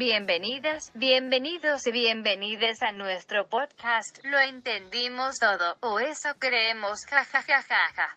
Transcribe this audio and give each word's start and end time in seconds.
Bienvenidas, 0.00 0.92
bienvenidos 0.94 1.86
y 1.86 1.92
bienvenidas 1.92 2.80
a 2.80 2.90
nuestro 2.90 3.46
podcast. 3.48 4.24
Lo 4.24 4.40
entendimos 4.40 5.38
todo, 5.38 5.76
o 5.80 6.00
eso 6.00 6.30
creemos, 6.38 7.04
ja 7.04 7.22
ja 7.22 7.42
ja 7.42 7.60
ja 7.60 7.76
ja. 7.94 8.16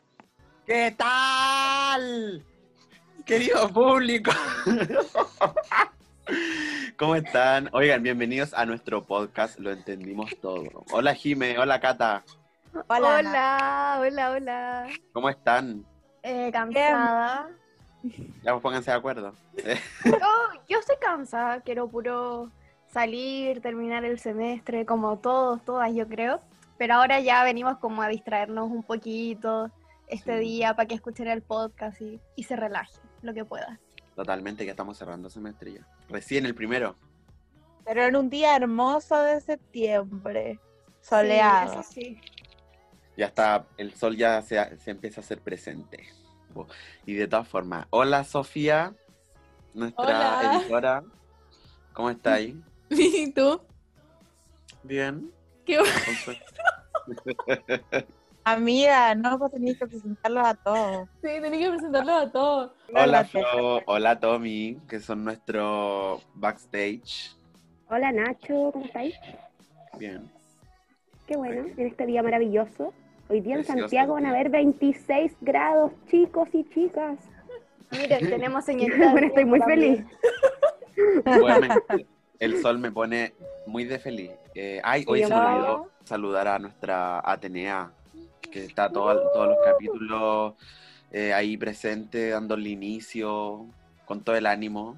¿Qué 0.66 0.96
tal? 0.98 2.42
Querido 3.26 3.68
público. 3.68 4.32
¿Cómo 6.98 7.18
están? 7.18 7.70
Oigan, 7.74 8.02
bienvenidos 8.02 8.54
a 8.54 8.66
nuestro 8.66 9.04
podcast, 9.04 9.60
lo 9.60 9.70
entendimos 9.70 10.32
todo. 10.42 10.86
Hola 10.90 11.14
Jime, 11.14 11.60
hola 11.60 11.82
Cata. 11.82 12.24
Hola, 12.88 13.20
Hola, 13.20 13.98
hola, 14.00 14.32
hola. 14.32 14.88
¿Cómo 15.12 15.30
están? 15.30 15.86
Eh, 16.24 16.50
cansada. 16.54 17.50
Ya 18.44 18.52
pues 18.52 18.62
pónganse 18.62 18.92
de 18.92 18.98
acuerdo. 18.98 19.34
Yo, 20.06 20.12
yo 20.70 20.80
estoy 20.80 20.98
cansada, 21.00 21.62
quiero 21.62 21.88
puro 21.88 22.52
salir, 22.92 23.62
terminar 23.62 24.04
el 24.06 24.20
semestre, 24.20 24.86
como 24.86 25.18
todos, 25.20 25.64
todas, 25.64 25.94
yo 25.94 26.08
creo. 26.08 26.40
Pero 26.78 26.96
ahora 26.96 27.20
ya 27.22 27.44
venimos 27.44 27.78
como 27.78 28.02
a 28.02 28.08
distraernos 28.08 28.70
un 28.70 28.84
poquito 28.84 29.72
este 30.08 30.38
Sí. 30.40 30.44
día 30.44 30.76
para 30.76 30.88
que 30.88 30.96
escuchen 30.96 31.28
el 31.28 31.42
podcast 31.42 32.02
y, 32.02 32.20
y 32.36 32.44
se 32.44 32.56
relajen 32.56 33.02
lo 33.22 33.34
que 33.34 33.46
pueda. 33.46 33.80
Totalmente, 34.16 34.66
que 34.66 34.72
estamos 34.72 34.98
cerrando 34.98 35.30
semestre 35.30 35.74
ya. 35.74 35.88
Recién 36.10 36.46
el 36.46 36.54
primero. 36.54 36.96
Pero 37.86 38.04
en 38.04 38.16
un 38.16 38.30
día 38.30 38.56
hermoso 38.56 39.18
de 39.24 39.40
septiembre, 39.42 40.60
Sí, 41.02 41.10
soleado. 41.10 41.80
eso 41.82 41.84
sí. 41.92 42.20
Ya 43.18 43.28
está, 43.28 43.66
el 43.78 43.94
sol 43.94 44.16
ya 44.18 44.42
se, 44.42 44.78
se 44.78 44.92
empieza 44.92 45.22
a 45.22 45.24
hacer 45.24 45.40
presente. 45.42 46.08
Y 47.06 47.14
de 47.14 47.28
todas 47.28 47.48
formas, 47.48 47.88
hola 47.90 48.24
Sofía, 48.24 48.94
nuestra 49.74 50.04
Hola. 50.40 50.60
editora. 50.60 51.04
¿Cómo 51.94 52.10
está 52.10 52.34
ahí? 52.36 52.62
¿Y 52.90 53.32
tú? 53.32 53.62
Bien. 54.84 55.32
Qué 55.66 55.80
bueno. 55.80 55.94
Amiga, 58.46 59.16
no, 59.16 59.40
pues 59.40 59.54
tenías 59.54 59.78
que 59.78 59.88
presentarlos 59.88 60.46
a 60.46 60.54
todos. 60.54 61.08
Sí, 61.22 61.30
tenía 61.42 61.60
que 61.60 61.70
presentarlo 61.70 62.14
a 62.14 62.32
todos. 62.32 62.72
Hola 62.94 63.24
Flo, 63.24 63.82
hola 63.86 64.20
Tommy, 64.20 64.82
que 64.88 65.00
son 65.00 65.24
nuestro 65.24 66.20
backstage. 66.34 67.34
Hola 67.90 68.12
Nacho, 68.12 68.72
¿cómo 68.74 68.84
estáis? 68.84 69.16
Bien. 69.98 70.30
Qué 71.26 71.38
bueno, 71.38 71.68
en 71.78 71.88
este 71.88 72.06
día 72.06 72.22
maravilloso. 72.22 72.94
Hoy 73.34 73.42
día 73.42 73.56
en 73.56 73.62
Precioso 73.62 73.80
Santiago 73.80 74.14
van 74.14 74.28
a 74.28 74.30
haber 74.30 74.52
26 74.52 75.32
grados, 75.42 75.92
chicos 76.08 76.48
y 76.54 76.70
chicas. 76.70 77.18
Miren, 77.90 78.20
tenemos 78.30 78.64
señorita. 78.64 79.10
Bueno, 79.12 79.26
estoy 79.26 79.46
muy 79.46 79.60
feliz. 79.62 80.06
Bueno, 81.26 81.74
el 82.40 82.62
sol 82.62 82.78
me 82.78 82.92
pone 82.92 83.34
muy 83.66 83.86
de 83.86 83.98
feliz. 83.98 84.30
Eh, 84.54 84.80
ay, 84.84 85.04
hoy 85.08 85.24
se 85.24 85.30
me 85.30 85.36
olvidó 85.36 85.90
saludar 86.04 86.48
a 86.48 86.60
nuestra 86.60 87.28
Atenea, 87.28 87.90
que 88.52 88.66
está 88.66 88.92
todo- 88.92 89.32
todos 89.32 89.48
los 89.48 89.58
capítulos 89.66 90.54
eh, 91.12 91.34
ahí 91.34 91.58
presente, 91.58 92.30
dándole 92.30 92.70
inicio, 92.70 93.66
con 94.06 94.22
todo 94.24 94.36
el 94.36 94.46
ánimo. 94.46 94.96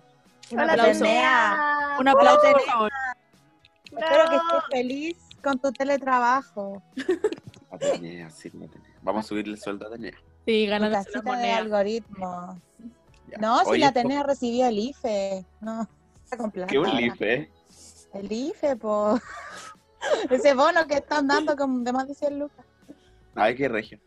Un 0.52 0.60
Hola, 0.60 0.74
aplauso. 0.74 1.06
Atenea. 1.06 1.96
Un 2.02 2.08
aplauso, 2.10 2.42
por 2.42 2.50
Atenea. 2.50 2.74
favor. 2.74 2.92
Espero 3.86 4.30
que 4.30 4.36
estés 4.36 4.64
feliz 4.72 5.18
con 5.42 5.58
tu 5.58 5.72
teletrabajo. 5.72 6.84
Atenea, 7.76 8.30
sí, 8.30 8.48
Atenea. 8.50 9.00
Vamos 9.02 9.26
a 9.26 9.28
subirle 9.28 9.54
el 9.54 9.60
sueldo 9.60 9.86
a 9.86 9.90
Atenea. 9.90 10.14
Sí, 10.46 10.66
ganándose 10.68 10.92
la 10.92 11.04
casita 11.04 11.20
de 11.20 11.26
moneda. 11.26 11.58
algoritmo. 11.58 12.62
Ya. 13.30 13.38
No, 13.40 13.60
si 13.64 13.70
Oye, 13.72 13.80
la 13.80 13.92
tenés 13.92 14.24
recibió 14.24 14.68
el 14.68 14.80
IFE. 14.80 15.46
No, 15.62 15.88
está 16.24 16.38
con 16.38 16.52
plata 16.52 16.72
¿Qué 16.72 16.80
un 16.80 16.88
eh? 16.90 17.50
El 18.14 18.32
IFE, 18.32 18.76
po. 18.76 19.20
Ese 20.30 20.54
bono 20.54 20.86
que 20.88 20.96
están 20.96 21.28
dando 21.28 21.56
con 21.56 21.84
de 21.84 21.92
más 21.92 22.08
de 22.08 22.16
100 22.16 22.40
lucas. 22.40 22.66
Ay, 23.34 23.56
qué 23.56 23.68
regio. 23.68 24.00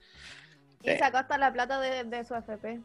Y 0.83 0.97
sacó 0.97 1.19
hasta 1.19 1.37
la 1.37 1.53
plata 1.53 1.81
de, 1.81 2.05
de 2.05 2.25
su 2.25 2.35
FP. 2.35 2.81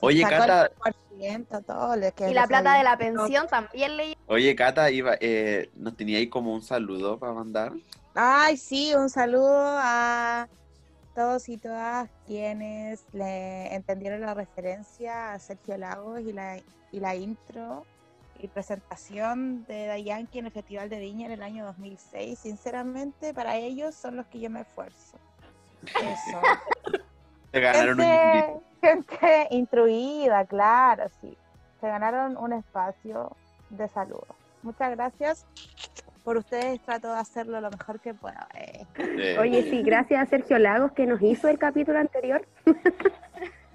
Oye, 0.00 0.22
Sacó 0.22 0.36
Cata, 0.36 0.70
el 0.84 1.46
10%, 1.46 1.64
todo. 1.64 2.28
Y 2.30 2.34
la 2.34 2.46
plata 2.46 2.78
de 2.78 2.84
la 2.84 2.96
pensión 2.96 3.46
también 3.48 3.96
le 3.96 4.16
oye, 4.26 4.54
Cata, 4.54 4.90
iba, 4.90 5.16
eh, 5.20 5.70
¿nos 5.74 5.96
tenía 5.96 6.18
ahí 6.18 6.28
como 6.28 6.52
un 6.54 6.62
saludo 6.62 7.18
para 7.18 7.32
mandar? 7.32 7.72
Ay, 8.18 8.56
sí, 8.56 8.94
un 8.94 9.10
saludo 9.10 9.60
a 9.60 10.48
todos 11.14 11.50
y 11.50 11.58
todas 11.58 12.08
quienes 12.26 13.04
le 13.12 13.74
entendieron 13.74 14.22
la 14.22 14.32
referencia 14.32 15.34
a 15.34 15.38
Sergio 15.38 15.76
Lagos 15.76 16.20
y 16.20 16.32
la, 16.32 16.56
y 16.92 17.00
la 17.00 17.14
intro 17.14 17.84
y 18.38 18.48
presentación 18.48 19.66
de 19.66 19.86
Dayanqui 19.86 20.38
en 20.38 20.46
el 20.46 20.52
Festival 20.52 20.88
de 20.88 20.98
Viña 20.98 21.26
en 21.26 21.32
el 21.32 21.42
año 21.42 21.66
2006. 21.66 22.38
Sinceramente, 22.38 23.34
para 23.34 23.56
ellos 23.56 23.94
son 23.94 24.16
los 24.16 24.24
que 24.28 24.40
yo 24.40 24.48
me 24.48 24.62
esfuerzo. 24.62 25.18
Eso. 25.84 26.40
Te 27.50 27.60
ganaron 27.60 28.00
un 28.00 28.06
gente, 28.06 28.60
gente 28.80 29.46
instruida, 29.50 30.46
claro, 30.46 31.10
sí. 31.20 31.36
Se 31.82 31.86
ganaron 31.86 32.38
un 32.38 32.54
espacio 32.54 33.36
de 33.68 33.86
saludo. 33.88 34.26
Muchas 34.62 34.90
gracias. 34.92 35.44
Por 36.26 36.38
ustedes 36.38 36.80
trato 36.80 37.12
de 37.12 37.20
hacerlo 37.20 37.60
lo 37.60 37.70
mejor 37.70 38.00
que 38.00 38.12
pueda. 38.12 38.48
Eh. 38.54 38.84
Eh, 38.98 39.38
Oye, 39.38 39.62
sí, 39.70 39.80
gracias 39.84 40.20
a 40.20 40.26
Sergio 40.28 40.58
Lagos 40.58 40.90
que 40.90 41.06
nos 41.06 41.22
hizo 41.22 41.46
el 41.46 41.56
capítulo 41.56 42.00
anterior. 42.00 42.44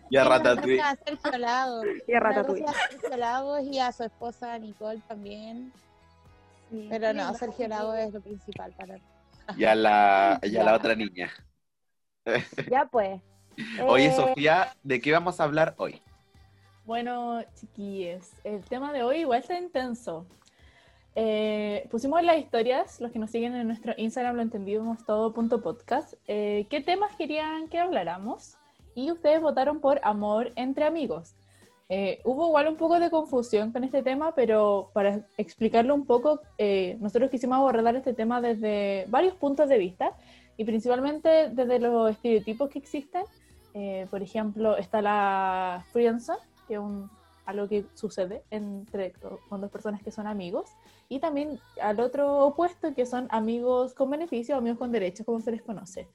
y 0.09 0.17
a 0.17 0.25
Ratatouille. 0.25 0.75
gracias 0.75 1.00
a 1.01 1.06
Sergio 1.22 1.39
Lagos. 1.39 1.85
Y 2.09 2.13
a 2.13 2.19
Ratatouille. 2.19 2.63
Gracias 2.63 2.85
a 2.85 2.89
Sergio 2.89 3.17
Lagos 3.17 3.63
y 3.63 3.79
a 3.79 3.91
su 3.94 4.03
esposa 4.03 4.59
Nicole 4.59 5.00
también. 5.07 5.72
Pero 6.89 7.13
no, 7.13 7.34
Sergio 7.35 7.69
Lagos 7.69 7.97
es 8.00 8.13
lo 8.13 8.19
principal 8.19 8.73
para 8.73 8.95
mí. 8.95 9.01
Y 9.56 9.63
a 9.63 9.73
la, 9.73 10.38
y 10.44 10.57
a 10.57 10.63
la 10.66 10.75
otra 10.75 10.94
niña. 10.94 11.31
Ya 12.69 12.83
pues. 12.91 13.22
Oye, 13.88 14.07
Eh, 14.07 14.12
Sofía, 14.12 14.75
¿de 14.83 15.00
qué 15.00 15.13
vamos 15.13 15.39
a 15.39 15.45
hablar 15.45 15.73
hoy? 15.78 16.01
Bueno, 16.83 17.41
chiquillos, 17.56 18.29
el 18.44 18.62
tema 18.66 18.91
de 18.91 19.03
hoy 19.03 19.19
igual 19.19 19.39
está 19.39 19.57
intenso. 19.57 20.28
Eh, 21.16 21.88
pusimos 21.92 22.24
las 22.24 22.38
historias, 22.38 23.02
los 23.02 23.12
que 23.12 23.20
nos 23.20 23.32
siguen 23.32 23.56
en 23.56 23.68
nuestro 23.68 23.94
Instagram 23.98 24.38
lo 24.38 24.42
entendimos 24.42 25.06
todo 25.06 25.34
podcast, 25.34 26.14
eh, 26.28 26.68
qué 26.70 26.82
temas 26.82 27.16
querían 27.18 27.68
que 27.68 27.80
habláramos 27.80 28.58
y 28.96 29.12
ustedes 29.12 29.42
votaron 29.42 29.82
por 29.82 30.00
amor 30.04 30.52
entre 30.56 30.86
amigos. 30.86 31.36
Eh, 31.94 32.22
hubo 32.24 32.48
igual 32.48 32.70
un 32.70 32.78
poco 32.78 33.02
de 33.02 33.10
confusión 33.10 33.74
con 33.74 33.84
este 33.84 34.02
tema, 34.02 34.34
pero 34.34 34.92
para 34.94 35.26
explicarlo 35.38 35.94
un 35.94 36.06
poco, 36.06 36.40
eh, 36.58 36.96
nosotros 37.02 37.30
quisimos 37.30 37.58
abordar 37.58 37.98
este 37.98 38.14
tema 38.14 38.40
desde 38.40 39.06
varios 39.10 39.36
puntos 39.36 39.68
de 39.68 39.78
vista 39.78 40.16
y 40.56 40.64
principalmente 40.64 41.50
desde 41.50 41.80
los 41.80 42.12
estereotipos 42.12 42.70
que 42.70 42.80
existen. 42.80 43.24
Eh, 43.74 44.08
por 44.10 44.24
ejemplo, 44.24 44.78
está 44.78 45.02
la 45.02 45.84
friendzone, 45.92 46.40
que 46.66 46.76
es 46.76 46.80
un, 46.80 47.12
algo 47.46 47.68
que 47.68 47.85
sucede 47.94 48.44
entre 48.52 49.13
con 49.50 49.62
dos 49.62 49.72
personas 49.72 50.02
que 50.02 50.12
son 50.12 50.28
amigos, 50.28 50.69
y 51.09 51.19
también 51.19 51.59
al 51.81 52.00
otro 52.00 52.46
opuesto, 52.46 52.94
que 52.94 53.06
son 53.06 53.28
amigos 53.29 53.94
con 53.94 54.09
beneficio, 54.09 54.56
amigos 54.56 54.79
con 54.79 54.91
derechos, 54.91 55.25
como 55.25 55.41
se 55.41 55.51
les 55.51 55.62
conoce. 55.62 56.07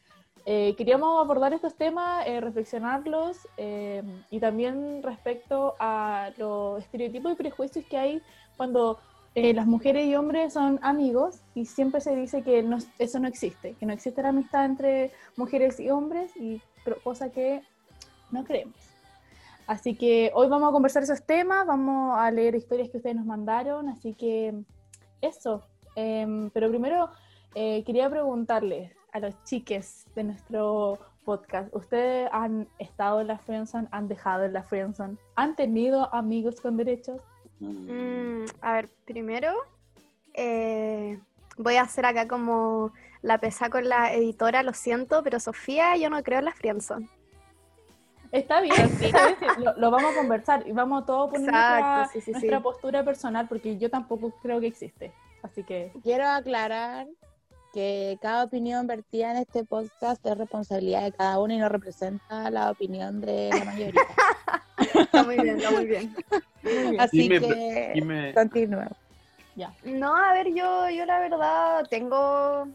Eh, 0.49 0.75
queríamos 0.77 1.21
abordar 1.21 1.53
estos 1.53 1.75
temas, 1.75 2.25
eh, 2.27 2.41
reflexionarlos 2.41 3.49
eh, 3.57 4.05
y 4.31 4.39
también 4.39 5.03
respecto 5.03 5.75
a 5.81 6.31
los 6.39 6.81
estereotipos 6.83 7.33
y 7.33 7.35
prejuicios 7.35 7.85
que 7.87 7.99
hay 7.99 8.23
cuando 8.57 9.01
eh, 9.39 9.53
las 9.53 9.67
mujeres 9.67 10.07
y 10.07 10.15
hombres 10.17 10.55
son 10.55 10.79
amigos 10.83 11.43
y 11.55 11.67
siempre 11.67 12.01
se 12.01 12.17
dice 12.17 12.43
que 12.43 12.67
eso 12.99 13.19
no 13.19 13.29
existe, 13.29 13.75
que 13.75 13.85
no 13.85 13.93
existe 13.93 14.23
la 14.23 14.31
amistad 14.31 14.65
entre 14.65 15.11
mujeres 15.37 15.79
y 15.79 15.91
hombres 15.91 16.35
y 16.37 16.63
cosa 17.05 17.29
que 17.31 17.61
no 18.31 18.45
creemos. 18.45 18.96
Así 19.67 19.97
que 19.97 20.31
hoy 20.35 20.49
vamos 20.49 20.69
a 20.69 20.73
conversar 20.73 21.03
esos 21.03 21.25
temas, 21.25 21.67
vamos 21.67 22.17
a 22.19 22.31
leer 22.31 22.55
historias 22.55 22.89
que 22.89 22.99
ustedes 22.99 23.17
nos 23.17 23.27
mandaron, 23.27 23.89
así 23.89 24.15
que 24.15 24.55
eso. 25.21 25.65
Em, 25.97 26.51
pero 26.51 26.69
primero 26.69 27.11
eh, 27.55 27.83
quería 27.85 28.09
preguntarles 28.09 28.93
a 29.13 29.19
los 29.19 29.35
chiques 29.45 30.07
de 30.15 30.25
nuestro 30.25 30.99
podcast, 31.25 31.75
¿ustedes 31.75 32.29
han 32.33 32.69
estado 32.79 33.21
en 33.21 33.27
la 33.27 33.39
friendzone, 33.39 33.89
han 33.91 34.07
dejado 34.07 34.45
en 34.45 34.53
la 34.53 34.63
friendzone, 34.63 35.17
han 35.35 35.57
tenido 35.57 36.15
amigos 36.15 36.61
con 36.61 36.77
derechos? 36.77 37.21
Mm, 37.59 38.45
a 38.61 38.73
ver, 38.75 38.89
primero 39.05 39.53
eh, 40.35 41.19
voy 41.57 41.77
a 41.77 41.83
hacer 41.83 42.07
acá 42.07 42.29
como 42.29 42.93
la 43.23 43.39
pesa 43.39 43.71
con 43.71 43.89
la 43.89 44.13
editora, 44.13 44.63
lo 44.63 44.75
siento, 44.75 45.23
pero 45.25 45.41
Sofía, 45.41 45.97
yo 45.97 46.11
no 46.11 46.23
creo 46.23 46.39
en 46.39 46.45
la 46.45 46.53
friendzone. 46.53 47.09
Está 48.37 48.61
bien, 48.61 48.75
lo, 49.59 49.75
lo 49.79 49.91
vamos 49.91 50.13
a 50.13 50.19
conversar 50.19 50.63
y 50.67 50.73
vamos 50.73 51.07
todos 51.07 51.29
a 51.29 51.33
poner 51.33 51.49
Exacto, 51.49 51.97
nuestra, 51.97 52.13
sí, 52.13 52.21
sí, 52.21 52.31
nuestra 52.33 52.59
sí. 52.59 52.63
postura 52.63 53.03
personal 53.03 53.49
porque 53.49 53.79
yo 53.79 53.89
tampoco 53.89 54.31
creo 54.43 54.61
que 54.61 54.67
existe. 54.67 55.13
Así 55.43 55.65
que 55.65 55.91
Quiero 56.03 56.29
aclarar 56.29 57.07
que 57.73 58.19
cada 58.21 58.45
opinión 58.45 58.87
vertida 58.87 59.31
en 59.31 59.39
este 59.39 59.65
podcast 59.65 60.25
es 60.27 60.37
responsabilidad 60.37 61.05
de 61.05 61.13
cada 61.13 61.39
uno 61.39 61.55
y 61.55 61.59
no 61.59 61.69
representa 61.71 62.51
la 62.51 62.71
opinión 62.71 63.23
de 63.23 63.51
la 63.51 63.65
mayoría. 63.65 64.03
Está 64.95 65.23
muy 65.23 65.37
bien, 65.37 65.57
está 65.57 65.71
muy 65.71 65.87
bien. 65.87 66.15
Así 66.99 67.29
Dime, 67.29 67.41
que 67.41 67.93
Dime, 67.95 68.35
continúa. 68.35 68.89
Ya. 69.55 69.73
No, 69.85 70.15
a 70.15 70.35
ver, 70.35 70.53
yo, 70.53 70.91
yo 70.91 71.07
la 71.07 71.21
verdad 71.21 71.87
tengo 71.89 72.69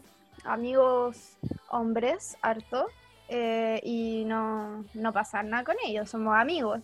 amigos 0.44 1.36
hombres, 1.70 2.36
harto, 2.42 2.86
eh, 3.34 3.80
y 3.82 4.24
no, 4.26 4.84
no 4.94 5.12
pasa 5.12 5.42
nada 5.42 5.64
con 5.64 5.76
ellos, 5.84 6.10
somos 6.10 6.36
amigos. 6.36 6.80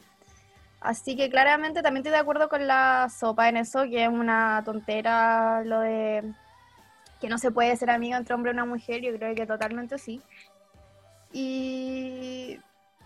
Así 0.80 1.16
que 1.16 1.28
claramente 1.28 1.82
también 1.82 1.98
estoy 1.98 2.12
de 2.12 2.18
acuerdo 2.18 2.48
con 2.48 2.66
la 2.66 3.08
sopa 3.10 3.48
en 3.48 3.56
eso, 3.56 3.82
que 3.84 4.04
es 4.04 4.08
una 4.08 4.62
tontera 4.64 5.62
lo 5.64 5.80
de 5.80 6.32
que 7.20 7.28
no 7.28 7.36
se 7.36 7.50
puede 7.50 7.76
ser 7.76 7.90
amigo 7.90 8.16
entre 8.16 8.34
hombre 8.34 8.52
y 8.52 8.54
una 8.54 8.64
mujer, 8.64 9.02
yo 9.02 9.12
creo 9.16 9.34
que 9.34 9.44
totalmente 9.46 9.98
sí. 9.98 10.22
Y 11.32 12.58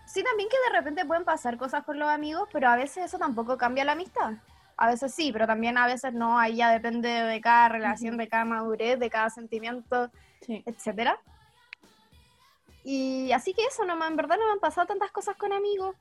sí, 0.05 0.23
también 0.23 0.49
que 0.49 0.71
de 0.71 0.77
repente 0.77 1.05
pueden 1.05 1.25
pasar 1.25 1.57
cosas 1.57 1.83
con 1.83 1.99
los 1.99 2.07
amigos, 2.09 2.47
pero 2.53 2.69
a 2.69 2.75
veces 2.75 3.05
eso 3.05 3.17
tampoco 3.17 3.57
cambia 3.57 3.83
la 3.83 3.93
amistad. 3.93 4.33
A 4.77 4.87
veces 4.87 5.13
sí, 5.13 5.31
pero 5.31 5.47
también 5.47 5.77
a 5.77 5.87
veces 5.87 6.13
no, 6.13 6.39
ahí 6.39 6.57
ya 6.57 6.71
depende 6.71 7.09
de 7.09 7.41
cada 7.41 7.69
relación, 7.69 8.17
de 8.17 8.27
cada 8.27 8.45
madurez, 8.45 8.99
de 8.99 9.09
cada 9.09 9.29
sentimiento, 9.29 10.09
Sí. 10.41 10.61
etcétera. 10.65 11.17
Y 12.83 13.31
así 13.31 13.53
que 13.53 13.63
eso, 13.65 13.85
no, 13.85 13.93
en 14.05 14.15
verdad 14.15 14.37
no 14.37 14.45
me 14.45 14.51
han 14.53 14.59
pasado 14.59 14.87
tantas 14.87 15.11
cosas 15.11 15.35
con 15.37 15.53
amigos. 15.53 15.95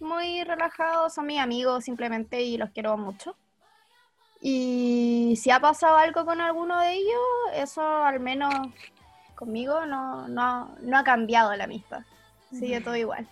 Muy 0.00 0.44
relajados, 0.44 1.14
son 1.14 1.26
mis 1.26 1.40
amigos 1.40 1.84
simplemente 1.84 2.42
y 2.42 2.56
los 2.56 2.70
quiero 2.70 2.96
mucho. 2.96 3.36
Y 4.40 5.34
si 5.40 5.50
ha 5.50 5.58
pasado 5.60 5.96
algo 5.96 6.24
con 6.24 6.40
alguno 6.40 6.78
de 6.80 6.92
ellos, 6.92 7.20
eso 7.54 7.82
al 7.82 8.20
menos 8.20 8.52
conmigo 9.34 9.86
no, 9.86 10.28
no, 10.28 10.74
no 10.82 10.98
ha 10.98 11.04
cambiado 11.04 11.54
la 11.56 11.64
amistad. 11.64 12.02
Sigue 12.50 12.80
todo 12.80 12.94
igual. 12.94 13.26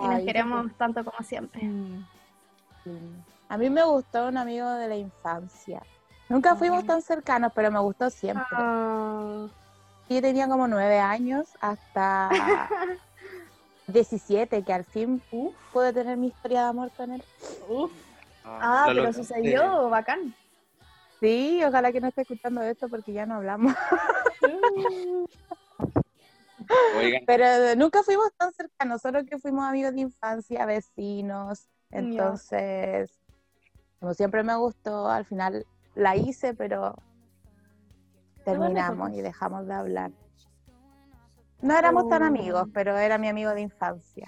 Y 0.00 0.02
nos 0.02 0.16
Ay, 0.16 0.24
queremos 0.24 0.72
tanto 0.76 1.04
como 1.04 1.18
siempre. 1.22 1.62
Mm. 1.62 2.04
A 3.48 3.56
mí 3.56 3.70
me 3.70 3.84
gustó 3.84 4.26
un 4.26 4.36
amigo 4.36 4.68
de 4.68 4.88
la 4.88 4.96
infancia. 4.96 5.82
Nunca 6.28 6.56
fuimos 6.56 6.84
tan 6.84 7.00
cercanos, 7.00 7.52
pero 7.54 7.70
me 7.70 7.78
gustó 7.78 8.10
siempre. 8.10 8.44
Ah, 8.50 9.46
Yo 10.08 10.20
tenía 10.20 10.48
como 10.48 10.68
nueve 10.68 10.98
años 10.98 11.48
hasta 11.60 12.28
17, 13.88 14.62
que 14.62 14.72
al 14.72 14.84
fin 14.84 15.22
pude 15.72 15.92
tener 15.92 16.16
mi 16.16 16.28
historia 16.28 16.62
de 16.62 16.68
amor 16.68 16.90
con 16.96 17.12
él. 17.12 17.22
Uf. 17.68 17.90
ah, 18.44 18.84
lo 18.88 18.94
pero 18.94 19.04
lograste. 19.06 19.22
sucedió, 19.24 19.88
bacán. 19.88 20.34
Sí, 21.20 21.62
ojalá 21.64 21.90
que 21.90 22.00
no 22.00 22.08
esté 22.08 22.22
escuchando 22.22 22.62
esto 22.62 22.88
porque 22.88 23.12
ya 23.12 23.24
no 23.24 23.36
hablamos. 23.36 23.74
Oigan, 26.96 27.22
Pero 27.26 27.76
nunca 27.76 28.02
fuimos 28.02 28.30
tan 28.36 28.52
cercanos, 28.52 29.00
solo 29.02 29.24
que 29.24 29.38
fuimos 29.38 29.64
amigos 29.64 29.94
de 29.94 30.00
infancia, 30.02 30.64
vecinos. 30.66 31.66
Entonces, 31.90 33.10
como 34.00 34.14
siempre 34.14 34.42
me 34.42 34.56
gustó, 34.56 35.08
al 35.08 35.24
final 35.24 35.66
la 35.94 36.16
hice, 36.16 36.54
pero 36.54 36.94
terminamos 38.44 39.12
y 39.12 39.20
dejamos 39.22 39.66
de 39.66 39.74
hablar. 39.74 40.10
No 41.62 41.76
éramos 41.78 42.08
tan 42.08 42.22
Oh. 42.22 42.26
amigos, 42.26 42.68
pero 42.74 42.96
era 42.98 43.16
mi 43.18 43.28
amigo 43.28 43.50
de 43.54 43.62
infancia. 43.62 44.26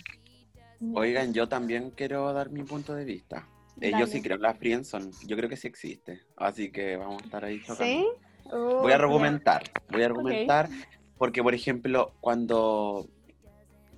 oigan, 0.95 1.33
yo 1.33 1.49
también 1.49 1.91
quiero 1.91 2.33
dar 2.33 2.51
mi 2.51 2.63
punto 2.63 2.95
de 2.95 3.05
vista. 3.05 3.47
Eh, 3.81 3.93
yo 3.99 4.07
sí 4.07 4.23
creo 4.23 4.37
en 4.37 4.43
la 4.43 4.55
Friendzone, 4.55 5.11
yo 5.27 5.37
creo 5.37 5.51
que 5.51 5.57
sí 5.57 5.69
existe, 5.69 6.23
así 6.37 6.71
que 6.73 6.97
vamos 6.97 7.21
a 7.23 7.25
estar 7.27 7.45
ahí 7.45 7.61
chocando. 7.61 7.85
¿Sí? 7.85 8.07
Voy 8.51 8.93
a 8.93 8.97
Uh, 8.97 9.01
argumentar, 9.01 9.63
voy 9.91 10.03
a 10.03 10.07
argumentar, 10.07 10.69
porque 11.19 11.43
por 11.43 11.53
ejemplo, 11.55 12.15
cuando 12.21 13.07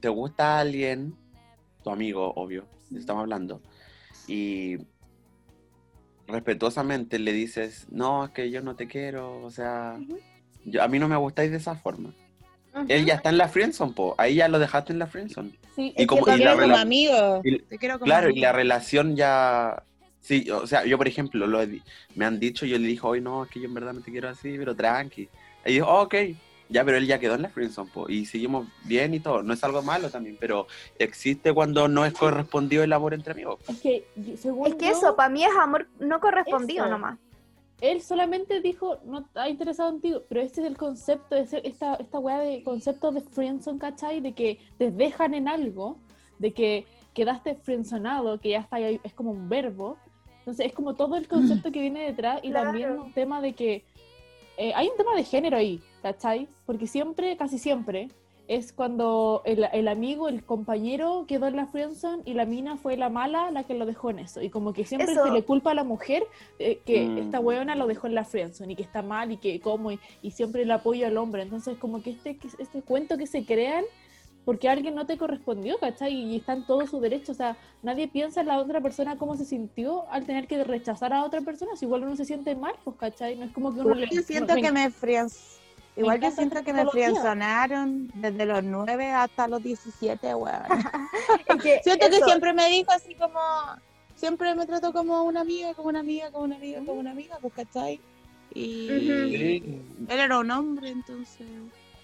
te 0.01 0.09
gusta 0.09 0.59
alguien, 0.59 1.15
tu 1.85 1.91
amigo, 1.91 2.33
obvio, 2.35 2.67
estamos 2.93 3.21
hablando, 3.23 3.61
y 4.27 4.79
respetuosamente 6.29 7.19
le 7.19 7.33
dices, 7.33 7.87
no, 7.91 8.27
es 8.27 8.31
que 8.31 8.51
yo 8.51 8.63
no 8.63 8.77
te 8.77 8.87
quiro, 8.87 9.41
o 9.43 9.51
sea, 9.51 9.99
yo, 10.65 10.83
a 10.83 10.89
mí 10.89 10.99
no 10.99 11.09
me 11.09 11.17
gustáis 11.17 11.51
de 11.51 11.57
esa 11.57 11.75
forma. 11.75 12.13
Él 12.87 13.07
ya 13.07 13.15
está 13.15 13.31
en 13.31 13.39
la 13.39 13.49
friendzone, 13.49 13.93
po, 13.93 14.15
ahí 14.19 14.37
ya 14.37 14.47
lo 14.47 14.59
dejaste 14.59 14.93
en 14.93 14.99
la 15.01 15.07
friendzone. 15.09 15.51
Sí, 15.75 15.93
Y 15.97 16.07
como- 16.07 16.29
y 16.33 16.39
la 16.39 16.55
rela- 16.55 16.81
amigo. 16.81 17.41
y- 17.43 17.59
Te 17.63 17.79
quiero 17.79 17.95
como 17.99 18.05
Claro, 18.05 18.31
y 18.31 18.41
la 18.41 18.53
relación 18.53 19.17
ya... 19.17 19.83
Sí, 20.21 20.49
o 20.51 20.67
sea, 20.67 20.85
yo 20.85 20.99
por 20.99 21.09
ejemplo, 21.09 21.47
lo 21.47 21.63
he 21.63 21.81
me 22.15 22.25
han 22.27 22.39
dicho, 22.39 22.67
yo 22.67 22.79
le 22.79 22.87
dije, 22.87 23.01
hoy 23.05 23.21
no, 23.21 23.45
es 23.45 23.51
que 23.51 23.61
yo 23.61 23.67
en 23.67 23.75
verdad 23.75 23.95
no 23.95 24.03
te 24.03 24.11
quiero 24.13 24.29
así, 24.29 24.57
pero 24.59 24.77
tranqui. 24.77 25.29
Y 25.65 25.73
dijo, 25.73 25.87
"Oh, 25.89 26.03
ok, 26.03 26.15
ya, 26.69 26.85
pero 26.85 26.97
él 26.99 27.07
ya 27.07 27.19
quedó 27.19 27.35
en 27.35 27.43
la 27.43 27.49
friendzone, 27.49 27.91
po, 27.93 28.09
y 28.09 28.27
seguimos 28.27 28.67
bien 28.85 29.15
y 29.15 29.21
todo. 29.21 29.43
No 29.43 29.53
es 29.55 29.63
algo 29.65 29.83
malo 29.83 30.11
también, 30.11 30.37
pero 30.39 30.67
existe 30.99 31.53
cuando 31.53 31.89
no 31.89 32.05
es 32.05 32.13
correspondido 32.13 32.83
el 32.83 32.93
amor 32.93 33.15
entre 33.15 33.33
amigos. 33.33 33.59
Es 33.69 33.81
que, 33.81 34.07
según 34.37 34.67
Es 34.69 34.75
que 34.75 34.87
yo, 34.87 34.93
eso, 34.93 35.17
para 35.17 35.29
mí 35.29 35.45
es 35.45 35.51
amor 35.57 35.87
no 35.99 36.21
correspondido 36.21 36.85
Eso. 36.85 36.91
nomás. 36.91 37.19
él 37.81 38.03
solamente 38.03 38.61
dijo, 38.61 38.99
no 39.05 39.21
está 39.21 39.49
interesado 39.49 39.91
en 39.91 40.01
ti, 40.01 40.13
pero 40.29 40.41
este 40.41 40.63
es 40.63 40.67
el 40.67 40.77
concepto, 40.77 41.37
ese- 41.37 41.63
esta, 41.65 41.95
esta 41.95 42.19
weá 42.19 42.41
de 42.41 42.65
concepto 42.65 43.13
de 43.13 43.21
friendzone, 43.21 43.79
¿cachai? 43.79 44.21
De 44.21 44.33
que 44.33 44.59
te 44.79 44.91
dejan 44.91 45.33
en 45.35 45.47
algo, 45.47 45.97
de 46.41 46.53
que 46.53 46.87
quedaste 47.15 47.55
friendzonado, 47.55 48.41
que 48.41 48.51
ya 48.51 48.59
está 48.61 48.77
ahí, 48.77 49.01
es 49.05 49.15
como 49.15 49.31
un 49.31 49.49
verbo. 49.49 49.97
Entonces 50.41 50.67
es 50.67 50.73
como 50.73 50.95
todo 50.97 51.15
el 51.17 51.29
concepto 51.29 51.71
que 51.71 51.81
viene 51.81 52.05
detrás 52.05 52.41
y 52.43 52.51
Claro. 52.51 52.65
también 52.67 52.91
un 52.99 53.13
tema 53.13 53.41
de 53.41 53.53
que 53.53 53.85
eh, 54.59 54.73
hay 54.75 54.89
un 54.89 54.97
tema 54.97 55.15
de 55.15 55.25
género 55.25 55.57
ahí, 55.57 55.81
¿cachai? 56.03 56.49
Porque 56.67 56.87
siempre, 56.87 57.37
casi 57.37 57.59
siempre, 57.59 58.09
es 58.49 58.73
cuando 58.73 59.43
el, 59.45 59.67
el 59.75 59.89
amigo, 59.89 60.27
el 60.29 60.43
compañero 60.43 61.27
quedó 61.29 61.47
en 61.49 61.57
la 61.57 61.67
friendzone 61.67 62.23
y 62.25 62.33
la 62.33 62.47
mina 62.47 62.77
fue 62.79 62.97
la 62.97 63.11
mala 63.11 63.51
la 63.51 63.65
que 63.65 63.75
lo 63.75 63.85
dejó 63.85 64.09
en 64.11 64.21
eso. 64.21 64.41
Y 64.43 64.49
como 64.49 64.73
que 64.73 64.87
siempre 64.87 65.13
Eso. 65.13 65.25
se 65.27 65.31
le 65.33 65.43
culpa 65.45 65.73
a 65.73 65.75
la 65.75 65.85
mujer 65.85 66.23
eh, 66.59 66.81
que 66.87 67.07
Mm. 67.07 67.19
esta 67.19 67.41
weona 67.41 67.75
lo 67.77 67.87
dejó 67.87 68.07
en 68.07 68.15
la 68.15 68.25
friendzone 68.25 68.73
y 68.73 68.77
que 68.77 68.83
está 68.83 69.03
mal 69.03 69.33
y 69.33 69.37
que 69.37 69.61
como 69.61 69.93
y, 69.93 70.01
y 70.23 70.31
siempre 70.31 70.63
el 70.63 70.71
apoyo 70.71 71.07
al 71.07 71.19
hombre. 71.19 71.43
Entonces 71.43 71.77
como 71.79 72.03
que 72.03 72.11
este, 72.11 72.39
que- 72.39 72.49
este 72.59 72.81
cuento 72.81 73.19
que 73.19 73.27
se 73.27 73.45
crean 73.45 73.85
porque 74.49 74.71
alguien 74.71 74.95
no 74.95 75.05
te 75.05 75.19
correspondió, 75.19 75.77
¿cachai? 75.77 76.15
Y 76.15 76.37
está 76.37 76.55
en 76.55 76.65
todo 76.65 76.87
su 76.87 77.01
derecho. 77.01 77.33
O 77.33 77.35
sea, 77.35 77.59
nadie 77.83 78.09
piensa 78.09 78.41
en 78.41 78.47
la 78.47 78.57
otra 78.57 78.81
persona 78.81 79.19
cómo 79.19 79.37
se 79.37 79.45
sintió 79.45 80.11
al 80.11 80.25
tener 80.25 80.47
que 80.47 80.65
rechazar 80.65 81.13
a 81.13 81.23
otra 81.23 81.43
persona. 81.43 81.77
Si 81.77 81.85
igual 81.85 82.05
uno 82.05 82.17
se 82.17 82.25
siente 82.25 82.57
mal, 82.57 82.73
pues, 82.83 82.97
¿cachai? 82.97 83.37
No 83.37 83.45
es 83.45 83.53
como 83.53 83.75
que 83.75 83.81
uno 83.81 83.91
Igual 83.91 84.09
le... 84.09 84.17
yo 84.17 84.23
siento 84.23 84.55
no- 84.55 84.63
que 84.63 84.73
me 84.73 84.91
frienz... 84.91 85.59
me 85.95 86.01
Igual 86.01 86.21
yo 86.23 86.31
siento 86.31 86.65
que 86.65 86.73
me 86.73 86.87
frienzonaron 86.87 88.11
desde 88.15 88.47
los 88.47 88.65
9 88.65 89.11
hasta 89.11 89.49
los 89.49 89.63
17, 89.63 90.35
weón. 90.35 90.63
Es 91.47 91.63
que 91.63 91.81
Siento 91.85 92.09
que 92.09 92.23
siempre 92.23 92.55
me 92.55 92.71
dijo 92.71 92.91
así 92.91 93.15
como... 93.17 93.39
Siempre 94.15 94.55
me 94.55 94.65
trató 94.65 94.95
como 94.95 95.25
una 95.25 95.43
amiga, 95.43 95.75
como 95.75 95.91
una 95.91 96.01
amiga, 96.01 96.31
como 96.31 96.45
una 96.45 96.57
amiga, 96.57 96.79
como 96.87 97.01
una 97.01 97.11
amiga, 97.11 97.37
pues, 97.43 97.53
¿cachai? 97.53 98.01
Y 98.55 98.89
él 98.89 99.85
era 100.09 100.39
un 100.39 100.51
hombre, 100.51 100.89
entonces... 100.89 101.47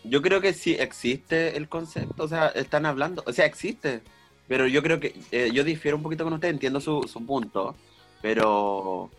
Yo 0.04 0.23
creo 0.23 0.40
que 0.40 0.52
sí 0.52 0.75
existe 0.75 1.56
el 1.56 1.68
concepto, 1.68 2.25
o 2.25 2.28
sea, 2.28 2.49
están 2.49 2.87
hablando, 2.87 3.23
o 3.26 3.32
sea, 3.32 3.46
existe, 3.46 4.02
pero 4.46 4.66
yo 4.66 4.82
creo 4.82 5.00
que 5.00 5.14
eh, 5.32 5.50
yo 5.52 5.64
difiero 5.64 5.96
un 5.96 6.02
poquito 6.02 6.25
con 6.25 6.34
usted, 6.34 6.49
entiendo 6.49 6.80
su, 6.80 7.02
su 7.08 7.25
punto, 7.25 7.75
pero 8.20 9.11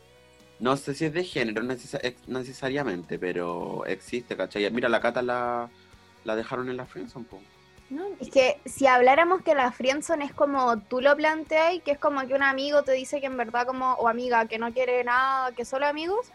no 0.60 0.78
sé 0.78 0.94
si 0.94 1.06
es 1.06 1.14
de 1.14 1.24
género 1.24 1.64
necesariamente, 1.64 3.20
pero 3.20 3.86
existe, 3.86 4.38
¿cachai? 4.38 4.70
Mira, 4.72 4.88
la 4.88 5.02
Cata 5.02 5.22
la, 5.22 5.70
la 6.24 6.36
dejaron 6.36 6.70
en 6.70 6.78
la 6.78 6.86
friendzone, 6.86 7.26
po. 7.26 7.42
No, 7.90 8.04
Es 8.20 8.32
que 8.32 8.60
si 8.66 8.88
habláramos 8.88 9.42
que 9.44 9.54
la 9.54 9.72
friendzone 9.72 10.26
es 10.26 10.34
como 10.34 10.80
tú 10.80 11.02
lo 11.02 11.16
planteas, 11.16 11.82
que 11.84 11.92
es 11.92 12.00
como 12.00 12.26
que 12.26 12.34
un 12.34 12.42
amigo 12.42 12.84
te 12.84 12.94
dice 12.94 13.20
que 13.20 13.28
en 13.28 13.38
verdad 13.38 13.68
como, 13.68 13.94
o 13.94 14.08
amiga, 14.08 14.48
que 14.48 14.58
no 14.58 14.74
quiere 14.74 15.04
nada, 15.04 15.52
que 15.52 15.66
solo 15.66 15.86
amigos, 15.86 16.32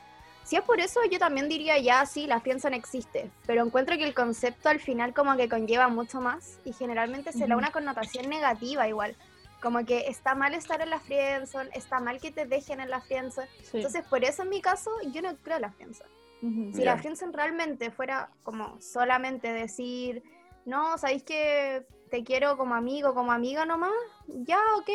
si 0.51 0.57
es 0.57 0.63
por 0.63 0.81
eso 0.81 0.99
yo 1.09 1.21
también 1.21 1.49
diría 1.49 1.79
ya, 1.79 2.05
sí, 2.07 2.27
la 2.27 2.41
friendzone 2.41 2.77
existe, 2.77 3.31
pero 3.47 3.65
encuentro 3.65 3.97
que 3.97 4.03
el 4.03 4.15
concepto 4.15 4.69
al 4.69 4.81
final 4.81 5.15
como 5.15 5.37
que 5.37 5.49
conlleva 5.49 5.87
mucho 5.87 6.21
más 6.21 6.59
y 6.65 6.73
generalmente 6.73 7.31
se 7.31 7.39
le 7.39 7.47
da 7.47 7.57
una 7.57 7.71
connotación 7.71 8.29
negativa 8.29 8.89
igual, 8.89 9.15
como 9.63 9.87
que 9.87 10.09
está 10.09 10.35
mal 10.35 10.53
estar 10.55 10.81
en 10.81 10.91
la 10.91 10.99
friendzone, 10.99 11.71
está 11.73 12.01
mal 12.01 12.21
que 12.21 12.33
te 12.33 12.47
dejen 12.47 12.81
en 12.81 12.91
la 12.91 13.01
friendzone, 13.01 13.47
sí. 13.63 13.77
entonces 13.77 14.05
por 14.11 14.25
eso 14.25 14.43
en 14.43 14.49
mi 14.49 14.61
caso 14.61 14.91
yo 15.13 15.23
no 15.23 15.37
creo 15.37 15.55
en 15.59 15.63
la 15.63 15.71
friendzone. 15.71 16.11
Si 16.41 16.83
Ya. 16.83 16.85
la 16.85 16.99
friendzone 16.99 17.31
realmente 17.33 17.93
fuera 17.93 18.31
como 18.43 18.77
solamente 18.83 19.53
decir, 19.53 20.25
no, 20.67 20.99
sabéis 20.99 21.23
que 21.23 21.87
te 22.11 22.25
quiero 22.25 22.57
como 22.57 22.75
amigo, 22.75 23.15
como 23.15 23.31
amiga 23.31 23.65
nomás, 23.67 23.93
ya, 24.27 24.59
ok, 24.79 24.91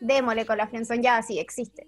démosle 0.00 0.46
con 0.46 0.56
la 0.56 0.68
friendzone, 0.68 1.02
ya, 1.02 1.20
sí, 1.20 1.38
existe. 1.38 1.86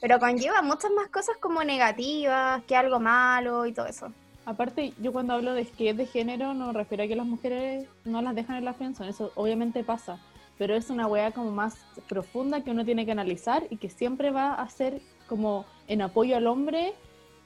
Pero 0.00 0.18
conlleva 0.18 0.62
muchas 0.62 0.90
más 0.90 1.08
cosas 1.08 1.36
como 1.40 1.64
negativas, 1.64 2.62
que 2.64 2.76
algo 2.76 3.00
malo 3.00 3.66
y 3.66 3.72
todo 3.72 3.86
eso. 3.86 4.12
Aparte, 4.46 4.92
yo 5.00 5.12
cuando 5.12 5.32
hablo 5.32 5.54
de 5.54 5.64
que 5.64 5.90
es 5.90 5.96
de 5.96 6.06
género, 6.06 6.52
no 6.52 6.66
me 6.66 6.72
refiero 6.74 7.04
a 7.04 7.06
que 7.06 7.16
las 7.16 7.26
mujeres 7.26 7.88
no 8.04 8.20
las 8.20 8.34
dejan 8.34 8.56
en 8.56 8.66
la 8.66 8.74
friendzone, 8.74 9.08
eso 9.08 9.32
obviamente 9.36 9.82
pasa, 9.84 10.18
pero 10.58 10.74
es 10.74 10.90
una 10.90 11.06
weá 11.06 11.30
como 11.30 11.50
más 11.50 11.76
profunda 12.08 12.62
que 12.62 12.70
uno 12.70 12.84
tiene 12.84 13.06
que 13.06 13.12
analizar 13.12 13.66
y 13.70 13.78
que 13.78 13.88
siempre 13.88 14.30
va 14.30 14.54
a 14.54 14.68
ser 14.68 15.00
como 15.28 15.64
en 15.88 16.02
apoyo 16.02 16.36
al 16.36 16.46
hombre 16.46 16.92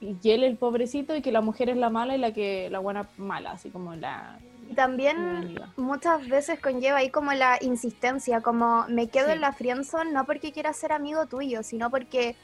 y 0.01 0.29
él 0.31 0.43
el 0.43 0.57
pobrecito 0.57 1.15
y 1.15 1.21
que 1.21 1.31
la 1.31 1.41
mujer 1.41 1.69
es 1.69 1.77
la 1.77 1.89
mala 1.89 2.15
y 2.15 2.19
la 2.19 2.33
que 2.33 2.69
la 2.69 2.79
buena 2.79 3.07
mala, 3.17 3.51
así 3.51 3.69
como 3.69 3.95
la, 3.95 4.39
Y 4.69 4.73
también 4.75 5.59
muchas 5.77 6.27
veces 6.27 6.59
conlleva 6.59 6.97
ahí 6.99 7.09
como 7.09 7.33
la 7.33 7.57
insistencia, 7.61 8.41
como 8.41 8.85
me 8.87 9.09
quedo 9.09 9.27
Sí. 9.27 9.33
en 9.33 9.41
la 9.41 9.51
friendzone 9.53 10.11
no 10.11 10.25
porque 10.25 10.51
quiera 10.51 10.73
ser 10.73 10.91
amigo 10.93 11.25
tuyo, 11.25 11.63
sino 11.63 11.89
porque 11.89 12.35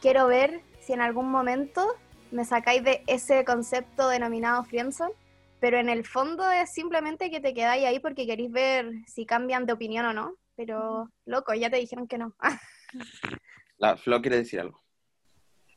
quiero 0.00 0.26
ver 0.26 0.60
si 0.80 0.92
en 0.94 1.00
algún 1.00 1.30
momento 1.30 1.86
me 2.32 2.44
sacáis 2.44 2.82
de 2.82 3.02
ese 3.06 3.44
concepto 3.44 4.08
denominado 4.08 4.64
friendzone, 4.64 5.12
pero 5.60 5.78
en 5.78 5.88
el 5.88 6.04
fondo 6.04 6.50
es 6.50 6.72
simplemente 6.72 7.30
que 7.30 7.40
te 7.40 7.54
quedáis 7.54 7.84
ahí 7.86 7.98
porque 8.00 8.26
queréis 8.26 8.50
ver 8.50 8.90
si 9.06 9.26
cambian 9.26 9.64
de 9.66 9.72
opinión 9.72 10.06
o 10.06 10.12
no. 10.12 10.34
Pero, 10.56 11.10
loco, 11.26 11.52
ya 11.54 11.68
te 11.70 11.76
dijeron 11.76 12.08
que 12.08 12.18
no. 12.18 12.34
La 13.78 13.96
Flo 13.96 14.20
quiere 14.22 14.38
decir 14.38 14.60
algo. 14.60 14.80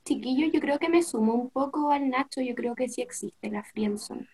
Chiquillo, 0.09 0.47
yo 0.47 0.59
creo 0.59 0.79
que 0.79 0.89
me 0.89 1.03
sumo 1.03 1.35
un 1.35 1.51
poco 1.51 1.91
al 1.91 2.09
Nacho, 2.09 2.41
yo 2.41 2.55
creo 2.55 2.73
que 2.73 2.89
sí 2.89 2.99
existe 2.99 3.51
la 3.51 3.63
friendzone. 3.63 4.25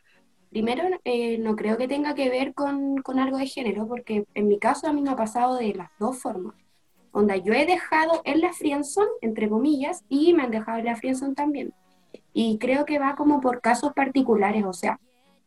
Primero, 0.49 0.83
eh, 1.03 1.37
no 1.37 1.57
creo 1.57 1.75
que 1.75 1.89
tenga 1.89 2.15
que 2.15 2.29
ver 2.29 2.53
con, 2.53 3.01
con 3.01 3.19
algo 3.19 3.37
de 3.37 3.45
género, 3.45 3.85
porque 3.85 4.25
en 4.35 4.47
mi 4.47 4.57
caso 4.57 4.87
a 4.87 4.93
mí 4.93 5.01
me 5.01 5.09
ha 5.09 5.17
pasado 5.17 5.57
de 5.57 5.73
las 5.73 5.89
dos 5.99 6.17
formas. 6.17 6.55
Onda, 7.11 7.35
yo 7.35 7.51
he 7.51 7.65
dejado 7.65 8.21
en 8.23 8.39
la 8.39 8.53
friendzone, 8.53 9.09
entre 9.19 9.49
comillas, 9.49 10.05
y 10.07 10.33
me 10.33 10.43
han 10.43 10.51
dejado 10.51 10.77
en 10.77 10.85
la 10.85 10.95
friendzone 10.95 11.35
también. 11.35 11.73
Y 12.31 12.57
creo 12.57 12.85
que 12.85 12.97
va 12.97 13.17
como 13.17 13.41
por 13.41 13.59
casos 13.59 13.91
particulares, 13.91 14.63
o 14.63 14.71
sea, 14.71 14.97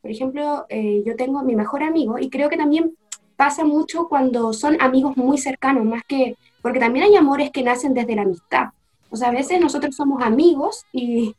por 0.03 0.11
ejemplo, 0.11 0.67
eh, 0.69 1.03
yo 1.07 1.17
tengo 1.17 1.39
a 1.39 1.43
mi 1.43 1.57
mejor 1.57 1.83
amigo 1.83 2.19
y 2.19 2.29
creo 2.29 2.51
que 2.51 2.59
también 2.59 2.95
pasa 3.37 3.65
mucho 3.65 4.09
cuando 4.09 4.53
son 4.53 4.77
amigos 4.83 5.17
muy 5.17 5.39
cercanos, 5.39 5.87
más 5.87 6.03
que, 6.07 6.37
porque 6.61 6.81
también 6.81 7.07
hay 7.07 7.17
amores 7.17 7.51
que 7.51 7.63
nacen 7.63 7.95
desde 7.95 8.15
la 8.15 8.23
amistad. 8.23 8.67
O 9.11 9.17
sea, 9.17 9.29
a 9.29 9.33
veces 9.33 9.61
nosotros 9.61 9.95
somos 9.97 10.23
amigos 10.23 10.85
y, 10.93 11.35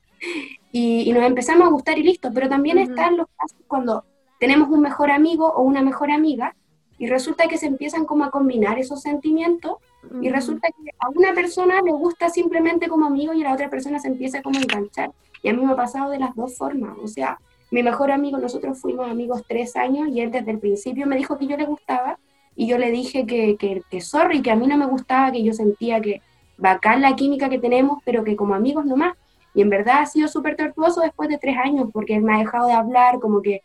y, 0.72 1.10
y 1.10 1.14
nos 1.14 1.24
empezamos 1.24 1.68
a 1.68 1.72
gustar 1.72 1.98
y 2.00 2.04
listo, 2.04 2.32
pero 2.34 2.50
también 2.50 2.78
Ujú. 2.78 2.90
están 2.90 3.18
los 3.18 3.28
casos 3.38 3.60
cuando 3.68 4.04
tenemos 4.40 4.70
un 4.70 4.82
mejor 4.82 5.12
amigo 5.12 5.48
o 5.48 5.64
una 5.64 5.82
mejor 5.82 6.12
amiga 6.12 6.56
y 6.98 7.08
resulta 7.08 7.48
que 7.48 7.58
se 7.58 7.68
empiezan 7.68 8.06
como 8.06 8.24
a 8.26 8.32
combinar 8.32 8.80
esos 8.80 9.02
sentimientos 9.02 9.78
y 10.22 10.30
Mm, 10.30 10.34
resulta 10.34 10.68
que 10.70 10.92
a 11.00 11.10
una 11.10 11.34
persona 11.34 11.82
le 11.82 11.92
gusta 11.92 12.30
simplemente 12.30 12.88
como 12.88 13.06
amigo 13.06 13.34
y 13.34 13.42
a 13.42 13.50
la 13.50 13.54
otra 13.54 13.70
persona 13.70 14.00
se 14.00 14.08
empieza 14.08 14.42
como 14.42 14.60
a 14.60 14.62
enganchar. 14.62 15.12
Y 15.42 15.50
a 15.50 15.54
mí 15.54 15.66
me 15.66 15.74
ha 15.74 15.76
pasado 15.76 16.10
de 16.12 16.20
las 16.20 16.36
dos 16.36 16.58
formas. 16.58 16.98
O 17.02 17.08
sea, 17.08 17.40
mi 17.72 17.84
mejor 17.84 18.12
amigo, 18.12 18.38
nosotros 18.38 18.80
fuimos 18.80 19.10
amigos 19.10 19.44
tres 19.48 19.76
años 19.76 20.10
y 20.10 20.22
él 20.22 20.32
desde 20.32 20.52
el 20.52 20.60
principio 20.60 21.06
me 21.06 21.18
dijo 21.18 21.38
que 21.38 21.48
yo 21.48 21.58
le 21.58 21.66
gustaba 21.66 22.18
y 22.56 22.68
yo 22.68 22.78
le 22.78 22.92
dije 22.92 23.26
que, 23.26 23.56
que, 23.58 23.82
que 23.90 24.02
sorry, 24.02 24.42
que 24.42 24.52
a 24.52 24.56
mí 24.56 24.68
no 24.68 24.78
me 24.78 24.86
gustaba, 24.88 25.32
que 25.32 25.44
yo 25.44 25.54
sentía 25.54 26.02
que 26.02 26.22
bacán 26.60 27.02
la 27.02 27.16
química 27.16 27.50
que 27.50 27.60
tenemos, 27.60 28.00
pero 28.06 28.24
que 28.24 28.36
como 28.36 28.54
amigos 28.56 28.86
nomás. 28.86 29.16
Y 29.54 29.62
en 29.62 29.70
verdad 29.70 30.00
ha 30.02 30.06
sido 30.06 30.28
súper 30.28 30.56
tortuoso 30.56 31.02
después 31.02 31.28
de 31.30 31.38
tres 31.38 31.58
años 31.58 31.90
porque 31.92 32.16
él 32.16 32.22
me 32.24 32.36
ha 32.36 32.38
dejado 32.40 32.68
de 32.68 32.74
hablar, 32.74 33.20
como 33.20 33.42
que 33.42 33.62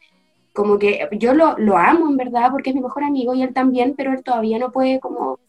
como 0.54 0.78
que 0.78 1.08
yo 1.18 1.34
lo, 1.34 1.58
lo 1.58 1.76
amo 1.76 2.08
en 2.08 2.16
verdad 2.16 2.50
porque 2.52 2.70
es 2.70 2.76
mi 2.76 2.80
mejor 2.82 3.02
amigo 3.02 3.34
y 3.34 3.42
él 3.42 3.52
también, 3.52 3.94
pero 3.96 4.12
él 4.12 4.22
todavía 4.22 4.56
no 4.58 4.70
puede 4.70 5.00
como 5.00 5.40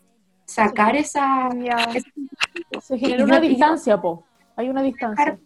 sacar 0.45 0.95
esa... 0.95 1.49
Ese- 1.93 2.11
Se 2.81 2.97
genera 2.97 3.23
una 3.23 3.39
yo- 3.39 3.47
distancia, 3.49 4.01
po. 4.01 4.23
Hay 4.55 4.67
una 4.67 4.81
distancia. 4.81 5.37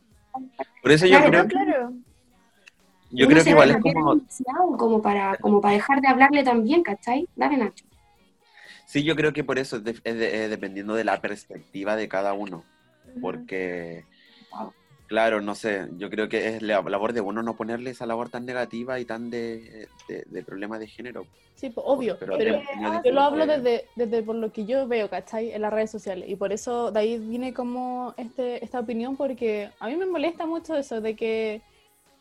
Por 0.82 0.92
eso 0.94 1.06
yo 1.08 1.18
Claro, 1.18 1.30
creo, 1.30 1.48
claro. 1.48 1.92
yo 3.12 3.26
uno 3.28 3.34
creo 3.34 3.44
que 3.44 3.50
igual 3.50 3.72
es 3.72 3.78
como, 3.82 4.78
como 4.78 5.02
para, 5.02 5.36
como 5.38 5.60
para 5.60 5.74
dejar 5.74 6.00
de 6.00 6.08
hablarle 6.08 6.44
también, 6.44 6.82
¿cachai? 6.82 7.28
Dale, 7.36 7.58
Nacho. 7.58 7.84
Sí, 8.90 9.04
yo 9.04 9.16
creo 9.16 9.34
que 9.34 9.44
por 9.44 9.60
eso 9.60 9.78
es, 9.78 9.84
de- 9.84 9.92
es 10.04 10.18
de- 10.18 10.44
es 10.46 10.50
dependiendo 10.50 10.94
de 10.96 11.04
la 11.04 11.22
perspectiva 11.22 11.96
de 11.96 12.08
cada 12.10 12.34
uno, 12.34 12.66
porque, 13.22 14.06
claro, 15.08 15.42
no 15.42 15.56
sé, 15.56 15.88
yo 15.98 16.10
creo 16.10 16.30
que 16.30 16.48
es 16.48 16.62
la 16.62 16.82
labor 16.82 17.14
de 17.14 17.22
uno 17.22 17.44
no 17.44 17.56
ponerle 17.56 17.92
esa 17.92 18.06
labor 18.06 18.30
tan 18.30 18.46
negativa 18.46 19.00
y 19.00 19.06
tan 19.06 19.30
de, 19.30 19.88
de, 20.08 20.24
de 20.26 20.44
problema 20.44 20.80
de 20.80 20.88
género. 20.88 21.26
Sí, 21.56 21.70
po, 21.70 21.82
obvio. 21.82 22.18
Pero 22.20 22.38
Pero, 22.38 22.62
yo 23.04 23.12
lo 23.12 23.22
hablo 23.22 23.46
desde, 23.46 23.90
desde 23.96 24.24
por 24.24 24.36
lo 24.36 24.52
que 24.52 24.66
yo 24.66 24.88
veo, 24.88 25.10
¿cachai? 25.10 25.52
En 25.52 25.62
las 25.62 25.74
redes 25.74 25.92
sociales. 25.92 26.30
Y 26.30 26.36
por 26.38 26.54
eso 26.54 26.92
de 26.92 27.00
ahí 27.02 27.20
viene 27.20 27.54
como 27.54 28.14
este, 28.18 28.64
esta 28.64 28.80
opinión, 28.80 29.18
porque 29.18 29.70
a 29.80 29.88
mí 29.90 29.98
me 29.98 30.06
molesta 30.06 30.46
mucho 30.46 30.76
eso 30.76 31.02
de 31.02 31.16
que, 31.18 31.62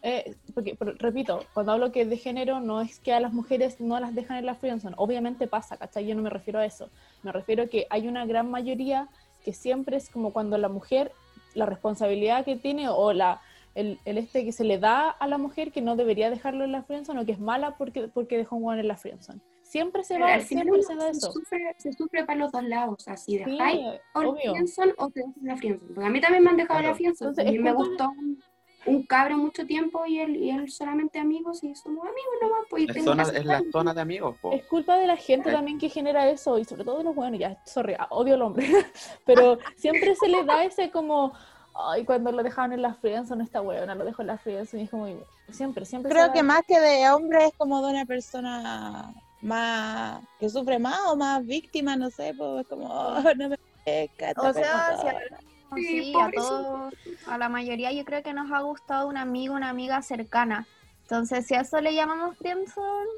eh, 0.02 0.36
porque, 0.54 0.76
pero, 0.78 0.92
repito, 0.98 1.40
cuando 1.54 1.72
hablo 1.72 1.90
que 1.92 2.04
de 2.04 2.16
género, 2.16 2.60
no 2.60 2.80
es 2.80 3.00
que 3.00 3.12
a 3.12 3.20
las 3.20 3.32
mujeres 3.32 3.80
no 3.80 3.98
las 3.98 4.14
dejan 4.14 4.36
en 4.38 4.46
la 4.46 4.54
friendzone. 4.54 4.94
Obviamente 4.98 5.46
pasa, 5.46 5.76
¿cachai? 5.76 6.06
Yo 6.06 6.14
no 6.14 6.22
me 6.22 6.30
refiero 6.30 6.60
a 6.60 6.64
eso. 6.64 6.88
Me 7.22 7.32
refiero 7.32 7.64
a 7.64 7.66
que 7.66 7.86
hay 7.90 8.06
una 8.08 8.24
gran 8.26 8.50
mayoría 8.50 9.08
que 9.44 9.52
siempre 9.52 9.96
es 9.96 10.08
como 10.10 10.32
cuando 10.32 10.56
la 10.58 10.68
mujer, 10.68 11.12
la 11.54 11.66
responsabilidad 11.66 12.44
que 12.44 12.56
tiene 12.56 12.88
o 12.88 13.12
la... 13.12 13.40
El, 13.74 14.00
el 14.06 14.18
este 14.18 14.44
que 14.44 14.50
se 14.50 14.64
le 14.64 14.78
da 14.78 15.08
a 15.10 15.28
la 15.28 15.38
mujer 15.38 15.70
que 15.70 15.80
no 15.82 15.94
debería 15.94 16.30
dejarlo 16.30 16.64
en 16.64 16.72
la 16.72 16.82
friendzone 16.82 17.20
o 17.20 17.24
que 17.26 17.32
es 17.32 17.38
mala 17.38 17.76
porque, 17.76 18.08
porque 18.08 18.36
dejó 18.36 18.56
un 18.56 18.62
guan 18.62 18.80
en 18.80 18.88
la 18.88 18.96
friendzone. 18.96 19.40
Siempre 19.62 20.02
se 20.02 20.18
va, 20.18 20.40
siempre 20.40 20.82
se 20.82 20.96
da 20.96 21.10
eso. 21.10 21.30
sufre, 21.30 21.76
se 21.78 21.92
sufre 21.92 22.24
para 22.24 22.38
los 22.40 22.50
dos 22.50 22.64
lados, 22.64 23.06
así 23.06 23.32
Sí, 23.32 23.38
dejáis 23.38 23.80
o 24.14 24.22
la 24.22 24.32
friendzone 24.34 24.94
o 24.96 25.10
te 25.10 25.20
dejas 25.20 25.34
la 25.42 25.56
friendzone. 25.58 25.92
Porque 25.94 26.06
a 26.08 26.10
mí 26.10 26.20
también 26.20 26.42
me 26.42 26.50
han 26.50 26.56
dejado 26.56 26.78
Claro. 26.80 26.88
la 26.92 26.96
friendzone. 26.96 27.28
Entonces, 27.30 27.46
a 27.46 27.50
mí 27.50 27.56
es 27.56 27.62
me 27.62 27.70
de- 27.70 27.76
gustó 27.76 28.10
un, 28.10 28.42
un 28.86 29.02
cabro 29.04 29.36
mucho 29.36 29.66
tiempo 29.66 30.06
y 30.06 30.18
él, 30.20 30.36
y 30.36 30.50
él 30.50 30.70
solamente 30.70 31.18
amigos 31.18 31.62
y 31.62 31.74
somos 31.74 32.04
amigos 32.04 32.34
nomás. 32.40 32.60
Pues, 32.70 32.84
y 32.84 32.98
Es, 32.98 33.04
zona, 33.04 33.22
es 33.24 33.44
la 33.44 33.62
zona 33.70 33.92
de 33.94 34.00
amigos, 34.00 34.36
po. 34.40 34.52
Es 34.52 34.64
culpa 34.66 34.96
de 34.98 35.06
la 35.06 35.16
gente 35.16 35.50
Ay. 35.50 35.56
también 35.56 35.78
que 35.78 35.88
genera 35.88 36.28
eso 36.30 36.58
y 36.58 36.64
sobre 36.64 36.84
todo 36.84 36.98
de 36.98 37.04
los 37.04 37.14
buenos, 37.14 37.38
ya, 37.38 37.60
sorry, 37.66 37.94
ah, 37.98 38.06
odio 38.10 38.34
al 38.34 38.42
hombre, 38.42 38.66
pero 39.26 39.58
siempre 39.76 40.14
se 40.14 40.28
le 40.28 40.44
da 40.44 40.64
ese 40.64 40.90
como, 40.90 41.32
ay, 41.74 42.04
cuando 42.04 42.32
lo 42.32 42.42
dejaban 42.42 42.72
en 42.72 42.82
la 42.82 42.94
friendzone, 42.94 43.44
esta 43.44 43.60
huevona 43.60 43.94
lo 43.94 44.04
dejó 44.04 44.22
en 44.22 44.28
la 44.28 44.38
friendzone 44.38 44.82
y 44.82 44.84
es 44.84 44.90
como, 44.90 45.06
siempre, 45.50 45.84
siempre 45.84 46.10
Creo 46.10 46.26
da 46.28 46.32
que 46.32 46.38
eso. 46.38 46.46
más 46.46 46.62
que 46.66 46.78
de 46.80 47.10
hombre 47.10 47.46
es 47.46 47.52
como 47.56 47.84
de 47.84 47.90
una 47.92 48.04
persona 48.06 49.12
más 49.40 50.20
que 50.40 50.48
sufre 50.48 50.78
más 50.78 50.98
o 51.08 51.16
más 51.16 51.44
víctima, 51.44 51.94
no 51.96 52.10
sé, 52.10 52.34
pues 52.36 52.62
es 52.62 52.66
como 52.68 52.86
"Oh, 52.88 53.22
no 53.36 53.48
me 53.50 53.56
pesca 53.84 54.32
O 54.36 54.52
sea, 54.52 54.96
si 54.96 55.06
persona". 55.06 55.38
Sí, 55.74 55.84
Sí, 55.86 56.12
a 56.20 56.30
todos, 56.30 56.94
a 57.26 57.38
la 57.38 57.48
mayoría 57.48 57.92
yo 57.92 58.04
creo 58.04 58.22
que 58.22 58.32
nos 58.32 58.50
ha 58.52 58.60
gustado 58.60 59.08
un 59.08 59.16
amigo, 59.16 59.54
una 59.54 59.68
amiga 59.68 60.00
cercana. 60.02 60.66
Entonces, 61.02 61.46
si 61.46 61.54
a 61.54 61.60
eso 61.60 61.80
le 61.80 61.94
llamamos 61.94 62.36
friendzone, 62.36 63.08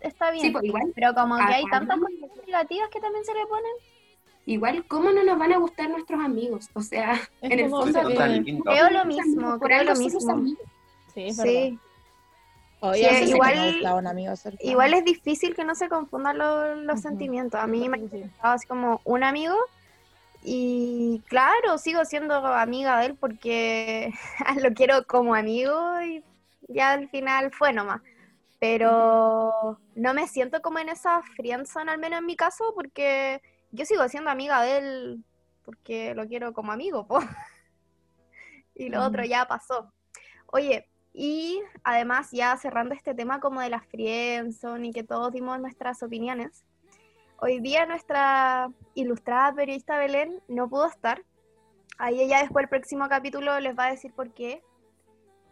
está 0.00 0.30
bien. 0.30 0.46
Sí, 0.46 0.50
pues 0.50 0.64
igual, 0.64 0.92
Pero 0.94 1.14
como 1.14 1.36
que 1.36 1.42
hay 1.42 1.64
tantas 1.70 1.98
cosas 1.98 2.46
negativas 2.46 2.88
que 2.90 3.00
también 3.00 3.24
se 3.24 3.34
le 3.34 3.46
ponen. 3.46 3.72
igual, 4.46 4.84
¿cómo 4.86 5.10
no 5.10 5.22
nos 5.22 5.38
van 5.38 5.52
a 5.52 5.58
gustar 5.58 5.90
nuestros 5.90 6.22
amigos? 6.22 6.68
O 6.74 6.80
sea, 6.82 7.14
Es 7.40 7.50
en 7.52 7.60
el 7.60 7.70
fondo. 7.70 8.00
Creo 8.64 8.90
lo 8.90 9.04
mismo, 9.04 9.58
creo 9.58 9.84
lo 9.84 9.94
mismo. 9.94 10.20
sí, 11.14 11.22
es 11.22 11.38
Oye, 12.82 13.24
igual- 13.26 13.94
un 13.98 14.06
amigo 14.06 14.32
igual 14.60 14.94
es 14.94 15.04
difícil 15.04 15.54
que 15.54 15.64
no 15.64 15.74
se 15.74 15.88
confundan 15.88 16.38
lo- 16.38 16.74
los 16.76 17.00
sentimientos. 17.00 17.60
A 17.60 17.66
mí 17.66 17.88
me 17.88 17.98
gustaba 17.98 18.54
así 18.54 18.66
como 18.66 19.00
un 19.04 19.22
amigo 19.22 19.54
y 20.42 21.22
claro, 21.28 21.78
sigo 21.78 22.04
siendo 22.04 22.34
amiga 22.34 22.98
de 23.00 23.06
él 23.06 23.16
porque 23.16 24.12
lo 24.62 24.72
quiero 24.72 25.06
como 25.06 25.34
amigo 25.34 26.00
y 26.02 26.24
ya 26.68 26.92
al 26.92 27.08
final 27.08 27.52
fue 27.52 27.72
nomás. 27.72 28.00
Pero 28.58 29.78
no 29.94 30.14
me 30.14 30.28
siento 30.28 30.60
como 30.60 30.78
en 30.78 30.90
esa 30.90 31.22
friendzone, 31.22 31.90
al 31.90 31.98
menos 31.98 32.20
en 32.20 32.26
mi 32.26 32.36
caso, 32.36 32.72
porque 32.74 33.42
yo 33.72 33.84
sigo 33.86 34.06
siendo 34.08 34.30
amiga 34.30 34.62
de 34.62 34.76
él 34.78 35.24
porque 35.64 36.14
lo 36.14 36.26
quiero 36.26 36.52
como 36.52 36.72
amigo, 36.72 37.06
po. 37.06 37.20
Y 38.74 38.88
lo 38.88 39.04
otro 39.04 39.22
ya 39.24 39.46
pasó. 39.46 39.92
Oye, 40.46 40.88
y 41.12 41.60
además 41.84 42.30
ya 42.32 42.56
cerrando 42.56 42.94
este 42.94 43.14
tema 43.14 43.38
como 43.38 43.60
de 43.60 43.68
la 43.68 43.80
friendzone 43.80 44.88
y 44.88 44.92
que 44.92 45.04
todos 45.04 45.32
dimos 45.32 45.60
nuestras 45.60 46.02
opiniones, 46.02 46.64
hoy 47.40 47.60
día 47.60 47.86
nuestra 47.86 48.70
ilustrada 48.94 49.54
periodista 49.54 49.98
Belén 49.98 50.42
no 50.48 50.68
pudo 50.68 50.86
estar. 50.86 51.22
Ahí 51.98 52.20
ella 52.22 52.40
después 52.40 52.64
el 52.64 52.68
próximo 52.68 53.08
capítulo 53.08 53.58
les 53.60 53.76
va 53.78 53.86
a 53.86 53.90
decir 53.90 54.12
por 54.14 54.32
qué. 54.32 54.62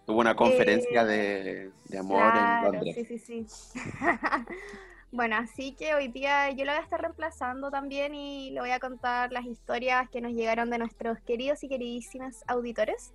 Tuvo 0.07 0.21
una 0.21 0.35
conferencia 0.35 1.02
Eh, 1.02 1.04
de, 1.04 1.73
de 1.85 1.99
amor 1.99 2.33
Claro, 2.33 2.38
en 2.38 2.61
Londres. 2.61 2.95
sí, 2.95 3.04
sí, 3.04 3.18
sí. 3.18 3.47
bueno, 5.12 5.37
así 5.37 5.75
que 5.75 5.95
hoy 5.95 6.09
día 6.09 6.50
yo 6.50 6.64
la 6.64 6.73
voy 6.73 6.80
a 6.80 6.85
estar 6.85 7.00
reemplazando 7.00 7.71
también 7.71 8.14
y 8.14 8.50
le 8.50 8.61
voy 8.61 8.71
a 8.71 8.80
contar 8.80 9.33
las 9.33 9.45
historias 9.45 10.09
que 10.11 10.21
nos 10.21 10.33
llegaron 10.33 10.71
de 10.71 10.78
nuestros 10.78 11.18
queridos 11.21 11.62
y 11.64 11.68
queridísimos 11.68 12.42
auditores. 12.47 13.12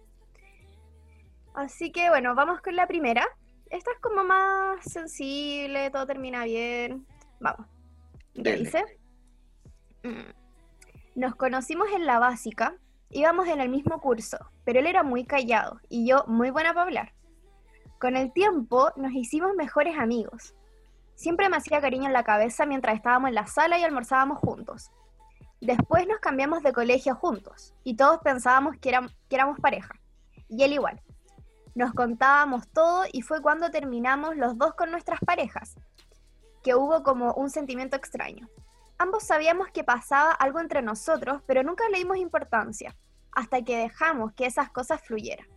Así 1.53 1.92
que 1.92 2.10
bueno, 2.10 2.36
vamos 2.36 2.62
con 2.62 2.75
la 2.75 2.88
primera. 2.88 3.25
Esta 3.70 3.92
es 3.92 4.00
como 4.00 4.24
más 4.24 4.84
sensible, 4.86 5.89
todo 5.92 6.06
termina 6.06 6.44
bien. 6.46 7.06
Vamos. 7.39 7.68
¿Qué 8.34 8.42
Dele. 8.42 8.63
dice? 8.63 8.84
Mm. 10.04 10.32
Nos 11.16 11.36
conocimos 11.36 11.88
en 11.96 12.06
la 12.06 12.20
básica, 12.20 12.75
íbamos 13.10 13.48
en 13.48 13.62
el 13.62 13.70
mismo 13.70 14.00
curso, 14.02 14.38
pero 14.63 14.80
él 14.80 14.88
era 14.88 15.04
muy 15.04 15.25
callado 15.25 15.80
y 15.90 16.08
yo 16.08 16.24
muy 16.28 16.50
buena 16.50 16.74
para 16.74 16.84
hablar. 16.86 17.13
Con 18.00 18.18
el 18.18 18.34
tiempo 18.34 18.92
nos 18.96 19.13
hicimos 19.13 19.54
mejores 19.56 19.98
amigos. 19.98 20.56
Siempre 21.16 21.48
me 21.50 21.58
hacía 21.58 21.80
cariño 21.80 22.08
en 22.08 22.13
la 22.13 22.24
cabeza 22.24 22.66
mientras 22.66 22.96
estábamos 22.96 23.30
en 23.30 23.36
la 23.36 23.48
sala 23.48 23.78
y 23.78 23.84
almorzábamos 23.84 24.40
juntos. 24.40 24.90
Después 25.62 26.06
nos 26.08 26.20
cambiamos 26.20 26.63
de 26.63 26.74
colegio 26.74 27.16
juntos 27.16 27.74
y 27.84 27.96
todos 27.96 28.20
pensábamos 28.24 28.75
que, 28.82 28.92
éram- 28.92 29.16
que 29.30 29.36
éramos 29.36 29.60
pareja. 29.60 29.94
Y 30.50 30.63
él 30.63 30.74
igual. 30.74 31.02
Nos 31.75 31.94
contábamos 31.94 32.68
todo 32.70 33.06
y 33.13 33.22
fue 33.22 33.42
cuando 33.42 33.72
terminamos 33.72 34.36
los 34.36 34.58
dos 34.58 34.74
con 34.74 34.92
nuestras 34.92 35.20
parejas, 35.22 35.75
que 36.63 36.75
hubo 36.75 37.03
como 37.03 37.34
un 37.34 37.50
sentimiento 37.50 37.96
extraño. 37.98 38.50
Ambos 38.98 39.24
sabíamos 39.24 39.67
que 39.70 39.84
pasaba 39.84 40.32
algo 40.32 40.60
entre 40.60 40.82
nosotros, 40.82 41.41
pero 41.46 41.63
nunca 41.63 41.89
le 41.89 41.98
dimos 41.98 42.17
importancia. 42.17 42.96
hasta 43.36 43.63
que 43.63 43.77
dejamos 43.77 44.32
que 44.34 44.46
esas 44.46 44.70
cosas 44.70 45.01
fluyeran. 45.01 45.48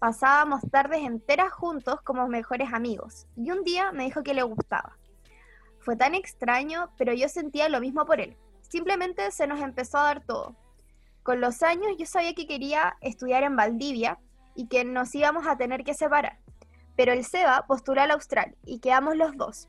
Pasábamos 0.00 0.60
tardes 0.70 1.04
enteras 1.04 1.52
juntos 1.52 2.02
como 2.02 2.26
mejores 2.26 2.72
amigos, 2.72 3.26
y 3.36 3.50
un 3.52 3.62
día 3.62 3.92
me 3.92 4.04
dijo 4.04 4.22
que 4.22 4.34
le 4.34 4.42
gustaba. 4.42 4.98
Fue 5.78 5.96
tan 5.96 6.16
extraño, 6.16 6.90
pero 6.98 7.12
yo 7.12 7.28
sentía 7.28 7.68
lo 7.68 7.80
mismo 7.80 8.04
por 8.04 8.20
él. 8.20 8.36
Simplemente 8.60 9.30
se 9.30 9.46
nos 9.46 9.60
empezó 9.60 9.98
a 9.98 10.04
dar 10.04 10.24
todo. 10.24 10.56
Con 11.22 11.40
los 11.40 11.62
años 11.62 11.96
yo 11.96 12.06
sabía 12.06 12.34
que 12.34 12.46
quería 12.46 12.96
estudiar 13.00 13.44
en 13.44 13.56
Valdivia 13.56 14.18
y 14.54 14.66
que 14.66 14.84
nos 14.84 15.14
íbamos 15.14 15.46
a 15.46 15.56
tener 15.56 15.84
que 15.84 15.94
separar. 15.94 16.40
Pero 16.96 17.12
el 17.12 17.24
Seba 17.24 17.66
postuló 17.68 18.02
al 18.02 18.10
Austral 18.10 18.56
y 18.64 18.80
quedamos 18.80 19.16
los 19.16 19.36
dos. 19.36 19.68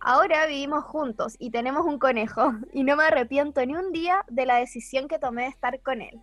Ahora 0.00 0.46
vivimos 0.46 0.84
juntos 0.84 1.34
y 1.38 1.50
tenemos 1.50 1.84
un 1.84 1.98
conejo 1.98 2.52
y 2.72 2.84
no 2.84 2.96
me 2.96 3.04
arrepiento 3.04 3.64
ni 3.64 3.74
un 3.74 3.92
día 3.92 4.24
de 4.28 4.46
la 4.46 4.56
decisión 4.56 5.08
que 5.08 5.18
tomé 5.18 5.42
de 5.42 5.48
estar 5.48 5.80
con 5.80 6.02
él. 6.02 6.20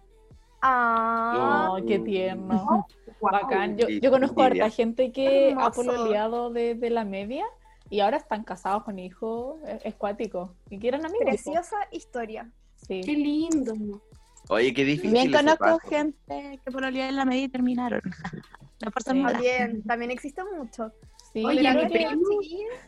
Ah, 0.61 1.69
Oh, 1.71 1.85
qué 1.85 1.99
tierno. 1.99 2.87
Bacán. 3.21 3.77
Yo, 3.77 4.11
conozco 4.11 4.41
a 4.41 4.47
harta 4.47 4.69
gente 4.69 5.11
que 5.11 5.55
ha 5.57 5.71
pololeado 5.71 6.49
de, 6.49 6.75
de 6.75 6.89
la 6.89 7.05
media 7.05 7.45
y 7.89 7.99
ahora 8.01 8.17
están 8.17 8.43
casados 8.43 8.83
con 8.83 8.99
hijos. 8.99 9.61
Es, 9.67 9.85
es 9.85 9.95
cuático. 9.95 10.55
Y 10.69 10.79
que 10.79 10.89
eran 10.89 11.05
amigos. 11.05 11.25
preciosa 11.25 11.77
historia. 11.91 12.49
Sí. 12.75 13.01
Qué 13.05 13.13
lindo. 13.13 14.01
Oye, 14.49 14.73
qué 14.73 14.83
difícil. 14.83 15.13
También 15.13 15.27
ese 15.27 15.37
conozco 15.37 15.65
paso. 15.65 15.89
gente 15.89 16.59
que 16.63 16.71
por 16.71 16.83
en 16.83 17.15
la 17.15 17.25
media 17.25 17.43
y 17.43 17.49
terminaron. 17.49 18.01
No 18.83 19.13
mala. 19.15 19.31
También, 19.33 19.81
también 19.83 20.11
existe 20.11 20.43
mucho. 20.43 20.91
Sí, 21.33 21.43
Oye, 21.43 21.61
mi 21.73 21.89
primo, 21.89 22.21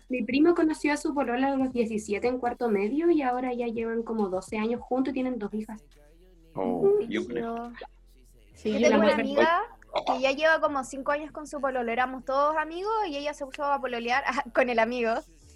mi 0.10 0.24
primo 0.24 0.54
conoció 0.56 0.94
a 0.94 0.98
su 0.98 1.14
polola 1.16 1.54
a 1.54 1.56
los 1.56 1.74
17 1.74 2.28
en 2.28 2.38
cuarto 2.38 2.70
medio 2.70 3.10
y 3.10 3.24
ahora 3.24 3.52
ya 3.54 3.66
llevan 3.68 4.04
como 4.04 4.30
12 4.30 4.58
años 4.60 4.82
juntos 4.82 5.12
y 5.12 5.14
tienen 5.16 5.40
dos 5.40 5.52
hijas. 5.54 5.84
Oh. 6.54 7.00
Yo 7.10 7.22
sí, 8.54 8.72
yo 8.72 8.80
la 8.80 8.88
tengo 8.90 8.98
una 9.02 9.08
mujer- 9.08 9.20
amiga 9.20 9.62
que 10.06 10.22
ya 10.22 10.32
lleva 10.32 10.62
como 10.62 10.84
cinco 10.84 11.12
años 11.12 11.32
con 11.32 11.48
su 11.48 11.60
pololo. 11.60 11.92
Éramos 11.92 12.24
todos 12.24 12.56
amigos 12.58 12.94
y 13.10 13.18
ella 13.18 13.34
se 13.34 13.46
puso 13.46 13.64
a 13.64 13.82
pololear 13.82 14.24
con 14.54 14.70
el 14.70 14.78
amigo, 14.78 15.12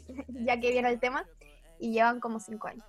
ya 0.30 0.60
que 0.60 0.72
viene 0.72 0.90
el 0.90 1.00
tema, 1.00 1.26
y 1.80 1.92
llevan 1.92 2.20
como 2.20 2.40
cinco 2.40 2.68
años. 2.70 2.86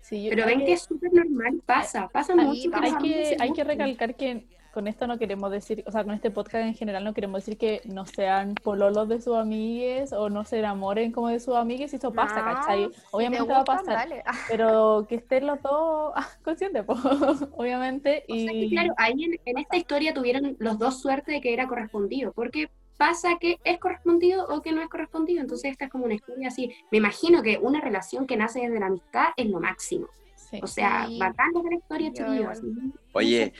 sí, 0.00 0.24
yo- 0.24 0.30
Pero 0.30 0.46
ven 0.46 0.64
que 0.64 0.72
es 0.72 0.82
súper 0.82 1.12
normal, 1.12 1.60
pasa, 1.66 2.08
pasa 2.08 2.32
Ahí 2.32 2.46
mucho. 2.68 2.70
hay 2.80 2.94
que, 2.96 3.36
hay 3.38 3.52
que 3.52 3.64
recalcar 3.64 4.14
que 4.16 4.46
con 4.72 4.86
esto 4.88 5.06
no 5.06 5.18
queremos 5.18 5.50
decir, 5.50 5.82
o 5.86 5.90
sea, 5.92 6.04
con 6.04 6.14
este 6.14 6.30
podcast 6.30 6.64
en 6.66 6.74
general 6.74 7.04
no 7.04 7.12
queremos 7.14 7.44
decir 7.44 7.58
que 7.58 7.80
no 7.84 8.06
sean 8.06 8.54
pololos 8.54 9.08
de 9.08 9.20
sus 9.20 9.36
amigues 9.36 10.12
o 10.12 10.30
no 10.30 10.44
se 10.44 10.58
enamoren 10.60 11.12
como 11.12 11.28
de 11.28 11.40
sus 11.40 11.54
amigues, 11.56 11.92
y 11.92 11.96
eso 11.96 12.12
pasa, 12.12 12.36
No, 12.42 12.44
¿cachai? 12.54 12.88
si 12.92 13.00
Obviamente 13.10 13.52
va 13.52 13.60
a 13.60 13.64
pasar, 13.64 13.96
dale. 14.08 14.22
Pero 14.48 15.06
que 15.08 15.16
estén 15.16 15.46
los 15.46 15.60
dos 15.62 16.12
ah, 16.14 16.28
conscientes, 16.44 16.84
po, 16.84 16.94
obviamente, 17.56 18.24
O 18.28 18.34
sea 18.34 18.46
que, 18.48 18.56
y 18.58 18.70
claro, 18.70 18.94
ahí 18.96 19.24
en, 19.24 19.40
en 19.44 19.58
esta 19.58 19.76
historia 19.76 20.14
tuvieron 20.14 20.56
los 20.58 20.78
dos 20.78 21.00
suerte 21.00 21.32
de 21.32 21.40
que 21.40 21.52
era 21.52 21.66
correspondido, 21.66 22.32
porque 22.32 22.70
pasa 22.96 23.38
que 23.40 23.58
es 23.64 23.78
correspondido 23.78 24.46
o 24.48 24.60
que 24.60 24.72
no 24.72 24.82
es 24.82 24.88
correspondido, 24.88 25.40
entonces 25.40 25.70
esta 25.72 25.86
es 25.86 25.90
como 25.90 26.04
una 26.04 26.14
historia 26.14 26.48
así. 26.48 26.70
Me 26.90 26.98
imagino 26.98 27.42
que 27.42 27.56
una 27.58 27.80
relación 27.80 28.26
que 28.26 28.36
nace 28.36 28.60
desde 28.60 28.78
la 28.78 28.86
amistad 28.86 29.28
es 29.36 29.46
lo 29.46 29.58
máximo. 29.58 30.06
sí. 30.36 30.60
O 30.62 30.66
sea, 30.66 31.06
Sí. 31.06 31.18
bacán 31.18 31.52
de 31.52 31.70
la 31.70 31.76
historia, 31.76 32.12
chiquillos. 32.12 32.60
Oye. 33.12 33.52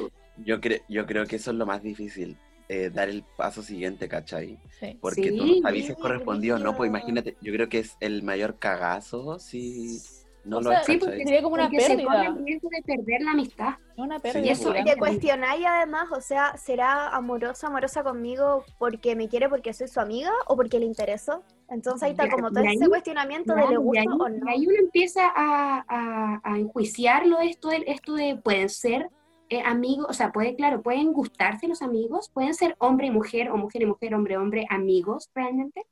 Yo, 0.44 0.60
cre 0.60 0.82
yo 0.88 1.06
creo 1.06 1.26
que 1.26 1.36
eso 1.36 1.50
es 1.50 1.56
lo 1.56 1.66
más 1.66 1.82
difícil. 1.82 2.38
eh, 2.68 2.88
dar 2.90 3.08
el 3.08 3.24
paso 3.36 3.62
siguiente, 3.62 4.08
¿cachai? 4.08 4.56
sí. 4.78 4.96
Porque 5.00 5.32
tú 5.32 5.44
Sí, 5.44 5.60
no 5.60 5.68
sabes 5.68 5.86
si 5.86 5.92
es 5.92 5.98
sí, 5.98 6.02
correspondido 6.02 6.56
o 6.56 6.58
no, 6.60 6.76
pues 6.76 6.88
imagínate, 6.88 7.36
yo 7.40 7.52
creo 7.52 7.68
que 7.68 7.80
es 7.80 7.96
el 8.00 8.22
mayor 8.22 8.58
cagazo 8.58 9.38
si 9.40 10.00
no 10.44 10.58
O 10.58 10.62
lo 10.62 10.70
sea, 10.70 10.80
es, 10.80 10.86
Sí, 10.86 10.96
porque, 10.98 11.24
Sería 11.24 11.42
como 11.42 11.54
una 11.54 11.64
porque 11.64 11.80
se 11.80 11.86
corre 11.94 11.98
pérdida. 11.98 12.26
el 12.26 12.44
riesgo 12.44 12.68
de 12.70 12.82
perder 12.82 13.22
la 13.22 13.30
amistad. 13.32 13.74
Una 13.96 14.18
Sí, 14.18 14.22
pérdida 14.22 14.46
y 14.46 14.50
Eso, 14.50 14.72
te 14.72 14.96
cuestionáis 14.96 15.66
además, 15.66 16.08
o 16.12 16.20
sea, 16.20 16.56
¿será 16.56 17.08
amorosa, 17.08 17.66
amorosa 17.66 18.02
conmigo 18.02 18.64
porque 18.78 19.16
me 19.16 19.28
quiere 19.28 19.48
porque 19.48 19.72
soy 19.74 19.88
su 19.88 20.00
amiga 20.00 20.30
o 20.46 20.56
porque 20.56 20.78
le 20.78 20.86
intereso? 20.86 21.42
Entonces 21.68 22.02
ahí 22.04 22.12
está 22.12 22.28
como 22.30 22.50
todo 22.50 22.64
y 22.64 22.66
ahí- 22.68 22.76
ese 22.76 22.88
cuestionamiento 22.88 23.54
de 23.54 23.66
le 23.68 23.76
y, 23.76 23.78
gusto 23.78 24.10
o 24.18 24.28
y 24.28 24.32
no. 24.38 24.46
ahí 24.48 24.66
uno 24.66 24.76
empieza 24.78 25.26
a, 25.34 25.84
a, 25.88 26.40
a 26.44 26.58
enjuiciarlo 26.58 27.40
esto 27.40 27.68
de, 27.68 27.84
esto 27.88 28.14
de 28.14 28.36
pueden 28.42 28.68
ser 28.68 29.08
eh, 29.50 29.62
amigos, 29.64 30.06
o 30.08 30.12
sea, 30.12 30.30
puede, 30.30 30.54
claro, 30.54 30.80
pueden 30.80 31.12
gustarse 31.12 31.66
los 31.66 31.82
amigos, 31.82 32.30
pueden 32.30 32.54
ser 32.54 32.76
hombre 32.78 33.08
y 33.08 33.10
mujer 33.10 33.50
o 33.50 33.56
mujer 33.56 33.82
y 33.82 33.86
mujer, 33.86 34.14
hombre 34.14 34.34
y 34.34 34.36
hombre, 34.36 34.66
amigos 34.70 35.28
realmente. 35.34 35.84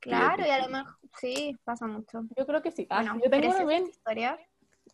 Claro, 0.00 0.44
y 0.44 0.50
a 0.50 0.66
lo 0.66 0.68
mejor 0.68 0.96
sí, 1.20 1.56
pasa 1.62 1.86
mucho. 1.86 2.24
Yo 2.36 2.44
creo 2.44 2.60
que 2.60 2.72
sí. 2.72 2.88
Ah, 2.90 3.02
Bueno, 3.02 3.14
yo 3.14 3.30
tengo 3.30 3.30
preciosa 3.30 3.58
también 3.58 3.86
historia. 3.86 4.38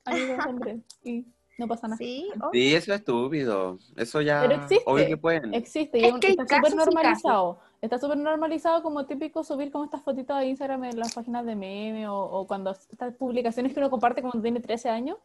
amigos 0.04 0.38
hombres 0.46 0.80
y 1.02 1.24
no 1.56 1.66
pasa 1.66 1.88
nada. 1.88 1.96
Sí, 1.96 2.28
oh, 2.42 2.50
Sí, 2.52 2.74
eso 2.74 2.92
es 2.92 3.00
estúpido. 3.00 3.78
Eso 3.96 4.20
ya. 4.20 4.42
Pero 4.42 4.54
existe, 4.54 4.84
Obvio 4.86 5.06
que 5.06 5.16
pueden. 5.16 5.54
Existe 5.54 5.98
y 5.98 6.04
Es 6.04 6.14
que 6.16 6.28
está 6.32 6.44
súper 6.44 6.76
normalizado. 6.76 7.58
Está 7.80 7.98
súper 7.98 8.18
normalizado 8.18 8.82
como 8.82 9.06
típico 9.06 9.42
subir 9.44 9.72
como 9.72 9.84
estas 9.84 10.02
fotitos 10.02 10.38
de 10.38 10.46
Instagram 10.46 10.84
en 10.84 10.98
las 10.98 11.14
páginas 11.14 11.46
de 11.46 11.56
meme 11.56 12.06
o, 12.06 12.18
o 12.18 12.46
cuando 12.46 12.72
estas 12.72 13.14
publicaciones 13.14 13.72
que 13.72 13.80
uno 13.80 13.88
comparte 13.88 14.20
cuando 14.20 14.42
tiene 14.42 14.60
13 14.60 14.90
años. 14.90 15.16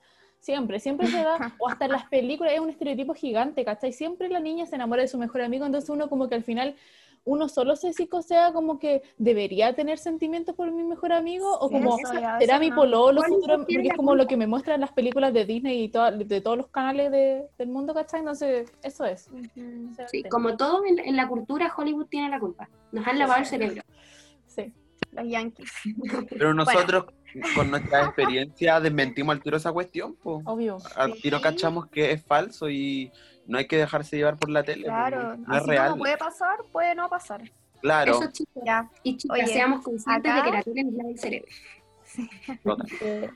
Siempre, 0.46 0.80
siempre 0.80 1.08
se 1.08 1.18
da, 1.24 1.38
o 1.60 1.68
hasta 1.68 1.86
en 1.86 1.92
las 1.94 2.06
películas 2.06 2.54
es 2.54 2.60
un 2.60 2.70
estereotipo 2.70 3.16
gigante, 3.16 3.66
¿cachai? 3.66 3.92
Siempre 3.92 4.30
la 4.30 4.40
niña 4.40 4.68
se 4.68 4.76
enamora 4.76 5.02
de 5.02 5.08
su 5.08 5.18
mejor 5.18 5.42
amigo, 5.42 5.66
entonces 5.66 5.90
uno 5.90 6.08
como 6.08 6.30
que 6.30 6.36
al 6.36 6.44
final, 6.44 6.76
uno 7.24 7.50
solo 7.50 7.76
se 7.76 7.94
psicosea 7.94 8.54
como 8.54 8.78
que 8.78 9.02
debería 9.18 9.74
tener 9.74 9.98
sentimientos 9.98 10.54
por 10.56 10.70
mi 10.72 10.84
mejor 10.84 11.14
amigo, 11.14 11.48
o 11.60 11.68
Sí, 11.68 11.74
como 11.74 11.98
eso, 11.98 12.14
será 12.40 12.60
mi 12.60 12.70
no. 12.70 12.76
pololo 12.76 13.22
Igual 13.26 13.32
futuro, 13.32 13.58
porque 13.58 13.88
es 13.88 13.94
como 13.96 14.14
lo 14.14 14.28
que 14.28 14.38
me 14.38 14.46
muestran 14.46 14.82
las 14.82 14.92
películas 14.92 15.34
de 15.34 15.46
Disney 15.46 15.82
y 15.86 15.90
toda- 15.90 16.12
de 16.12 16.42
todos 16.42 16.58
los 16.58 16.68
canales 16.68 17.10
de- 17.10 17.48
del 17.58 17.70
mundo, 17.70 17.96
¿cachai? 17.96 18.20
Entonces, 18.20 18.72
eso 18.84 19.04
es. 19.04 19.28
Sí, 20.12 20.22
como 20.30 20.56
todo 20.58 20.86
en, 20.86 21.00
en 21.00 21.16
la 21.16 21.28
cultura, 21.28 21.74
Hollywood 21.76 22.06
tiene 22.06 22.30
la 22.30 22.40
culpa. 22.40 22.70
Nos 22.92 23.08
han 23.08 23.18
lavado 23.18 23.40
el 23.40 23.48
cerebro. 23.48 23.82
Sí. 24.46 24.72
los 25.12 25.28
yankees. 25.28 25.72
Pero 26.30 26.54
nosotros, 26.54 27.06
con 27.56 27.70
nuestra 27.72 28.06
experiencia, 28.06 28.80
desmentimos 28.80 29.36
al 29.36 29.42
tiro 29.42 29.58
esa 29.58 29.72
cuestión, 29.72 30.16
pues. 30.16 30.42
Obvio. 30.46 30.78
Al 30.96 31.14
tiro 31.16 31.38
Sí. 31.38 31.44
cachamos 31.44 31.88
que 31.88 32.12
es 32.12 32.24
falso 32.24 32.70
y 32.70 33.12
no 33.48 33.58
hay 33.58 33.68
que 33.68 33.78
dejarse 33.78 34.18
llevar 34.18 34.38
por 34.38 34.50
la 34.50 34.64
tele. 34.64 34.84
Claro, 34.86 35.38
no 35.38 35.54
es 35.56 35.62
así 35.62 35.70
real. 35.70 35.90
como 35.92 36.00
puede 36.04 36.18
pasar, 36.18 36.58
puede 36.72 36.96
no 36.96 37.10
pasar. 37.10 37.42
Claro. 37.82 38.20
Eso, 38.20 38.32
chicos. 38.32 38.64
Ya. 38.66 38.90
Y 39.04 39.18
chicas, 39.18 39.38
Oye, 39.38 39.48
seamos 39.48 39.84
conscientes 39.84 40.32
acá- 40.32 40.44
de 40.44 40.50
que 40.52 40.58
la 40.58 40.64
tele 40.64 40.84
nos 40.86 40.94
lava 40.94 41.10
el 41.10 41.20
cerebro. 41.20 41.48
total. 42.64 42.88
Eh, 43.02 43.30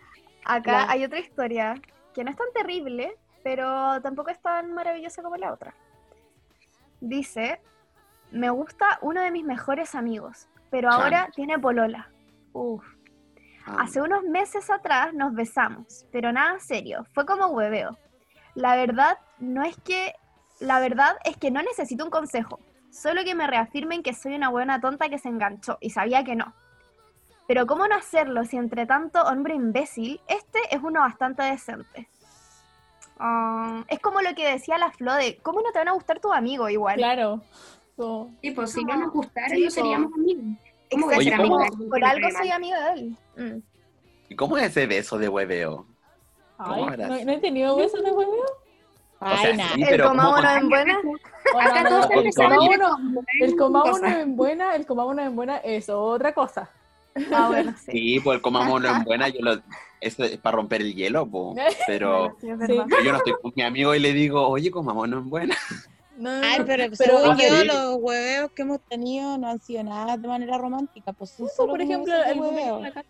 Acá 0.45 0.71
La- 0.71 0.91
hay 0.91 1.03
otra 1.05 1.19
historia 1.19 1.75
que 2.13 2.23
no 2.23 2.31
es 2.31 2.37
tan 2.37 2.47
terrible, 2.55 3.15
pero 3.43 4.01
tampoco 4.01 4.31
es 4.31 4.39
tan 4.41 4.73
maravillosa 4.73 5.21
como 5.21 5.35
la 5.37 5.53
otra. 5.53 5.75
Dice, 7.01 7.61
me 8.31 8.49
gusta 8.49 8.97
uno 9.01 9.21
de 9.21 9.31
mis 9.31 9.43
mejores 9.45 9.95
amigos, 9.95 10.47
pero 10.69 10.89
Chan. 10.89 11.01
ahora 11.01 11.29
tiene 11.35 11.59
polola. 11.59 12.09
Uf. 12.53 12.83
Ah, 13.69 13.83
Hace 13.83 14.01
unos 14.01 14.23
meses 14.23 14.69
atrás 14.69 15.13
nos 15.13 15.33
besamos, 15.33 16.05
pero 16.11 16.31
nada 16.31 16.59
serio, 16.59 17.05
fue 17.13 17.25
como 17.25 17.47
hueveo. 17.47 17.97
La 18.55 18.75
verdad 18.75 19.17
no 19.39 19.63
es 19.63 19.77
que, 19.77 20.13
la 20.59 20.79
verdad 20.79 21.17
es 21.23 21.37
que 21.37 21.51
no 21.51 21.61
necesito 21.61 22.03
un 22.03 22.09
consejo, 22.09 22.59
solo 22.91 23.23
que 23.23 23.35
me 23.35 23.47
reafirmen 23.47 24.03
que 24.03 24.13
soy 24.13 24.35
una 24.35 24.49
buena 24.49 24.81
tonta 24.81 25.09
que 25.09 25.19
se 25.19 25.29
enganchó 25.29 25.77
y 25.81 25.91
sabía 25.91 26.23
que 26.23 26.35
no. 26.35 26.53
Pero 27.47 27.65
cómo 27.65 27.87
no 27.87 27.95
hacerlo 27.95 28.43
si 28.45 28.57
entre 28.57 28.85
tanto 28.85 29.21
hombre 29.23 29.55
imbécil, 29.55 30.19
este 30.27 30.59
es 30.71 30.81
uno 30.83 30.99
bastante 31.01 31.43
decente. 31.43 32.07
Ah, 33.19 33.83
es 33.87 33.99
como 33.99 34.21
lo 34.21 34.33
que 34.35 34.49
decía 34.49 34.77
la 34.77 34.91
Flo 34.91 35.13
de, 35.15 35.37
¿cómo 35.41 35.61
no 35.61 35.71
te 35.71 35.79
van 35.79 35.89
a 35.89 35.93
gustar 35.93 36.19
tus 36.19 36.31
amigos 36.33 36.71
igual? 36.71 36.97
claro. 36.97 37.41
Como- 37.95 38.33
Sí, 38.41 38.51
pues 38.51 38.71
si 38.71 38.85
no 38.85 38.95
nos 38.95 39.11
gustara, 39.11 39.49
Sí, 39.49 39.65
no 39.65 39.71
seríamos 39.71 40.13
amigos. 40.13 40.57
¿Cómo 40.91 41.07
Oye, 41.07 41.35
¿cómo? 41.35 41.65
Por 41.89 42.03
algo 42.03 42.27
soy 42.31 42.49
amiga 42.49 42.91
de 42.91 42.99
él. 42.99 43.17
Mm. 43.37 43.61
¿Y 44.29 44.35
cómo 44.35 44.57
es 44.57 44.65
ese 44.65 44.87
beso 44.87 45.17
de 45.17 45.29
hueveo? 45.29 45.85
Ay. 46.57 46.83
¿no, 46.97 47.25
no 47.25 47.31
he 47.31 47.39
tenido 47.39 47.75
besos 47.75 48.03
de 48.03 48.11
hueveo? 48.11 48.45
O 49.21 49.37
sea, 49.37 49.73
sí, 49.73 49.83
El 49.83 50.01
coma 50.01 50.23
¿cómo 50.23 50.37
uno 50.37 50.55
en 50.55 50.69
buena. 50.69 50.99
O 51.53 51.59
Acá 51.59 51.83
no, 51.83 51.89
todos 51.89 52.09
no, 52.09 52.21
el 52.21 52.33
coma 52.35 52.57
uno, 52.61 53.23
el 53.41 53.55
coma 53.55 53.83
uno 53.83 54.07
en 54.07 54.35
buena, 54.35 54.75
el 54.75 54.85
coma 54.85 55.05
uno 55.05 55.21
en 55.21 55.35
buena 55.35 55.57
es 55.57 55.89
otra 55.89 56.33
cosa. 56.33 56.69
Ah, 57.33 57.47
bueno, 57.49 57.73
sí. 57.77 57.91
Sí, 57.91 58.19
pues 58.21 58.37
el 58.37 58.41
comamos 58.41 58.83
en 58.83 59.03
buena, 59.03 59.27
yo 59.27 59.41
lo, 59.41 59.61
eso 59.99 60.23
es 60.23 60.37
para 60.37 60.55
romper 60.55 60.81
el 60.81 60.95
hielo, 60.95 61.25
po. 61.25 61.53
pero 61.87 62.37
sí, 62.39 62.47
yo 62.47 63.11
no 63.11 63.17
estoy 63.17 63.33
con 63.41 63.51
mi 63.55 63.63
amigo 63.63 63.93
y 63.93 63.99
le 63.99 64.13
digo, 64.13 64.47
oye, 64.47 64.71
comámonos 64.71 65.23
en 65.23 65.29
buena. 65.29 65.57
No, 66.19 66.29
Ay, 66.43 66.63
pero, 66.65 66.83
pero 66.83 66.95
según 66.95 67.37
sí. 67.37 67.45
yo, 67.47 67.63
los 67.63 67.95
hueveos 68.01 68.51
que 68.51 68.63
hemos 68.63 68.81
tenido 68.81 69.37
no 69.37 69.47
han 69.47 69.61
sido 69.61 69.83
nada 69.83 70.17
de 70.17 70.27
manera 70.27 70.57
romántica. 70.57 71.13
Pues 71.13 71.29
solo 71.55 71.71
por 71.71 71.81
ejemplo, 71.81 72.13
el 72.13 72.39
hueveo. 72.39 72.77
en 72.77 72.83
la 72.83 72.91
casa. 72.91 73.09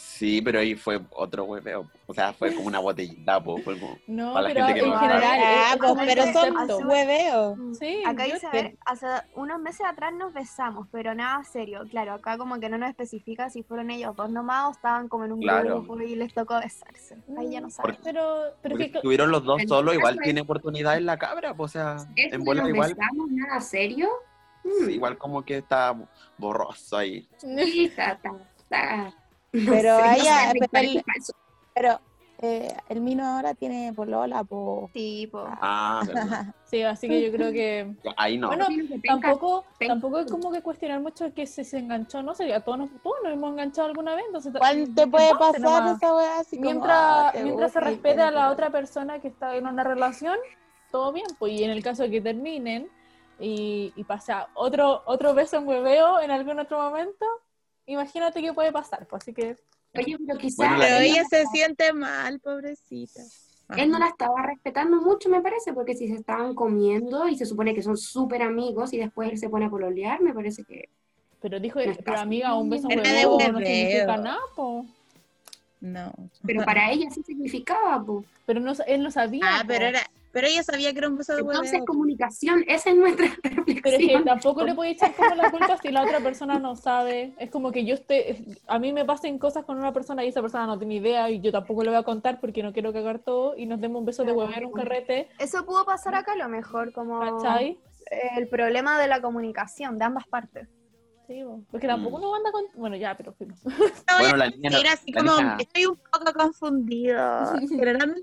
Sí, 0.00 0.40
pero 0.42 0.58
ahí 0.60 0.74
fue 0.74 1.00
otro 1.12 1.44
hueveo. 1.44 1.88
O 2.06 2.14
sea, 2.14 2.32
fue 2.32 2.54
como 2.54 2.66
una 2.66 2.78
botellita, 2.78 3.42
po, 3.42 3.58
fue 3.58 3.78
como- 3.78 3.98
No, 4.06 4.32
Para 4.32 4.48
la 4.48 4.54
pero 4.54 4.66
gente 4.66 4.80
que 4.80 4.86
en 4.86 4.92
no 4.92 4.98
general. 4.98 5.22
Ah, 5.24 5.36
es- 5.36 5.72
es 5.74 5.78
pues, 5.78 5.92
pero 6.06 6.22
son 6.32 6.54
concepto. 6.54 6.88
hueveos. 6.88 7.58
Sí, 7.78 8.02
Acá 8.06 8.24
a 8.24 8.26
te- 8.26 8.48
ver, 8.52 8.76
hace 8.84 9.06
unos 9.34 9.60
meses 9.60 9.86
atrás 9.86 10.12
nos 10.12 10.32
besamos, 10.32 10.88
pero 10.90 11.14
nada 11.14 11.44
serio. 11.44 11.82
Claro, 11.90 12.14
acá 12.14 12.36
como 12.38 12.58
que 12.58 12.68
no 12.68 12.78
nos 12.78 12.88
especifica 12.90 13.48
si 13.50 13.62
fueron 13.62 13.90
ellos 13.90 14.14
dos 14.16 14.30
nomás 14.30 14.68
o 14.68 14.70
estaban 14.72 15.08
como 15.08 15.24
en 15.24 15.32
un 15.32 15.40
Claro. 15.40 15.82
grupo 15.82 16.00
y 16.00 16.16
les 16.16 16.32
tocó 16.34 16.58
besarse. 16.58 17.16
Ahí 17.38 17.50
ya 17.52 17.60
no 17.60 17.70
saben. 17.70 17.96
Pero, 18.02 18.54
pero 18.62 18.72
porque 18.72 18.84
es 18.86 18.90
que, 18.92 18.98
estuvieron 18.98 19.30
los 19.30 19.44
dos 19.44 19.62
solos, 19.68 19.94
igual 19.94 20.18
tiene 20.22 20.40
oportunidad 20.40 20.96
en 20.96 21.06
la 21.06 21.16
cabra, 21.18 21.54
o 21.56 21.68
sea, 21.68 21.96
¿Eso 22.16 22.34
en 22.34 22.44
bola 22.44 22.68
igual, 22.68 22.94
besamos, 22.94 23.30
nada 23.30 23.60
serio? 23.60 24.08
Mm, 24.64 24.86
sí, 24.86 24.92
igual 24.94 25.16
como 25.16 25.44
que 25.44 25.58
está 25.58 25.94
borroso 26.38 26.96
ahí. 26.96 27.28
sí, 27.36 27.84
está, 27.84 28.12
está, 28.12 28.32
está- 28.58 29.14
no 29.52 29.72
Pero 29.72 29.96
sé, 29.96 30.02
no 30.02 30.08
a 30.08 30.16
ella- 30.16 30.52
sé, 30.52 31.02
pero 31.74 32.00
eh, 32.40 32.76
el 32.88 33.00
Mino 33.00 33.26
ahora 33.26 33.54
tiene 33.54 33.92
polola, 33.94 34.44
po. 34.44 34.90
Sí, 34.92 35.28
po. 35.30 35.44
Ah, 35.44 36.02
verdad. 36.06 36.54
sí, 36.64 36.82
así 36.82 37.08
que 37.08 37.22
yo 37.22 37.32
creo 37.32 37.52
que. 37.52 37.94
ahí 38.16 38.38
no. 38.38 38.48
Bueno, 38.48 38.66
Tampoco, 39.04 39.64
tampoco 39.78 40.18
es 40.20 40.30
como 40.30 40.52
que 40.52 40.62
cuestionar 40.62 41.00
mucho 41.00 41.32
que 41.34 41.46
se, 41.46 41.64
se 41.64 41.78
enganchó, 41.78 42.22
no 42.22 42.34
sé, 42.34 42.52
a 42.52 42.60
todos 42.60 42.78
nos, 42.78 42.90
todos 43.02 43.16
nos 43.24 43.32
hemos 43.32 43.52
enganchado 43.52 43.88
alguna 43.88 44.14
vez, 44.14 44.24
entonces 44.26 44.52
¿Cuál 44.56 44.94
te 44.94 45.06
puede 45.06 45.34
pasar 45.34 45.60
nomás. 45.60 45.96
esa 45.96 46.14
weá 46.14 46.38
así 46.38 46.56
como, 46.56 46.70
mientras, 46.70 46.96
ah, 46.98 47.32
mientras 47.42 47.72
se 47.72 47.80
respete 47.80 48.22
a 48.22 48.30
la 48.30 48.50
otra 48.50 48.70
persona 48.70 49.18
que 49.20 49.28
está 49.28 49.56
en 49.56 49.66
una 49.66 49.82
relación, 49.82 50.36
todo 50.92 51.12
bien, 51.12 51.26
pues 51.38 51.52
y 51.52 51.64
en 51.64 51.70
el 51.70 51.82
caso 51.82 52.02
de 52.04 52.10
que 52.10 52.20
terminen 52.20 52.88
y, 53.40 53.92
y 53.96 54.04
pasa 54.04 54.48
otro, 54.54 55.02
otro 55.06 55.34
beso 55.34 55.56
en 55.58 55.66
hueveo 55.66 56.20
en 56.20 56.30
algún 56.30 56.58
otro 56.58 56.78
momento, 56.80 57.24
imagínate 57.88 58.40
qué 58.40 58.52
puede 58.52 58.70
pasar, 58.72 59.06
pues 59.06 59.22
así 59.22 59.32
que 59.34 59.56
Oye, 59.96 60.16
pero 60.24 60.38
quizás 60.38 60.56
Bueno, 60.58 60.76
Pero 60.80 60.96
ella 61.00 61.22
no 61.22 61.28
se 61.28 61.36
estaba- 61.38 61.50
siente 61.52 61.92
mal, 61.92 62.40
pobrecita. 62.40 63.22
él 63.76 63.90
no 63.90 63.98
la 63.98 64.08
estaba 64.08 64.42
respetando 64.42 65.00
mucho, 65.00 65.28
me 65.28 65.40
parece, 65.40 65.72
porque 65.72 65.94
si 65.96 66.08
se 66.08 66.14
estaban 66.14 66.54
comiendo 66.54 67.26
y 67.26 67.36
se 67.36 67.46
supone 67.46 67.74
que 67.74 67.82
son 67.82 67.96
súper 67.96 68.42
amigos 68.42 68.92
y 68.92 68.98
después 68.98 69.30
él 69.30 69.38
se 69.38 69.48
pone 69.48 69.64
a 69.64 69.70
pololear, 69.70 70.20
me 70.20 70.32
parece 70.34 70.62
que 70.64 70.88
pero 71.40 71.58
dijo, 71.60 71.80
No 71.80 71.92
pero 72.04 72.18
amiga, 72.18 72.54
un 72.56 72.68
beso 72.68 72.88
hueveo 72.88 73.38
no 73.38 73.58
significa 73.58 74.16
nada, 74.16 74.40
po. 74.56 74.84
No. 75.80 76.12
Pero 76.44 76.64
para 76.64 76.90
ella 76.90 77.08
sí 77.10 77.22
significaba, 77.22 78.04
po. 78.04 78.24
pero 78.44 78.58
no, 78.60 78.72
él 78.86 79.02
no 79.02 79.10
sabía. 79.10 79.42
Ah, 79.44 79.60
po. 79.62 79.68
pero 79.68 79.86
era, 79.86 80.00
pero 80.40 80.52
ella 80.52 80.62
sabía 80.62 80.92
que 80.92 80.98
era 80.98 81.08
un 81.08 81.16
beso 81.16 81.34
de 81.34 81.40
Entonces, 81.40 81.72
hueveo. 81.72 81.84
comunicación, 81.86 82.64
esa 82.68 82.90
es 82.90 82.96
nuestra 82.96 83.26
Pero 83.42 83.62
es 83.66 83.74
que 83.74 83.74
reflexión. 83.90 84.24
tampoco 84.24 84.62
le 84.62 84.74
puedes 84.74 84.94
echar 84.94 85.12
como 85.16 85.34
la 85.34 85.50
culpa 85.50 85.76
si 85.78 85.88
la 85.90 86.02
otra 86.04 86.20
persona 86.20 86.58
no 86.60 86.76
sabe. 86.76 87.34
Es 87.38 87.50
como 87.50 87.72
que 87.72 87.84
yo 87.84 87.94
esté, 87.94 88.44
a 88.68 88.78
mí 88.78 88.92
me 88.92 89.04
pasen 89.04 89.38
cosas 89.38 89.64
con 89.64 89.78
una 89.78 89.92
persona 89.92 90.24
y 90.24 90.28
esa 90.28 90.40
persona 90.40 90.66
no 90.66 90.78
tiene 90.78 90.94
idea 90.94 91.28
y 91.28 91.40
yo 91.40 91.50
tampoco 91.50 91.82
le 91.82 91.90
voy 91.90 91.98
a 91.98 92.04
contar 92.04 92.38
porque 92.40 92.62
no 92.62 92.72
quiero 92.72 92.92
cagar 92.92 93.18
todo 93.18 93.56
y 93.56 93.66
nos 93.66 93.80
demos 93.80 93.98
un 93.98 94.06
beso 94.06 94.22
de 94.24 94.30
huevo 94.32 94.52
en 94.54 94.66
un 94.66 94.72
carrete, 94.72 95.28
Eso 95.40 95.64
pudo 95.66 95.84
pasar 95.84 96.14
acá 96.14 96.34
a 96.34 96.36
lo 96.36 96.48
mejor, 96.48 96.92
como 96.92 97.18
¿cachai? 97.20 97.80
el 98.36 98.48
problema 98.48 99.00
de 99.00 99.08
la 99.08 99.20
comunicación 99.20 99.98
de 99.98 100.04
ambas 100.04 100.26
partes. 100.28 100.68
Sí, 101.26 101.42
porque 101.70 101.86
tampoco 101.86 102.16
Mm. 102.16 102.20
uno 102.22 102.34
anda 102.36 102.50
con... 102.52 102.64
Bueno, 102.74 102.96
ya, 102.96 103.14
pero 103.14 103.34
fuimos. 103.34 103.60
Bueno, 103.62 104.36
la 104.38 104.48
niña 104.48 104.70
no- 104.70 104.78
Era 104.78 104.92
así 104.92 105.12
la 105.12 105.20
como, 105.20 105.36
niña- 105.36 105.56
estoy 105.58 105.84
un 105.84 105.96
poco 105.96 106.32
confundido. 106.32 107.18
Generalmente 107.68 108.22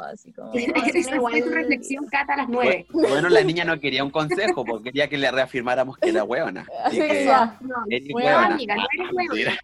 así 0.00 0.32
como. 0.32 0.52
Esa 0.54 1.20
fue 1.20 1.42
tu 1.42 1.48
reflexión, 1.50 2.06
Cata, 2.06 2.34
a 2.34 2.36
las 2.38 2.48
nueve. 2.48 2.86
Bueno, 2.92 3.28
la 3.28 3.42
niña 3.42 3.64
no 3.64 3.78
quería 3.80 4.04
un 4.04 4.10
consejo, 4.10 4.64
porque 4.64 4.84
quería 4.84 5.08
que 5.08 5.18
le 5.18 5.30
reafirmáramos 5.30 5.96
que 5.98 6.08
era. 6.10 6.22
Así 6.84 6.98
que 6.98 7.24
ya. 7.24 7.56
No, 7.60 7.74
eres 7.90 8.08
hueona. 8.12 8.46
amiga, 8.46 8.76
no 8.76 8.82
eres 8.92 9.08
Ah, 9.08 9.12
mentira. 9.14 9.58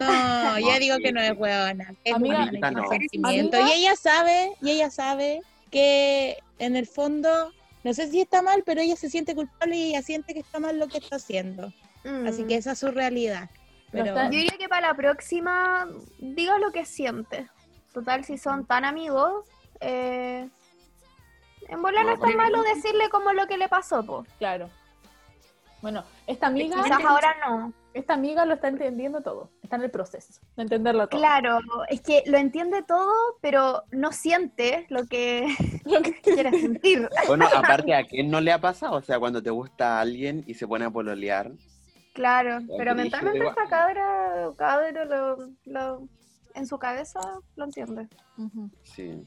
No, 0.00 0.58
yo 0.72 0.78
digo 0.80 0.96
que 0.98 1.12
no 1.12 1.20
es 1.20 1.32
hueona. 1.36 1.94
Es 2.04 2.14
Amiga, 2.14 2.46
no. 2.70 2.88
sentimiento. 2.88 3.56
Amiga. 3.56 3.74
Y 3.74 3.78
ella 3.80 3.96
sabe, 3.96 4.52
y 4.60 4.70
ella 4.70 4.90
sabe 4.90 5.40
que 5.70 6.36
en 6.58 6.76
el 6.76 6.86
fondo, 6.86 7.52
no 7.84 7.94
sé 7.94 8.08
si 8.08 8.20
está 8.20 8.42
mal, 8.42 8.62
pero 8.66 8.80
ella 8.80 8.96
se 8.96 9.08
siente 9.10 9.34
culpable 9.34 9.76
y 9.76 9.90
ella 9.90 10.02
siente 10.02 10.34
que 10.34 10.40
está 10.40 10.58
mal 10.58 10.78
lo 10.78 10.88
que 10.88 10.98
está 10.98 11.16
haciendo. 11.16 11.72
Así 12.26 12.42
Mm. 12.42 12.46
que 12.48 12.54
esa 12.56 12.72
es 12.72 12.78
su 12.80 12.88
realidad. 12.90 13.48
Pero 13.92 14.06
Yo 14.14 14.28
diría 14.30 14.56
que 14.58 14.68
para 14.68 14.88
la 14.88 14.94
próxima 14.94 15.86
diga 16.18 16.58
lo 16.58 16.72
que 16.72 16.84
siente. 16.84 17.46
Total, 17.92 18.24
si 18.24 18.38
son 18.38 18.64
tan 18.66 18.84
amigos, 18.84 19.44
eh, 19.80 20.48
en 21.68 21.82
volar 21.82 22.04
no 22.06 22.12
es 22.12 22.20
tan 22.20 22.36
malo 22.36 22.62
decirle 22.62 23.08
como 23.10 23.32
lo 23.32 23.46
que 23.46 23.56
le 23.58 23.68
pasó, 23.68 24.04
po. 24.04 24.24
Claro. 24.38 24.68
Bueno, 25.82 26.04
esta 26.26 26.46
amiga, 26.46 26.80
Quizás 26.82 27.04
ahora 27.04 27.34
no. 27.48 27.72
esta 27.92 28.14
amiga 28.14 28.44
lo 28.46 28.54
está 28.54 28.68
entendiendo 28.68 29.20
todo. 29.20 29.50
Está 29.62 29.76
en 29.76 29.82
el 29.82 29.90
proceso 29.90 30.40
de 30.56 30.62
entenderlo 30.62 31.08
todo. 31.08 31.20
Claro, 31.20 31.58
es 31.88 32.00
que 32.00 32.22
lo 32.26 32.38
entiende 32.38 32.82
todo, 32.82 33.12
pero 33.40 33.82
no 33.90 34.12
siente 34.12 34.86
lo 34.90 35.06
que 35.06 35.46
Lo 35.84 36.00
que- 36.00 36.20
quiere 36.20 36.50
sentir. 36.60 37.08
Bueno, 37.26 37.46
aparte, 37.54 37.94
¿a 37.94 38.04
quién 38.08 38.30
no 38.30 38.40
le 38.40 38.52
ha 38.52 38.60
pasado? 38.60 38.94
O 38.96 39.02
sea, 39.02 39.18
cuando 39.18 39.42
te 39.42 39.50
gusta 39.50 40.00
alguien 40.00 40.44
y 40.46 40.54
se 40.54 40.68
pone 40.68 40.84
a 40.84 40.90
pololear. 40.90 41.50
Claro, 42.14 42.58
pero 42.78 42.94
mentalmente 42.94 43.44
esta 43.44 43.64
cabra, 43.68 44.50
cabra 44.56 45.04
lo, 45.04 45.36
lo- 45.64 46.08
en 46.54 46.66
su 46.66 46.78
cabeza 46.78 47.20
lo 47.56 47.64
entiende. 47.64 48.08
Sí. 48.82 49.24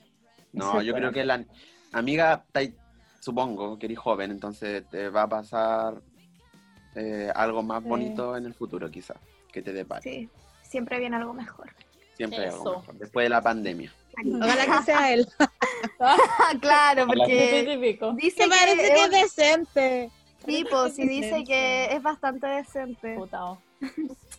No, 0.51 0.81
yo 0.81 0.93
creo 0.93 1.11
que 1.11 1.25
la 1.25 1.43
amiga, 1.91 2.45
supongo 3.19 3.77
que 3.77 3.87
eres 3.87 3.99
joven, 3.99 4.31
entonces 4.31 4.87
te 4.89 5.09
va 5.09 5.23
a 5.23 5.29
pasar 5.29 6.01
eh, 6.95 7.29
algo 7.35 7.61
más 7.61 7.83
Sí. 7.83 7.89
bonito 7.89 8.37
en 8.37 8.45
el 8.45 8.53
futuro, 8.53 8.89
quizás, 8.89 9.17
que 9.51 9.61
te 9.61 9.73
depare. 9.73 10.01
Sí, 10.01 10.29
siempre 10.63 10.99
viene 10.99 11.17
algo 11.17 11.33
mejor. 11.33 11.69
Siempre 12.15 12.39
hay 12.39 12.49
algo 12.49 12.79
mejor, 12.79 12.95
después 12.97 13.25
de 13.25 13.29
la 13.29 13.41
pandemia. 13.41 13.91
ojalá 14.41 14.65
que 14.79 14.83
sea 14.85 15.13
él. 15.13 15.27
Claro, 16.61 17.05
porque 17.07 17.79
dice 18.17 18.43
Que 18.43 18.47
parece 18.49 18.93
que 18.93 19.03
es 19.03 19.11
decente. 19.11 20.11
tipo, 20.45 20.89
si 20.89 21.07
dice 21.07 21.43
que 21.43 21.85
es 21.93 22.01
bastante 22.01 22.47
decente. 22.47 23.15
Putao. 23.15 23.61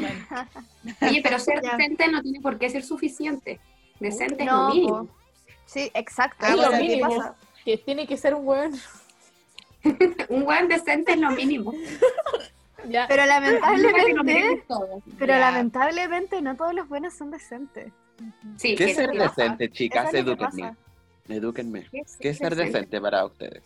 Bueno, 0.00 0.26
Oye, 1.02 1.20
pero 1.22 1.38
ser 1.38 1.60
decente 1.60 2.08
no 2.08 2.22
tiene 2.22 2.40
por 2.40 2.58
qué 2.58 2.70
ser 2.70 2.82
suficiente. 2.84 3.58
Decente 4.00 4.44
es 4.44 4.50
lo 4.50 4.68
mínimo. 4.68 5.06
po. 5.06 5.08
Sí, 5.66 5.90
exacto. 5.94 6.36
Ah, 6.46 6.50
es 6.50 6.56
lo 6.56 6.70
que 6.70 6.78
mínimo. 6.78 7.08
pasa. 7.16 7.34
que 7.64 7.78
tiene 7.78 8.06
que 8.06 8.16
ser 8.16 8.34
un 8.34 8.44
buen. 8.44 8.72
Un 10.28 10.44
buen 10.44 10.66
decente 10.68 11.12
es 11.12 11.18
lo 11.18 11.30
mínimo. 11.30 11.72
Ya. 12.88 13.06
Pero 13.08 13.26
lamentablemente, 13.26 14.62
pero 15.18 15.32
Ya. 15.32 15.38
lamentablemente 15.40 16.40
no 16.40 16.54
todos 16.54 16.72
los 16.72 16.88
buenos 16.88 17.14
son 17.14 17.32
decentes. 17.32 17.90
Sí, 18.58 18.76
¿Qué 18.76 18.84
que 18.84 18.90
es 18.90 18.96
ser 18.96 19.10
pasa. 19.16 19.42
decente, 19.42 19.70
chicas? 19.72 20.08
Es 20.14 20.20
Edúquenme. 20.20 20.62
pasa. 20.62 20.76
Edúquenme. 21.28 21.86
¿Qué 21.90 21.98
es 22.00 22.16
¿Qué 22.16 22.28
es 22.28 22.38
ser 22.38 22.54
decente? 22.54 22.78
decente 22.78 23.00
para 23.00 23.24
ustedes? 23.24 23.64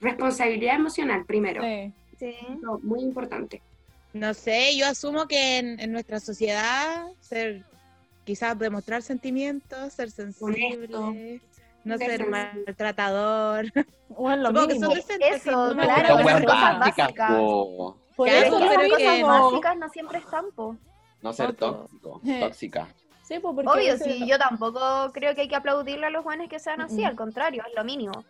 Responsabilidad 0.00 0.76
emocional, 0.76 1.26
primero. 1.26 1.60
Sí. 2.18 2.34
Muy 2.82 3.00
importante. 3.00 3.60
No 4.18 4.34
sé, 4.34 4.76
yo 4.76 4.86
asumo 4.86 5.26
que 5.26 5.58
en, 5.58 5.78
en 5.80 5.92
nuestra 5.92 6.20
sociedad 6.20 7.06
ser 7.20 7.64
quizás 8.24 8.58
demostrar 8.58 9.02
sentimientos, 9.02 9.92
ser 9.92 10.10
sensible, 10.10 10.88
Honesto. 10.96 11.12
no 11.84 11.98
Ser 11.98 12.06
ser 12.10 12.16
sensible. 12.18 12.30
maltratador. 12.66 13.66
Bueno, 14.08 14.42
lo 14.44 14.48
Supongo 14.50 14.68
que 14.68 14.74
mínimo. 14.74 14.94
son. 14.94 15.22
Eso, 15.34 15.74
¿no? 15.74 15.82
claro, 15.82 16.14
Las 16.22 16.44
cosas 16.44 16.78
básicas, 16.78 17.12
po. 17.32 17.96
Por 18.14 18.28
Claro, 18.28 18.46
eso 18.46 18.58
pero 18.68 18.80
que- 18.82 18.88
Cosas 18.90 19.12
mismo. 19.14 19.50
básicas 19.50 19.76
no 19.78 19.88
siempre 19.90 20.18
están, 20.18 20.44
po. 20.54 20.76
No 21.22 21.32
ser 21.32 21.54
tóxico, 21.54 22.20
Eh. 22.24 22.38
tóxica. 22.40 22.88
Sí, 23.24 23.40
pues 23.40 23.54
porque 23.56 23.68
Obvio, 23.68 23.98
sí, 23.98 24.24
yo 24.28 24.38
tampoco 24.38 25.10
creo 25.12 25.34
que 25.34 25.40
hay 25.42 25.48
que 25.48 25.56
aplaudirle 25.56 26.06
a 26.06 26.10
los 26.10 26.22
buenos 26.22 26.48
que 26.48 26.60
sean 26.60 26.80
así, 26.80 27.02
Mm. 27.02 27.06
al 27.06 27.16
contrario, 27.16 27.64
es 27.68 27.74
lo 27.74 27.82
mínimo. 27.82 28.24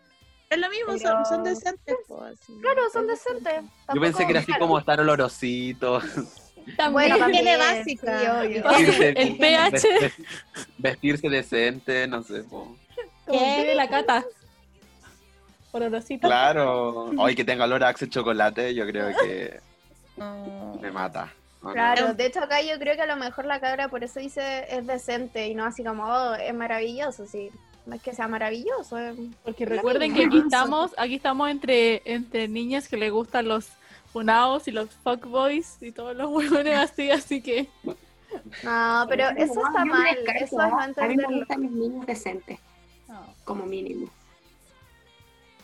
Es 0.49 0.57
lo 0.57 0.69
mismo, 0.69 0.93
Pero- 0.97 0.99
son, 0.99 1.25
son 1.25 1.43
decentes. 1.43 1.95
así. 2.31 2.53
Claro, 2.61 2.81
son 2.93 3.09
Es 3.09 3.23
decente. 3.23 3.49
decentes. 3.49 3.71
Yo 3.93 4.01
pensé 4.01 4.25
que 4.25 4.31
era 4.31 4.39
así 4.39 4.53
como 4.57 4.79
estar 4.79 4.99
olorosito. 4.99 5.99
También. 6.77 6.91
Bueno, 7.17 7.25
Tiene 7.27 7.57
básica. 7.57 8.19
sí, 8.19 8.25
obvio. 8.27 8.63
vestirse- 8.63 9.13
El 9.17 9.37
pH. 9.37 9.71
vest- 10.01 10.25
vestirse 10.77 11.29
decente, 11.29 12.07
no 12.07 12.23
sé. 12.23 12.43
po. 12.43 12.75
Como 13.25 13.39
¿Qué? 13.39 13.55
tiene 13.57 13.75
la 13.75 13.89
cata. 13.89 14.23
Olorosita. 15.71 16.27
Claro. 16.27 17.11
Hoy 17.17 17.35
que 17.35 17.43
tenga 17.45 17.65
olor 17.65 17.83
a 17.83 17.89
Axe 17.89 18.09
chocolate, 18.09 18.73
yo 18.73 18.85
creo 18.87 19.09
que 19.17 19.59
me 20.81 20.91
mata. 20.91 21.31
Claro, 21.73 22.13
de 22.13 22.25
hecho 22.27 22.39
acá 22.41 22.61
yo 22.61 22.79
creo 22.79 22.95
que 22.95 23.01
a 23.01 23.05
lo 23.07 23.17
mejor 23.17 23.45
la 23.45 23.59
cabra 23.59 23.89
por 23.89 24.03
eso 24.03 24.19
dice 24.21 24.65
es 24.69 24.87
decente 24.87 25.47
y 25.47 25.55
no 25.55 25.65
así 25.65 25.83
como, 25.83 26.05
oh, 26.05 26.33
es 26.35 26.53
maravilloso, 26.53 27.25
sí. 27.25 27.51
No 27.87 27.95
es 27.95 28.01
que 28.01 28.13
sea 28.13 28.27
maravilloso, 28.27 28.97
es- 28.97 29.15
Porque 29.43 29.65
recuerden 29.65 30.13
que 30.13 30.25
aquí 30.25 30.37
estamos, 30.45 30.91
aquí 30.97 31.15
estamos 31.15 31.49
entre, 31.49 32.01
entre 32.05 32.47
niñas 32.47 32.87
que 32.87 32.97
le 32.97 33.09
gustan 33.09 33.47
los 33.47 33.69
funados 34.11 34.67
y 34.67 34.71
los 34.71 34.89
fuckboys 35.03 35.77
y 35.81 35.91
todos 35.91 36.15
los 36.15 36.29
huevones 36.29 36.77
así, 36.77 37.09
así 37.11 37.41
que 37.41 37.67
No, 38.63 39.05
pero 39.09 39.29
eso 39.37 39.55
No, 39.55 39.67
está 39.67 39.85
mal, 39.85 40.17
eso 40.35 40.43
es 40.45 40.51
no 40.53 40.61
¿ah? 40.61 40.83
A 40.83 40.87
mí 41.07 41.15
me 41.15 41.23
entenderlo. 41.23 41.37
gustan 41.39 41.63
los 41.63 41.71
niños 41.71 42.05
decentes, 42.05 42.59
no. 43.07 43.33
como 43.45 43.65
mínimo. 43.65 44.09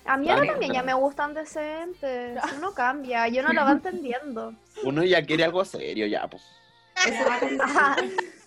A 0.06 0.18
mí 0.18 0.30
ahora 0.30 0.48
también 0.52 0.74
ya 0.74 0.84
me 0.84 0.94
gustan 0.94 1.34
decentes, 1.34 2.38
uno 2.58 2.74
cambia, 2.74 3.28
yo 3.30 3.42
no 3.44 3.54
lo 3.54 3.64
va 3.64 3.72
entendiendo. 3.74 4.54
Uno 4.84 5.04
ya 5.04 5.26
quiere 5.26 5.44
algo 5.46 5.64
serio, 5.66 6.08
ya, 6.08 6.28
pues. 6.28 6.44
Eso 7.06 7.24
va 7.26 7.64
Ajá. 7.66 7.96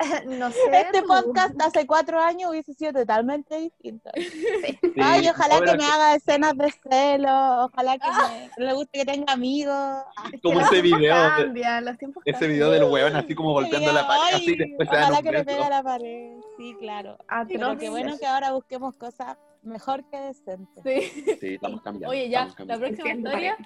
no 0.26 0.50
sé. 0.50 0.58
Este 0.72 1.02
podcast 1.02 1.60
hace 1.60 1.86
cuatro 1.86 2.18
años 2.20 2.50
hubiese 2.50 2.74
sido 2.74 2.92
totalmente 2.92 3.56
distinto. 3.58 4.10
Sí. 4.60 4.78
Ay, 5.02 5.28
ojalá 5.28 5.54
Ahora 5.56 5.72
que 5.72 5.78
me 5.78 5.84
haga 5.84 6.14
escenas 6.14 6.56
de 6.56 6.72
celo, 6.88 7.64
ojalá 7.64 7.98
que 7.98 8.06
me, 8.08 8.50
le 8.66 8.72
guste 8.74 8.98
que 9.00 9.04
tenga 9.04 9.32
amigos. 9.32 10.02
Como 10.42 10.60
ese 10.60 10.82
video 10.82 11.14
de- 11.14 11.30
cambian, 11.44 11.84
los 11.84 11.98
tiempos 11.98 12.22
Ese 12.26 12.32
cambian. 12.32 12.52
video 12.52 12.70
del 12.70 12.84
hueón 12.84 13.16
así 13.16 13.34
como 13.34 13.52
golpeando 13.52 13.92
la 13.92 14.06
pared, 14.06 14.36
así 14.36 14.56
después 14.56 14.88
ojalá 14.90 15.22
que 15.22 15.32
le 15.32 15.44
pegue 15.44 15.62
a 15.62 15.68
la 15.70 15.82
pared. 15.82 16.32
Sí, 16.56 16.74
claro. 16.78 17.16
Pero 17.48 17.66
Atroz. 17.66 17.78
qué 17.78 17.88
bueno 17.90 18.18
que 18.18 18.26
ahora 18.26 18.52
busquemos 18.52 18.94
cosas 18.96 19.36
mejor 19.62 20.04
que 20.10 20.16
decentes. 20.18 20.82
Sí. 20.84 21.36
Sí, 21.40 21.54
estamos 21.54 21.80
cambiando. 21.82 22.10
Oye, 22.10 22.28
ya, 22.28 22.48
la 22.58 22.78
próxima 22.78 23.12
historia. 23.12 23.56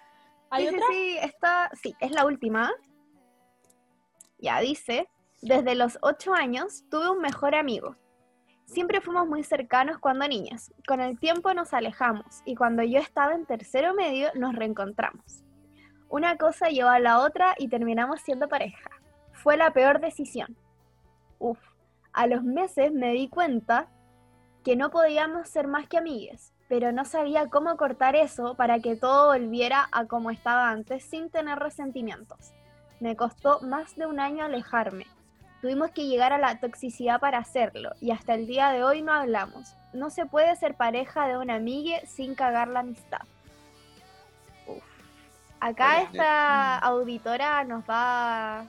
¿Hay 0.50 0.64
Sí, 0.66 0.70
sí, 0.70 0.74
otra? 0.76 0.86
sí, 0.90 1.16
esta, 1.22 1.70
sí, 1.82 1.94
es 2.00 2.10
la 2.12 2.26
última. 2.26 2.70
Ya 4.38 4.60
dice, 4.60 5.08
desde 5.44 5.74
los 5.74 5.98
ocho 6.00 6.32
años 6.32 6.84
tuve 6.90 7.10
un 7.10 7.20
mejor 7.20 7.54
amigo. 7.54 7.96
Siempre 8.64 9.02
fuimos 9.02 9.28
muy 9.28 9.44
cercanos 9.44 9.98
cuando 9.98 10.26
niñas. 10.26 10.72
Con 10.88 11.00
el 11.00 11.18
tiempo 11.18 11.52
nos 11.52 11.74
alejamos 11.74 12.40
y 12.46 12.54
cuando 12.54 12.82
yo 12.82 12.98
estaba 12.98 13.34
en 13.34 13.44
tercero 13.44 13.92
medio 13.94 14.30
nos 14.34 14.54
reencontramos. 14.54 15.44
Una 16.08 16.36
cosa 16.38 16.68
llevó 16.68 16.88
a 16.88 16.98
la 16.98 17.20
otra 17.20 17.54
y 17.58 17.68
terminamos 17.68 18.22
siendo 18.22 18.48
pareja. 18.48 18.90
Fue 19.32 19.56
la 19.58 19.70
peor 19.72 20.00
decisión. 20.00 20.56
Uf, 21.38 21.58
a 22.14 22.26
los 22.26 22.42
meses 22.42 22.90
me 22.92 23.12
di 23.12 23.28
cuenta 23.28 23.88
que 24.64 24.76
no 24.76 24.90
podíamos 24.90 25.48
ser 25.48 25.68
más 25.68 25.86
que 25.88 25.98
amigues, 25.98 26.54
pero 26.68 26.90
no 26.90 27.04
sabía 27.04 27.50
cómo 27.50 27.76
cortar 27.76 28.16
eso 28.16 28.54
para 28.54 28.78
que 28.80 28.96
todo 28.96 29.26
volviera 29.26 29.88
a 29.92 30.06
como 30.06 30.30
estaba 30.30 30.70
antes 30.70 31.04
sin 31.04 31.28
tener 31.28 31.58
resentimientos. 31.58 32.54
Me 33.00 33.14
costó 33.14 33.60
más 33.60 33.94
de 33.96 34.06
un 34.06 34.20
año 34.20 34.44
alejarme. 34.44 35.06
Tuvimos 35.64 35.92
que 35.92 36.04
llegar 36.06 36.34
a 36.34 36.36
la 36.36 36.58
toxicidad 36.60 37.18
para 37.20 37.38
hacerlo 37.38 37.94
y 37.98 38.10
hasta 38.10 38.34
el 38.34 38.46
día 38.46 38.68
de 38.70 38.84
hoy 38.84 39.00
no 39.00 39.14
hablamos. 39.14 39.72
No 39.94 40.10
se 40.10 40.26
puede 40.26 40.54
ser 40.56 40.74
pareja 40.74 41.26
de 41.26 41.38
una 41.38 41.54
amigue 41.54 42.04
sin 42.06 42.34
cagar 42.34 42.68
la 42.68 42.80
amistad. 42.80 43.22
Uf. 44.66 44.82
Acá 45.60 45.94
Oye, 45.96 46.02
esta 46.04 46.76
auditora 46.80 47.64
nos 47.64 47.82
va, 47.88 48.66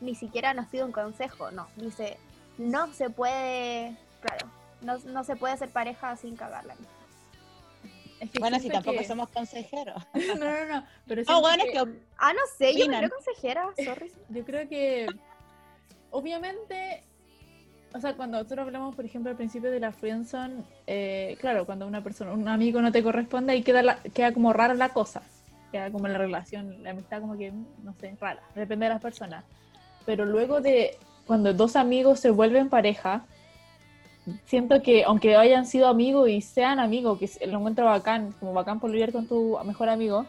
ni 0.00 0.14
siquiera 0.14 0.54
nos 0.54 0.68
pide 0.68 0.84
un 0.84 0.92
consejo, 0.92 1.50
no, 1.50 1.66
dice, 1.74 2.16
no 2.56 2.86
se 2.94 3.10
puede, 3.10 3.96
claro, 4.20 4.46
no, 4.80 4.96
no 5.06 5.24
se 5.24 5.34
puede 5.34 5.56
ser 5.56 5.70
pareja 5.70 6.14
sin 6.14 6.36
cagar 6.36 6.64
la 6.66 6.74
amistad. 6.74 6.94
Es 8.20 8.30
que 8.30 8.38
Bueno, 8.38 8.60
si 8.60 8.68
tampoco 8.68 8.98
que- 8.98 9.04
somos 9.08 9.28
consejeros. 9.30 10.00
No, 10.14 10.34
no, 10.36 10.66
no. 10.66 10.86
Pero 11.08 11.22
No, 11.22 11.24
siento 11.26 11.40
bueno, 11.40 11.64
es 11.64 11.70
que- 11.72 11.84
que 11.92 12.02
Ah, 12.16 12.32
no 12.32 12.40
sé, 12.56 12.74
yo 12.78 12.84
Opinan. 12.84 13.00
creo 13.00 13.10
consejera, 13.10 13.66
sorry. 13.84 14.12
Yo 14.28 14.44
creo 14.44 14.68
que, 14.68 15.06
obviamente, 16.10 17.02
o 17.94 18.00
sea, 18.00 18.14
cuando 18.14 18.38
nosotros 18.38 18.66
hablamos, 18.66 18.94
por 18.94 19.04
ejemplo, 19.04 19.30
al 19.30 19.36
principio 19.36 19.70
de 19.70 19.80
la 19.80 19.92
friendzone, 19.92 20.62
eh, 20.86 21.36
claro, 21.40 21.64
cuando 21.66 21.86
una 21.86 22.02
persona, 22.02 22.32
un 22.32 22.48
amigo 22.48 22.80
no 22.82 22.92
te 22.92 23.02
corresponde, 23.02 23.52
ahí 23.52 23.62
queda, 23.62 23.82
la- 23.82 23.98
queda 24.14 24.32
como 24.32 24.52
rara 24.52 24.74
la 24.74 24.90
cosa. 24.90 25.22
Queda 25.72 25.90
como 25.90 26.08
la 26.08 26.16
relación, 26.16 26.82
la 26.82 26.90
amistad 26.90 27.20
como 27.20 27.36
que, 27.36 27.52
no 27.82 27.94
sé, 28.00 28.16
rara. 28.20 28.42
Depende 28.54 28.86
de 28.86 28.92
las 28.92 29.02
personas. 29.02 29.44
Pero 30.06 30.24
luego 30.24 30.60
de 30.60 30.96
cuando 31.26 31.52
dos 31.52 31.76
amigos 31.76 32.20
se 32.20 32.30
vuelven 32.30 32.70
pareja, 32.70 33.26
siento 34.46 34.82
que 34.82 35.04
aunque 35.04 35.36
hayan 35.36 35.66
sido 35.66 35.88
amigos 35.88 36.28
y 36.30 36.40
sean 36.40 36.78
amigos, 36.78 37.18
que 37.18 37.46
lo 37.46 37.58
encuentro 37.58 37.84
bacán, 37.84 38.32
como 38.40 38.54
bacán 38.54 38.80
por 38.80 38.90
con 39.12 39.26
tu 39.26 39.58
mejor 39.64 39.90
amigo, 39.90 40.26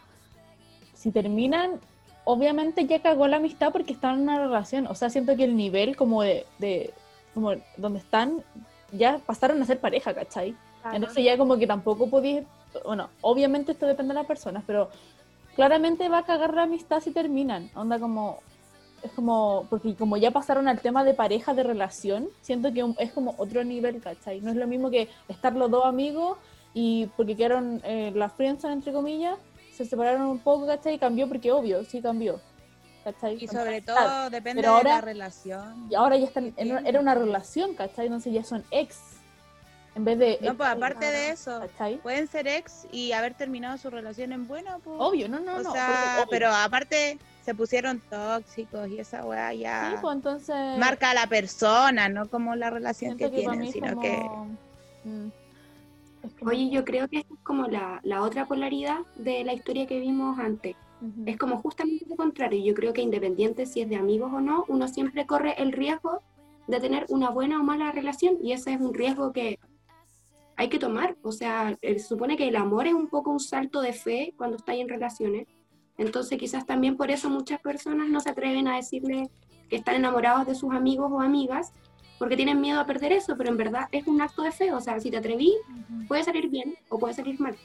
si 0.93 1.11
terminan, 1.11 1.79
obviamente 2.23 2.85
ya 2.85 3.01
cagó 3.01 3.27
la 3.27 3.37
amistad 3.37 3.71
porque 3.71 3.93
están 3.93 4.15
en 4.15 4.21
una 4.21 4.39
relación. 4.39 4.87
O 4.87 4.95
sea, 4.95 5.09
siento 5.09 5.35
que 5.35 5.43
el 5.43 5.55
nivel 5.55 5.95
como 5.95 6.21
de, 6.21 6.45
de 6.57 6.93
como 7.33 7.53
donde 7.77 7.99
están, 7.99 8.43
ya 8.91 9.19
pasaron 9.25 9.61
a 9.61 9.65
ser 9.65 9.79
pareja, 9.79 10.13
¿cachai? 10.13 10.55
Entonces 10.93 11.23
ya 11.23 11.37
como 11.37 11.57
que 11.57 11.67
tampoco 11.67 12.09
podía, 12.09 12.43
bueno, 12.85 13.09
obviamente 13.21 13.73
esto 13.73 13.85
depende 13.85 14.13
de 14.13 14.19
las 14.19 14.27
personas, 14.27 14.63
pero 14.65 14.89
claramente 15.55 16.07
va 16.09 16.19
a 16.19 16.25
cagar 16.25 16.53
la 16.53 16.63
amistad 16.63 17.01
si 17.01 17.11
terminan. 17.11 17.69
Onda 17.75 17.99
como, 17.99 18.39
es 19.03 19.11
como, 19.11 19.65
porque 19.69 19.95
como 19.95 20.17
ya 20.17 20.31
pasaron 20.31 20.67
al 20.67 20.79
tema 20.79 21.03
de 21.03 21.13
pareja, 21.13 21.53
de 21.53 21.63
relación, 21.63 22.29
siento 22.41 22.71
que 22.73 22.85
es 22.99 23.11
como 23.11 23.35
otro 23.37 23.63
nivel, 23.63 24.01
¿cachai? 24.01 24.41
No 24.41 24.51
es 24.51 24.55
lo 24.55 24.67
mismo 24.67 24.89
que 24.89 25.09
estar 25.27 25.53
los 25.55 25.69
dos 25.69 25.85
amigos 25.85 26.37
y 26.73 27.07
porque 27.17 27.35
quedaron 27.35 27.81
eh, 27.83 28.11
las 28.15 28.33
friendzone, 28.33 28.73
entre 28.73 28.93
comillas, 28.93 29.37
se 29.83 29.89
separaron 29.89 30.23
un 30.23 30.39
poco, 30.39 30.67
¿cachai? 30.67 30.95
Y 30.95 30.99
cambió 30.99 31.27
porque 31.27 31.51
obvio, 31.51 31.83
sí 31.85 32.01
cambió. 32.01 32.39
¿cachai? 33.03 33.37
Y 33.41 33.47
sobre 33.47 33.81
todo 33.81 34.29
depende 34.29 34.61
Pero 34.61 34.77
de 34.79 34.83
la 34.83 35.01
relación. 35.01 35.87
Y 35.89 35.95
ahora 35.95 36.17
ya 36.17 36.25
están, 36.25 36.53
en 36.57 36.85
era 36.85 36.99
una 36.99 37.15
relación, 37.15 37.73
¿cachai? 37.73 38.07
Entonces 38.07 38.33
ya 38.33 38.43
son 38.43 38.63
ex. 38.71 38.97
En 39.95 40.03
vez 40.05 40.19
de... 40.19 40.37
No, 40.41 40.49
ex, 40.49 40.57
pues 40.57 40.69
aparte 40.69 41.05
de 41.05 41.29
eso, 41.29 41.59
¿cachai? 41.61 41.97
pueden 41.99 42.27
ser 42.27 42.47
ex 42.47 42.85
y 42.91 43.13
haber 43.13 43.33
terminado 43.35 43.77
su 43.77 43.89
relación 43.89 44.33
en 44.33 44.47
bueno, 44.47 44.79
pues. 44.83 44.97
Obvio, 44.99 45.29
no, 45.29 45.39
no, 45.39 45.55
o 45.55 45.61
no. 45.63 45.71
sea, 45.71 46.25
pero 46.29 46.49
aparte 46.53 47.17
se 47.43 47.55
pusieron 47.55 47.99
tóxicos 48.09 48.87
y 48.89 48.99
esa 48.99 49.25
weá 49.25 49.53
ya 49.53 49.91
Sí, 49.91 49.97
pues 50.01 50.15
entonces... 50.15 50.77
marca 50.77 51.11
a 51.11 51.13
la 51.13 51.27
persona, 51.27 52.09
no 52.09 52.29
como 52.29 52.55
la 52.55 52.69
relación 52.69 53.17
que, 53.17 53.29
tienen, 53.29 53.71
sino 53.71 53.95
como- 53.95 54.01
que 54.01 54.59
Mm. 55.05 55.29
Es 56.23 56.33
Oye, 56.45 56.69
yo 56.69 56.83
creo 56.83 57.07
que 57.07 57.19
es 57.19 57.25
como 57.43 57.67
la, 57.67 57.99
la 58.03 58.21
otra 58.21 58.45
polaridad 58.45 58.99
de 59.15 59.43
la 59.43 59.53
historia 59.53 59.87
que 59.87 59.99
vimos 59.99 60.37
antes. 60.39 60.75
Es 61.25 61.37
como 61.37 61.61
justamente 61.61 62.05
lo 62.09 62.17
contrario. 62.17 62.61
Yo 62.61 62.73
creo 62.73 62.91
que 62.91 63.01
independiente 63.01 63.65
si 63.65 63.81
es 63.81 63.89
de 63.89 63.95
amigos 63.95 64.31
o 64.33 64.41
no, 64.41 64.65
uno 64.67 64.87
siempre 64.87 65.25
corre 65.25 65.55
el 65.61 65.71
riesgo 65.71 66.21
de 66.67 66.79
tener 66.79 67.05
una 67.09 67.29
buena 67.29 67.59
o 67.59 67.63
mala 67.63 67.91
relación 67.91 68.37
y 68.43 68.51
ese 68.51 68.73
es 68.73 68.81
un 68.81 68.93
riesgo 68.93 69.31
que 69.31 69.59
hay 70.57 70.67
que 70.67 70.77
tomar. 70.77 71.15
O 71.23 71.31
sea, 71.31 71.77
eh, 71.81 71.99
se 71.99 72.07
supone 72.07 72.35
que 72.35 72.49
el 72.49 72.57
amor 72.57 72.85
es 72.85 72.93
un 72.93 73.07
poco 73.07 73.31
un 73.31 73.39
salto 73.39 73.79
de 73.79 73.93
fe 73.93 74.33
cuando 74.37 74.57
estáis 74.57 74.81
en 74.81 74.89
relaciones. 74.89 75.47
Entonces 75.97 76.37
quizás 76.37 76.65
también 76.65 76.97
por 76.97 77.11
eso 77.11 77.29
muchas 77.29 77.61
personas 77.61 78.09
no 78.09 78.19
se 78.19 78.29
atreven 78.29 78.67
a 78.67 78.75
decirle 78.75 79.29
que 79.69 79.77
están 79.77 79.95
enamorados 79.95 80.47
de 80.47 80.55
sus 80.55 80.73
amigos 80.73 81.09
o 81.11 81.21
amigas 81.21 81.71
porque 82.19 82.35
tienen 82.35 82.61
miedo 82.61 82.79
a 82.79 82.85
perder 82.85 83.13
eso, 83.13 83.35
pero 83.37 83.49
en 83.49 83.57
verdad 83.57 83.87
es 83.91 84.05
un 84.05 84.21
acto 84.21 84.43
de 84.43 84.51
fe. 84.51 84.71
O 84.73 84.79
sea, 84.81 84.99
si 84.99 85.09
te 85.09 85.17
atreví, 85.17 85.53
puede 86.07 86.23
salir 86.23 86.49
bien 86.49 86.75
o 86.89 86.99
puede 86.99 87.13
salir 87.15 87.39
mal. 87.39 87.55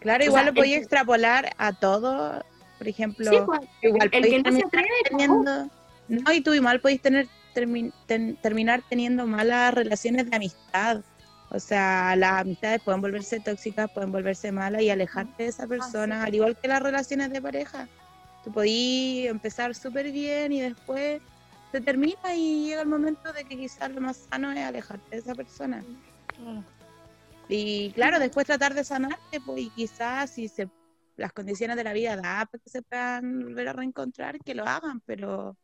claro, 0.00 0.22
o 0.22 0.26
igual 0.26 0.42
sea, 0.44 0.50
lo 0.52 0.54
podía 0.54 0.76
el- 0.76 0.82
extrapolar 0.82 1.50
a 1.58 1.72
todo, 1.72 2.44
por 2.78 2.86
ejemplo, 2.88 3.30
Sí, 3.30 3.38
pues, 3.46 3.60
igual 3.82 4.02
el 4.02 4.10
que 4.10 4.20
podéis 4.20 4.44
no 4.44 4.52
se 4.52 4.64
atreve, 4.66 4.88
teniendo, 5.08 5.68
no, 6.08 6.32
y 6.32 6.40
tú 6.42 6.52
igual 6.52 6.80
podéis 6.80 7.00
tener 7.00 7.26
termi- 7.54 7.92
ten- 8.06 8.36
terminar 8.36 8.82
teniendo 8.88 9.26
malas 9.26 9.72
relaciones 9.74 10.28
de 10.28 10.36
amistad. 10.36 11.00
O 11.50 11.58
sea, 11.60 12.16
las 12.16 12.40
amistades 12.42 12.82
pueden 12.82 13.00
volverse 13.00 13.38
tóxicas, 13.40 13.90
pueden 13.92 14.10
volverse 14.12 14.50
malas 14.50 14.82
y 14.82 14.90
alejarte 14.90 15.44
de 15.44 15.48
esa 15.50 15.66
persona, 15.66 16.24
al 16.24 16.34
igual 16.34 16.56
que 16.60 16.66
las 16.68 16.82
relaciones 16.82 17.30
de 17.30 17.40
pareja. 17.40 17.88
Tú 18.42 18.50
podías 18.52 19.30
empezar 19.30 19.74
súper 19.74 20.10
bien 20.10 20.52
y 20.52 20.60
después 20.60 21.22
se 21.74 21.80
termina 21.80 22.36
y 22.36 22.66
llega 22.66 22.82
el 22.82 22.88
momento 22.88 23.32
de 23.32 23.42
que 23.42 23.56
quizás 23.56 23.90
lo 23.90 24.00
más 24.00 24.28
sano 24.30 24.52
es 24.52 24.60
alejarte 24.60 25.10
de 25.10 25.16
esa 25.16 25.34
persona. 25.34 25.84
Claro. 26.28 26.62
Y 27.48 27.90
claro, 27.94 28.20
después 28.20 28.46
tratar 28.46 28.74
de 28.74 28.84
sanarte, 28.84 29.40
pues 29.44 29.60
y 29.60 29.70
quizás 29.70 30.30
si 30.30 30.46
se, 30.46 30.68
las 31.16 31.32
condiciones 31.32 31.76
de 31.76 31.82
la 31.82 31.92
vida 31.92 32.14
da 32.14 32.46
para 32.46 32.62
que 32.62 32.70
se 32.70 32.80
puedan 32.82 33.42
volver 33.42 33.66
a 33.66 33.72
reencontrar, 33.72 34.38
que 34.38 34.54
lo 34.54 34.64
hagan, 34.64 35.00
pero 35.00 35.56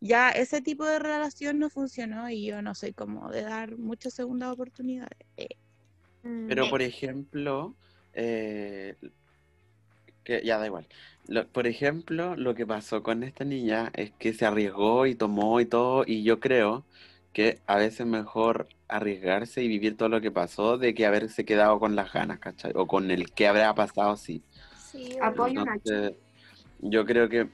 ya 0.00 0.30
ese 0.30 0.62
tipo 0.62 0.86
de 0.86 0.98
relación 0.98 1.58
no 1.58 1.68
funcionó 1.68 2.30
y 2.30 2.46
yo 2.46 2.62
no 2.62 2.74
soy 2.74 2.94
como 2.94 3.30
de 3.30 3.42
dar 3.42 3.76
muchas 3.76 4.14
segundas 4.14 4.50
oportunidades. 4.52 5.28
Mm, 6.22 6.48
Pero 6.48 6.70
por 6.70 6.80
ejemplo, 6.80 7.76
eh, 8.14 8.96
que 10.24 10.42
ya 10.44 10.58
da 10.58 10.66
igual. 10.66 10.86
Lo- 11.28 11.46
por 11.46 11.66
ejemplo, 11.66 12.36
lo 12.36 12.54
que 12.54 12.66
pasó 12.66 13.02
con 13.02 13.22
esta 13.22 13.44
niña 13.44 13.90
es 13.94 14.12
que 14.18 14.32
se 14.34 14.44
arriesgó 14.46 15.06
y 15.06 15.14
tomó 15.14 15.60
y 15.60 15.66
todo, 15.66 16.04
y 16.06 16.22
yo 16.22 16.40
creo 16.40 16.84
que 17.32 17.60
a 17.66 17.76
veces 17.76 18.06
mejor 18.06 18.68
arriesgarse 18.88 19.62
y 19.62 19.68
vivir 19.68 19.96
todo 19.96 20.08
lo 20.10 20.20
que 20.20 20.30
pasó 20.30 20.76
de 20.78 20.94
que 20.94 21.06
haberse 21.06 21.44
quedado 21.44 21.78
con 21.80 21.96
las 21.96 22.12
ganas, 22.12 22.38
¿cachai? 22.40 22.72
O 22.74 22.86
con 22.86 23.10
el 23.10 23.32
que 23.32 23.46
habrá 23.48 23.74
pasado, 23.74 24.16
sí. 24.16 24.42
sí, 24.76 25.16
Apoyo. 25.22 25.60
Entonces, 25.60 26.12
yo 26.80 27.06
creo 27.06 27.28
que 27.28 27.48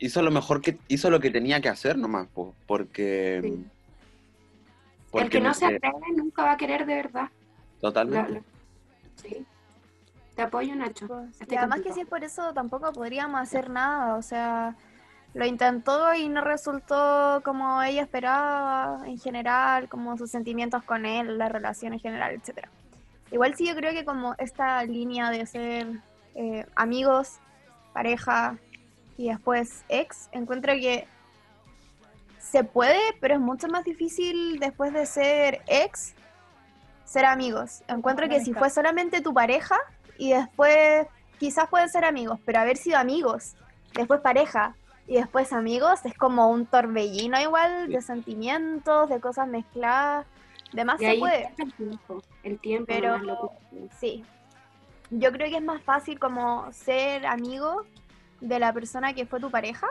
hizo 0.00 0.22
lo 0.22 0.30
mejor 0.30 0.62
que 0.62 0.78
hizo 0.88 1.10
lo 1.10 1.20
que 1.20 1.30
tenía 1.30 1.60
que 1.60 1.68
hacer 1.68 1.98
nomás, 1.98 2.28
po, 2.28 2.54
porque, 2.66 3.40
Sí. 3.42 3.64
porque 5.10 5.24
el 5.26 5.30
que 5.32 5.40
no 5.40 5.52
se 5.52 5.66
atreve 5.66 5.98
nunca 6.16 6.44
va 6.44 6.52
a 6.52 6.56
querer 6.56 6.86
de 6.86 6.94
verdad. 6.94 7.28
totalmente. 7.80 8.32
La- 8.32 8.38
la- 8.38 8.44
sí. 9.16 9.44
Te 10.38 10.44
apoyo, 10.44 10.76
Nacho. 10.76 11.08
Pues, 11.08 11.36
y 11.50 11.56
además 11.56 11.80
que 11.80 11.88
contigo. 11.88 11.94
si 11.96 12.00
es 12.02 12.06
por 12.06 12.22
eso 12.22 12.54
tampoco 12.54 12.92
podríamos 12.92 13.40
hacer 13.40 13.70
nada, 13.70 14.14
o 14.14 14.22
sea, 14.22 14.76
lo 15.34 15.44
intentó 15.44 16.14
y 16.14 16.28
no 16.28 16.42
resultó 16.42 17.40
como 17.44 17.82
ella 17.82 18.02
esperaba 18.02 19.00
en 19.04 19.18
general, 19.18 19.88
como 19.88 20.16
sus 20.16 20.30
sentimientos 20.30 20.84
con 20.84 21.06
él, 21.06 21.38
la 21.38 21.48
relación 21.48 21.92
en 21.92 21.98
general, 21.98 22.36
etcétera. 22.36 22.68
Igual 23.32 23.56
sí 23.56 23.66
yo 23.66 23.74
creo 23.74 23.90
que 23.90 24.04
como 24.04 24.36
esta 24.38 24.84
línea 24.84 25.32
de 25.32 25.44
ser 25.44 25.88
eh, 26.36 26.64
amigos, 26.76 27.40
pareja, 27.92 28.58
y 29.16 29.30
después 29.30 29.82
ex, 29.88 30.28
encuentro 30.30 30.72
que 30.74 31.08
se 32.38 32.62
puede, 32.62 33.00
pero 33.20 33.34
es 33.34 33.40
mucho 33.40 33.66
más 33.66 33.82
difícil 33.82 34.60
después 34.60 34.92
de 34.92 35.04
ser 35.04 35.62
ex 35.66 36.14
ser 37.04 37.24
amigos. 37.24 37.82
Encuentro 37.88 38.28
que 38.28 38.40
si 38.40 38.54
fue 38.54 38.70
solamente 38.70 39.20
tu 39.20 39.34
pareja 39.34 39.76
y 40.18 40.32
después 40.32 41.06
quizás 41.38 41.68
pueden 41.68 41.88
ser 41.88 42.04
amigos, 42.04 42.38
pero 42.44 42.60
haber 42.60 42.76
sido 42.76 42.98
amigos, 42.98 43.54
después 43.94 44.20
pareja 44.20 44.74
y 45.06 45.14
después 45.14 45.52
amigos 45.54 46.04
es 46.04 46.14
como 46.14 46.48
un 46.50 46.66
torbellino 46.66 47.40
igual 47.40 47.88
de 47.88 48.02
sentimientos, 48.02 49.08
de 49.08 49.20
cosas 49.20 49.48
mezcladas. 49.48 50.26
De 50.72 50.84
más 50.84 51.00
Y 51.00 51.04
se 51.04 51.10
ahí 51.10 51.18
puede. 51.20 51.42
está 51.44 51.62
el 51.62 51.72
tiempo, 51.72 52.22
el 52.42 52.58
tiempo 52.58 52.86
Pero- 52.88 53.12
más 53.16 53.22
lo 53.22 53.52
que- 53.70 53.88
Sí. 53.98 54.24
Yo 55.10 55.32
creo 55.32 55.48
que 55.48 55.56
es 55.56 55.62
más 55.62 55.80
fácil 55.82 56.18
como 56.18 56.70
ser 56.72 57.24
amigo 57.24 57.86
de 58.42 58.58
la 58.58 58.74
persona 58.74 59.14
que 59.14 59.24
fue 59.24 59.40
tu 59.40 59.50
pareja, 59.50 59.86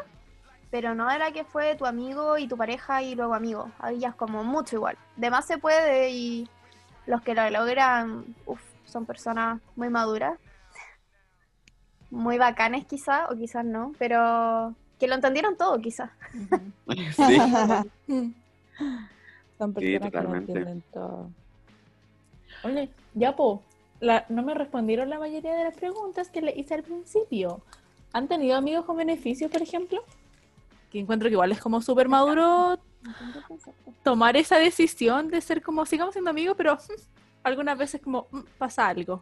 pero 0.69 0.93
no 0.93 1.09
de 1.09 1.17
la 1.17 1.31
que 1.31 1.43
fue 1.45 1.75
tu 1.75 1.87
amigo 1.87 2.37
y 2.37 2.47
tu 2.47 2.55
pareja 2.55 3.01
y 3.01 3.15
luego 3.15 3.33
amigo. 3.33 3.71
Ahí 3.79 3.97
ya 3.97 4.09
es 4.09 4.15
como 4.15 4.43
mucho 4.43 4.75
igual. 4.75 4.95
De 5.15 5.31
más 5.31 5.47
se 5.47 5.57
puede 5.57 6.11
y 6.11 6.47
los 7.07 7.21
que 7.23 7.33
lo 7.33 7.49
logran, 7.49 8.23
uf, 8.45 8.61
son 8.87 9.05
personas 9.05 9.61
muy 9.75 9.89
maduras, 9.89 10.39
muy 12.09 12.37
bacanes 12.37 12.85
quizás, 12.85 13.29
o 13.29 13.35
quizás 13.35 13.65
no, 13.65 13.93
pero 13.99 14.73
que 14.99 15.07
lo 15.07 15.15
entendieron 15.15 15.55
todo 15.57 15.79
quizás. 15.79 16.09
Sí. 17.15 17.37
Son 19.57 19.73
Sí, 19.75 19.99
que 19.99 20.05
entienden 20.05 20.83
todo. 20.93 21.29
Oye, 22.63 22.89
ya 23.13 23.35
po, 23.35 23.63
la- 23.99 24.25
no 24.29 24.43
me 24.43 24.53
respondieron 24.53 25.09
la 25.09 25.19
mayoría 25.19 25.53
de 25.55 25.63
las 25.65 25.75
preguntas 25.75 26.29
que 26.29 26.41
le 26.41 26.53
hice 26.55 26.75
al 26.75 26.83
principio. 26.83 27.61
¿Han 28.13 28.27
tenido 28.27 28.55
amigos 28.55 28.85
con 28.85 28.97
beneficios, 28.97 29.51
por 29.51 29.61
ejemplo? 29.61 30.03
Que 30.91 30.99
encuentro 30.99 31.27
que 31.27 31.33
igual 31.33 31.51
es 31.51 31.59
como 31.59 31.81
súper 31.81 32.07
maduro 32.07 32.79
tomar 34.03 34.37
esa 34.37 34.57
decisión 34.57 35.29
de 35.29 35.41
ser 35.41 35.61
como, 35.61 35.85
sigamos 35.85 36.13
siendo 36.13 36.29
amigos, 36.29 36.55
pero 36.57 36.77
algunas 37.43 37.77
veces 37.77 38.01
como 38.01 38.27
mm, 38.31 38.39
pasa 38.57 38.87
algo. 38.87 39.21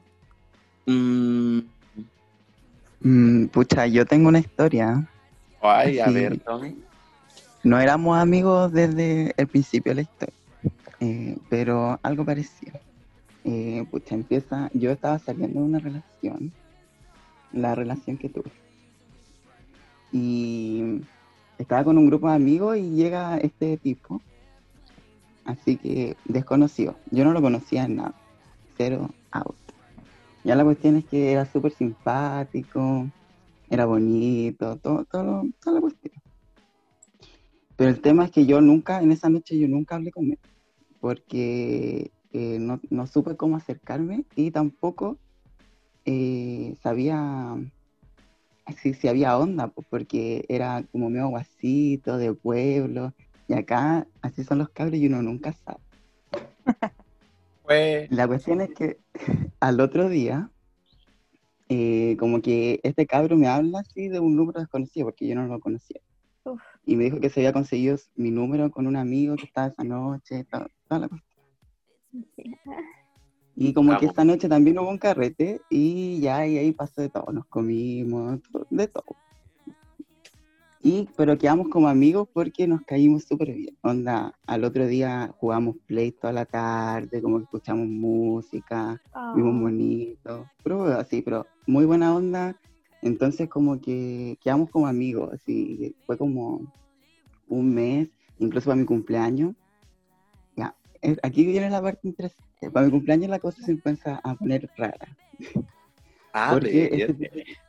Mm, 0.86 1.60
Mm, 3.01 3.47
pucha, 3.47 3.86
yo 3.86 4.04
tengo 4.06 4.30
una 4.30 4.39
historia. 4.39 5.08
ay, 5.62 5.99
a 5.99 6.08
Sí. 6.08 6.13
ver, 6.13 6.39
Tommy. 6.39 6.75
No 7.63 7.80
éramos 7.80 8.17
amigos 8.17 8.71
desde 8.71 9.32
el 9.38 9.47
principio 9.47 9.91
de 9.91 9.95
la 9.95 10.01
historia, 10.01 10.34
eh, 11.01 11.38
pero 11.49 11.99
algo 12.01 12.25
parecido. 12.25 12.80
Eh, 13.43 13.86
pucha, 13.91 14.15
empieza, 14.15 14.69
yo 14.73 14.91
estaba 14.91 15.19
saliendo 15.19 15.60
de 15.60 15.65
una 15.65 15.80
relación, 15.80 16.51
la 17.51 17.75
relación 17.75 18.17
que 18.17 18.30
tuve. 18.30 18.51
Y 20.12 21.01
estaba 21.60 21.84
con 21.84 21.97
un 21.97 22.08
grupo 22.08 22.28
de 22.30 22.36
amigos 22.36 22.78
y 22.78 22.89
llega 22.91 23.38
este 23.38 23.78
tipo, 23.78 24.21
así 25.45 25.77
que 25.77 26.17
desconocido. 26.25 26.95
Yo 27.12 27.23
no 27.23 27.34
lo 27.34 27.41
conocía 27.41 27.86
en 27.86 27.97
nada, 27.97 28.13
cero 28.77 29.10
out. 29.31 29.55
Ya 30.43 30.55
la 30.55 30.63
cuestión 30.63 30.97
es 30.97 31.05
que 31.05 31.31
era 31.31 31.45
súper 31.45 31.71
simpático, 31.71 33.08
era 33.69 33.86
bonito, 33.86 34.77
todo, 34.77 35.05
todo, 35.05 35.43
toda 35.63 35.75
la 35.75 35.81
cuestión. 35.81 36.13
Pero 37.75 37.89
el 37.89 37.99
tema 38.01 38.25
es 38.25 38.31
que 38.31 38.45
yo 38.45 38.62
nunca, 38.62 39.01
en 39.01 39.12
esa 39.12 39.29
noche 39.29 39.58
yo 39.58 39.67
nunca 39.67 39.95
hablé 39.95 40.12
con 40.12 40.25
él, 40.31 40.39
porque 40.99 42.12
eh, 42.31 42.58
no, 42.60 42.79
no 42.89 43.08
supe 43.08 43.36
cómo 43.36 43.58
acercarme 43.58 44.25
y 44.36 44.51
tampoco 44.51 45.17
eh, 46.05 46.75
sabía 46.81 47.55
si, 48.81 48.93
si 48.93 49.08
había 49.08 49.38
onda, 49.38 49.67
porque 49.89 50.45
era 50.47 50.84
como 50.91 51.10
medio 51.10 51.29
guasito, 51.29 52.17
de 52.17 52.34
pueblo, 52.34 53.13
y 53.47 53.53
acá 53.53 54.08
así 54.21 54.43
son 54.43 54.60
los 54.60 54.69
cabros 54.69 54.95
y 54.95 55.08
uno 55.08 55.21
nunca 55.21 55.53
sabe. 55.53 55.79
Fue. 57.63 58.08
La 58.12 58.27
cuestión 58.27 58.62
es 58.62 58.69
que 58.73 58.99
al 59.60 59.79
otro 59.79 60.10
día, 60.10 60.49
eh, 61.69 62.15
como 62.19 62.41
que 62.41 62.79
este 62.84 63.05
cabro 63.08 63.38
me 63.38 63.47
habla 63.47 63.79
así 63.79 64.08
de 64.08 64.19
un 64.19 64.36
número 64.36 64.60
desconocido, 64.60 65.08
porque 65.08 65.27
yo 65.27 65.36
no 65.36 65.47
lo 65.47 65.60
conocía. 65.60 65.99
Uf. 66.43 66.62
Y 66.86 66.95
me 66.95 67.05
dijo 67.05 67.19
que 67.19 67.29
se 67.29 67.39
había 67.39 67.53
conseguido 67.53 67.97
mi 68.15 68.29
número 68.29 68.69
con 68.69 68.86
un 68.86 68.95
amigo 68.95 69.36
que 69.36 69.45
estaba 69.45 69.67
esa 69.67 69.84
noche, 69.84 70.43
to- 70.43 70.67
toda 70.88 70.99
la 71.01 71.08
cuestión. 71.10 71.36
Y 73.55 73.73
como 73.73 73.97
que 73.97 74.05
esta 74.05 74.23
noche 74.25 74.49
también 74.49 74.77
hubo 74.79 74.89
un 74.89 74.97
carrete 74.97 75.62
y 75.69 76.19
ya 76.19 76.45
y 76.45 76.58
ahí 76.58 76.71
pasó 76.73 77.01
de 77.01 77.10
todo, 77.10 77.31
nos 77.31 77.45
comimos, 77.47 78.39
de 78.69 78.88
todo. 78.88 79.05
Y, 80.88 81.10
pero 81.17 81.36
quedamos 81.36 81.69
como 81.69 81.88
amigos 81.88 82.28
porque 82.32 82.67
nos 82.67 82.84
caímos 82.84 83.24
súper 83.24 83.52
bien. 83.56 83.76
Onda, 83.82 84.38
al 84.45 84.63
otro 84.63 84.86
día 84.86 85.34
jugamos 85.39 85.78
play 85.88 86.12
toda 86.12 86.32
la 86.32 86.45
tarde, 86.45 87.24
como 87.24 87.39
que 87.39 87.45
escuchamos 87.45 87.88
música, 87.88 89.02
vimos 89.36 89.60
bonito, 89.60 90.45
pero 90.63 90.84
así, 90.86 91.24
pero 91.24 91.48
muy 91.65 91.86
buena 91.86 92.15
onda. 92.15 92.56
Entonces 93.02 93.50
como 93.50 93.82
que 93.82 94.38
quedamos 94.43 94.69
como 94.69 94.86
amigos, 94.86 95.32
así, 95.34 95.95
fue 96.06 96.19
como 96.19 96.62
un 97.48 97.74
mes, 97.74 98.12
incluso 98.38 98.65
para 98.65 98.76
mi 98.80 98.86
cumpleaños. 98.86 99.56
Ya, 100.56 100.76
es- 101.02 101.19
aquí 101.24 101.48
viene 101.48 101.67
la 101.71 101.82
parte 101.82 102.08
interesante. 102.08 102.69
Para 102.71 102.86
mi 102.86 102.91
cumpleaños 102.91 103.32
la 103.32 103.39
cosa 103.39 103.60
se 103.63 103.71
empieza 103.71 104.21
a 104.24 104.36
poner 104.36 104.69
rara. 104.78 105.17
Ah, 106.32 106.50
Porque 106.54 106.89
ver. 106.91 107.02
este, 107.02 107.13
tipo- 107.15 107.64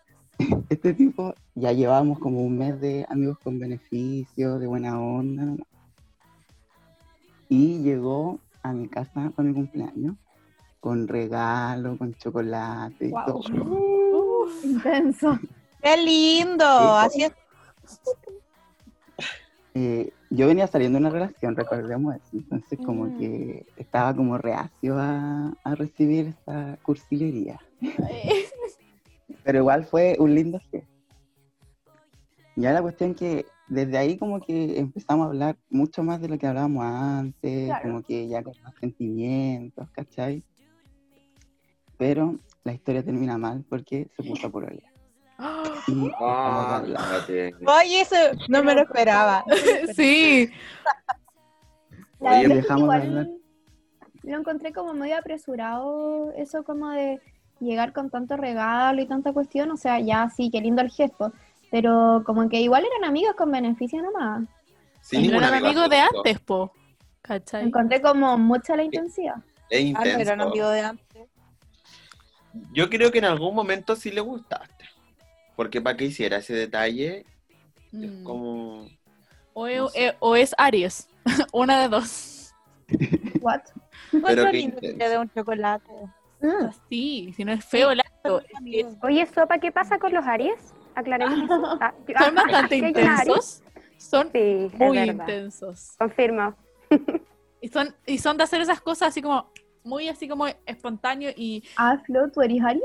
este 0.68 0.94
tipo 0.94 1.34
ya 1.54 1.72
llevábamos 1.72 2.18
como 2.18 2.42
un 2.44 2.58
mes 2.58 2.80
de 2.80 3.06
amigos 3.08 3.38
con 3.42 3.58
beneficios, 3.58 4.60
de 4.60 4.66
buena 4.66 5.00
onda. 5.00 5.54
Y 7.48 7.78
llegó 7.82 8.38
a 8.62 8.72
mi 8.72 8.88
casa 8.88 9.30
para 9.34 9.48
mi 9.48 9.54
cumpleaños 9.54 10.16
con 10.80 11.08
regalo, 11.08 11.96
con 11.96 12.14
chocolate 12.14 13.06
y 13.08 13.10
todo. 13.10 13.40
Intenso. 14.62 15.38
¡Qué 15.82 15.96
lindo! 15.96 16.64
Así 16.64 17.22
es. 17.24 17.32
Eh, 19.74 20.12
yo 20.30 20.46
venía 20.46 20.66
saliendo 20.66 20.98
de 20.98 21.04
una 21.04 21.10
relación, 21.10 21.54
recordemos 21.54 22.14
eso, 22.16 22.28
entonces 22.32 22.78
como 22.84 23.04
Mm. 23.04 23.18
que 23.18 23.66
estaba 23.76 24.14
como 24.16 24.38
reacio 24.38 24.96
a, 24.98 25.52
a 25.62 25.74
recibir 25.74 26.28
esta 26.28 26.78
cursilería. 26.82 27.60
Pero 29.46 29.58
igual 29.60 29.84
fue 29.84 30.16
un 30.18 30.34
lindo 30.34 30.58
gesto. 30.72 30.92
Ya 32.56 32.72
la 32.72 32.82
cuestión 32.82 33.14
que 33.14 33.46
desde 33.68 33.96
ahí 33.96 34.18
como 34.18 34.40
que 34.40 34.76
empezamos 34.78 35.26
a 35.26 35.28
hablar 35.28 35.56
mucho 35.70 36.02
más 36.02 36.20
de 36.20 36.28
lo 36.28 36.36
que 36.36 36.48
hablábamos 36.48 36.84
antes, 36.84 37.66
Claro. 37.66 37.82
como 37.82 38.02
que 38.02 38.26
ya 38.26 38.42
con 38.42 38.54
más 38.64 38.74
sentimientos, 38.80 39.88
¿cachai? 39.92 40.42
Pero 41.96 42.40
la 42.64 42.72
historia 42.72 43.04
termina 43.04 43.38
mal 43.38 43.64
porque 43.68 44.08
se 44.16 44.22
puso 44.24 44.50
por 44.50 44.64
olear. 44.64 44.92
Y 45.88 45.94
de 45.94 46.12
Ah. 46.18 46.82
Oye, 47.80 48.00
eso 48.00 48.16
no 48.48 48.64
me 48.64 48.74
lo 48.74 48.80
esperaba. 48.82 49.44
Sí, 49.94 50.50
La 52.18 52.40
Oye, 52.40 52.48
dejamos 52.48 52.80
de 52.80 52.82
igual 52.82 53.02
hablar. 53.02 53.28
lo 54.24 54.38
encontré 54.38 54.72
como 54.72 54.92
medio 54.94 55.16
apresurado, 55.18 56.32
eso 56.32 56.64
como 56.64 56.90
de 56.90 57.20
llegar 57.60 57.92
con 57.92 58.10
tanto 58.10 58.36
regalo 58.36 59.00
y 59.00 59.06
tanta 59.06 59.32
cuestión, 59.32 59.70
o 59.70 59.76
sea, 59.76 59.98
ya 60.00 60.28
sí, 60.30 60.50
qué 60.50 60.60
lindo 60.60 60.82
el 60.82 60.90
gesto, 60.90 61.32
pero 61.70 62.22
como 62.24 62.48
que 62.48 62.60
igual 62.60 62.84
eran 62.84 63.08
amigos 63.08 63.34
con 63.36 63.50
beneficio 63.50 64.02
nomás. 64.02 64.44
Sí, 65.00 65.28
no 65.28 65.36
eran 65.38 65.54
amigo 65.54 65.66
amigos 65.68 65.88
de 65.90 65.98
antes, 66.00 66.40
po. 66.40 66.72
¿Cachai? 67.22 67.64
Encontré 67.64 68.00
como 68.00 68.36
mucha 68.38 68.76
la 68.76 68.84
intensidad. 68.84 69.36
Es 69.70 69.94
Ah, 69.96 70.04
no 70.04 70.10
eran 70.10 70.18
intenso. 70.20 70.42
amigos 70.44 70.72
de 70.72 70.80
antes. 70.80 71.28
Yo 72.72 72.88
creo 72.88 73.10
que 73.10 73.18
en 73.18 73.24
algún 73.26 73.54
momento 73.54 73.96
sí 73.96 74.10
le 74.10 74.20
gustaste. 74.20 74.84
Porque 75.56 75.80
para 75.80 75.96
que 75.96 76.04
hiciera 76.06 76.36
ese 76.38 76.54
detalle, 76.54 77.24
es 77.92 78.10
Mm. 78.12 78.22
como. 78.24 78.88
O, 79.54 79.66
es, 79.66 79.78
no 79.80 79.88
sé. 79.88 80.06
eh, 80.08 80.16
o 80.20 80.36
es 80.36 80.54
Aries, 80.58 81.08
una 81.52 81.80
de 81.80 81.88
dos. 81.88 82.52
What? 83.40 83.60
Encuentro 84.12 84.50
qué 84.50 84.58
intenso. 84.58 84.98
dé 85.08 85.18
un 85.18 85.30
chocolate. 85.30 85.92
Mm. 86.46 86.70
Sí, 86.88 87.32
si 87.36 87.44
no 87.44 87.52
es 87.52 87.64
feo 87.64 87.90
el 87.90 88.00
acto. 88.00 88.40
Oye, 89.02 89.26
Sopa, 89.26 89.58
¿qué 89.58 89.72
pasa 89.72 89.98
con 89.98 90.14
los 90.14 90.24
Aries? 90.24 90.74
Aclaremos 90.94 91.42
eso. 91.42 91.56
Ah, 91.80 91.92
son 92.18 92.34
bastante 92.34 92.78
¿que 92.78 92.86
hay 92.86 92.92
un 92.92 93.10
Aries? 93.10 93.26
intensos. 93.26 93.62
Son 93.98 94.30
Sí, 94.32 94.70
muy 94.74 94.98
intensos. 94.98 95.96
Confirmo. 95.98 96.54
Y 97.58 97.68
son, 97.68 97.92
y 98.04 98.18
son 98.18 98.36
de 98.36 98.44
hacer 98.44 98.60
esas 98.60 98.80
cosas 98.80 99.08
así 99.08 99.22
como, 99.22 99.50
muy 99.82 100.08
así 100.08 100.28
como 100.28 100.46
espontáneo 100.66 101.30
y 101.34 101.64
Ah, 101.76 101.98
Flo, 102.04 102.30
¿tú 102.30 102.42
eres 102.42 102.62
Aries? 102.62 102.84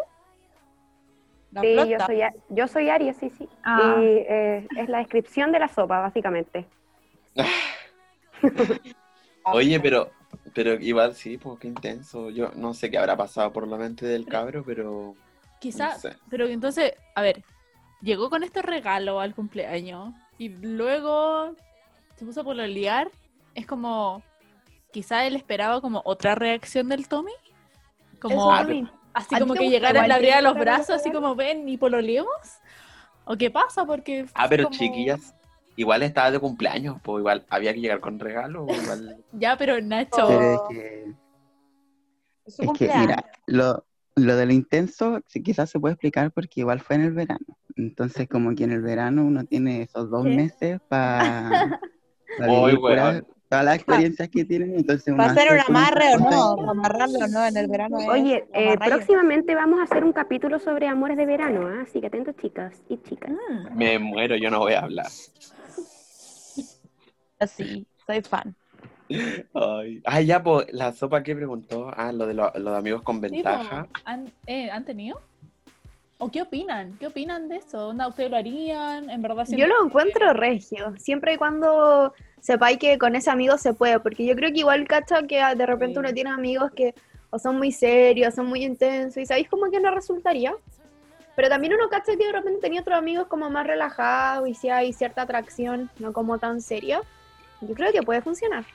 La 1.51 1.61
Sí, 1.61 1.75
yo 1.89 1.99
soy, 1.99 2.21
yo 2.49 2.67
soy 2.67 2.89
Aries, 2.89 3.17
sí, 3.17 3.29
sí. 3.29 3.49
Ah. 3.63 3.99
Y 4.01 4.05
eh, 4.05 4.67
es 4.77 4.89
la 4.89 4.99
descripción 4.99 5.51
de 5.51 5.59
la 5.59 5.67
sopa, 5.67 5.99
básicamente. 5.99 6.65
Oye, 9.43 9.79
pero. 9.79 10.09
Pero 10.53 10.73
igual 10.73 11.15
sí, 11.15 11.37
pues 11.37 11.59
qué 11.59 11.67
intenso. 11.67 12.29
Yo 12.29 12.51
no 12.55 12.73
sé 12.73 12.89
qué 12.89 12.97
habrá 12.97 13.15
pasado 13.15 13.51
por 13.53 13.67
la 13.67 13.77
mente 13.77 14.05
del 14.05 14.25
cabro, 14.25 14.63
pero. 14.65 15.15
quizá, 15.59 15.93
No 15.93 15.99
sé. 15.99 16.17
pero 16.29 16.47
entonces, 16.47 16.93
a 17.15 17.21
ver, 17.21 17.43
llegó 18.01 18.29
con 18.29 18.43
este 18.43 18.61
regalo 18.61 19.19
al 19.19 19.33
cumpleaños 19.35 20.13
y 20.37 20.49
luego 20.49 21.55
se 22.15 22.25
puso 22.25 22.41
a 22.41 22.43
pololear, 22.43 23.09
es 23.55 23.65
como, 23.65 24.23
quizá 24.91 25.25
él 25.25 25.35
esperaba 25.35 25.81
como 25.81 26.01
otra 26.05 26.35
reacción 26.35 26.89
del 26.89 27.07
Tommy. 27.07 27.31
Como, 28.19 28.51
así 28.53 28.85
¿A 29.13 29.23
ti 29.23 29.35
como 29.39 29.53
que 29.55 29.69
llegara, 29.69 30.03
abriera 30.03 30.37
que 30.37 30.41
los 30.43 30.55
brazos, 30.55 30.89
así 30.91 31.11
como 31.11 31.35
ven 31.35 31.67
y 31.67 31.77
pololeemos. 31.77 32.31
¿O 33.25 33.35
qué 33.37 33.49
pasa? 33.51 33.85
Porque. 33.85 34.25
Ah, 34.33 34.47
pero 34.49 34.65
como- 34.65 34.77
chiquillas, 34.77 35.33
igual 35.75 36.03
estaba 36.03 36.31
de 36.31 36.39
cumpleaños, 36.39 36.97
pues 37.03 37.19
igual 37.19 37.45
había 37.49 37.73
que 37.73 37.81
llegar 37.81 37.99
con 37.99 38.19
regalo, 38.19 38.65
igual... 38.65 39.17
Ya, 39.33 39.57
pero 39.57 39.79
Nacho. 39.81 40.27
Pero 40.27 40.41
es 40.41 40.61
que, 40.69 41.13
Es 42.45 42.55
su 42.55 42.61
es 42.63 42.67
que, 42.67 42.67
cumpleaños. 42.67 43.07
mira, 43.07 43.25
lo, 43.47 43.85
lo 44.15 44.35
de 44.35 44.45
lo 44.45 44.53
intenso 44.53 45.21
sí, 45.27 45.41
quizás 45.41 45.69
se 45.69 45.79
puede 45.79 45.93
explicar 45.93 46.31
porque 46.31 46.59
igual 46.61 46.79
fue 46.81 46.97
en 46.97 47.03
el 47.03 47.13
verano. 47.13 47.45
Entonces, 47.75 48.27
como 48.27 48.53
que 48.55 48.65
en 48.65 48.71
el 48.71 48.81
verano 48.81 49.23
uno 49.23 49.45
tiene 49.45 49.83
esos 49.83 50.09
dos 50.09 50.25
¿Qué? 50.25 50.35
meses 50.35 50.79
para 50.89 51.79
pura- 52.37 52.77
weón. 52.79 53.27
todas 53.49 53.65
las 53.65 53.75
experiencias 53.75 54.29
que 54.29 54.45
tienen. 54.45 54.75
Entonces, 54.77 55.13
¿Va 55.17 55.25
a 55.25 55.33
ser 55.35 55.49
hace 55.49 55.71
un 55.71 55.77
amarre 55.77 56.15
o 56.15 56.19
no? 56.19 56.69
amarrarlo 56.69 57.19
o 57.25 57.27
no 57.27 57.45
en 57.45 57.57
el 57.57 57.67
verano. 57.67 57.97
es 57.99 58.09
Oye, 58.09 58.45
eh, 58.53 58.77
próximamente 58.77 59.55
vamos 59.55 59.79
a 59.79 59.83
hacer 59.83 60.03
un 60.03 60.13
capítulo 60.13 60.59
sobre 60.59 60.87
amores 60.87 61.17
de 61.17 61.25
verano, 61.25 61.67
¿ah? 61.67 61.81
así 61.83 62.01
que 62.01 62.07
atentos 62.07 62.35
chicas 62.37 62.73
y 62.89 62.97
chicas. 62.97 63.31
Mm, 63.31 63.77
Me 63.77 63.99
muero, 63.99 64.35
yo 64.35 64.49
no 64.49 64.59
voy 64.59 64.73
a 64.73 64.81
hablar. 64.81 65.07
Sí, 67.47 67.87
soy 68.05 68.21
fan. 68.21 68.55
Ay, 69.53 70.01
Ay, 70.05 70.25
ya, 70.25 70.41
pues, 70.43 70.67
la 70.71 70.91
sopa 70.93 71.23
que 71.23 71.35
preguntó, 71.35 71.91
ah, 71.95 72.11
lo 72.11 72.25
de 72.27 72.33
lo- 72.33 72.51
los 72.55 72.77
amigos 72.77 73.03
con 73.03 73.19
sí, 73.29 73.43
po, 73.43 73.53
ventaja. 73.53 73.87
¿han, 74.05 74.31
eh, 74.45 74.69
¿Han 74.71 74.85
tenido? 74.85 75.19
¿O 76.19 76.31
qué 76.31 76.41
opinan? 76.43 76.97
¿Qué 76.99 77.07
opinan 77.07 77.49
de 77.49 77.57
eso? 77.57 77.89
¿Onda, 77.89 78.07
¿Ustedes 78.07 78.31
lo 78.31 78.37
harían? 78.37 79.09
¿En 79.09 79.21
verdad 79.21 79.45
Yo 79.47 79.67
lo 79.67 79.83
encuentro 79.85 80.33
regio, 80.33 80.93
siempre 80.97 81.33
y 81.33 81.37
cuando 81.37 82.13
sepáis 82.39 82.77
que 82.77 82.97
con 82.97 83.15
ese 83.15 83.29
amigo 83.31 83.57
se 83.57 83.73
puede, 83.73 83.99
porque 83.99 84.25
yo 84.25 84.35
creo 84.35 84.51
que 84.51 84.59
igual, 84.59 84.87
cacha, 84.87 85.23
que 85.27 85.37
de 85.55 85.65
repente 85.65 85.99
Sí. 85.99 85.99
uno 85.99 86.13
tiene 86.13 86.29
amigos 86.29 86.71
que 86.75 86.95
o 87.31 87.39
son 87.39 87.57
muy 87.57 87.71
serios, 87.71 88.33
son 88.35 88.47
muy 88.47 88.63
intensos, 88.63 89.17
y 89.21 89.25
sabéis 89.25 89.49
como 89.49 89.69
que 89.71 89.79
no 89.79 89.91
resultaría. 89.91 90.53
Pero 91.35 91.49
también 91.49 91.73
uno 91.73 91.89
cacha 91.89 92.13
que 92.17 92.25
de 92.27 92.31
repente 92.33 92.61
tenía 92.61 92.81
otros 92.81 92.97
amigos 92.97 93.27
como 93.27 93.49
más 93.49 93.67
relajados 93.67 94.47
y 94.49 94.55
si 94.55 94.69
hay 94.69 94.93
cierta 94.93 95.23
atracción, 95.23 95.91
no 95.97 96.13
como 96.13 96.39
tan 96.39 96.61
seria. 96.61 97.03
Yo 97.61 97.73
creo 97.75 97.91
que 97.91 98.01
puede 98.03 98.21
funcionar. 98.21 98.65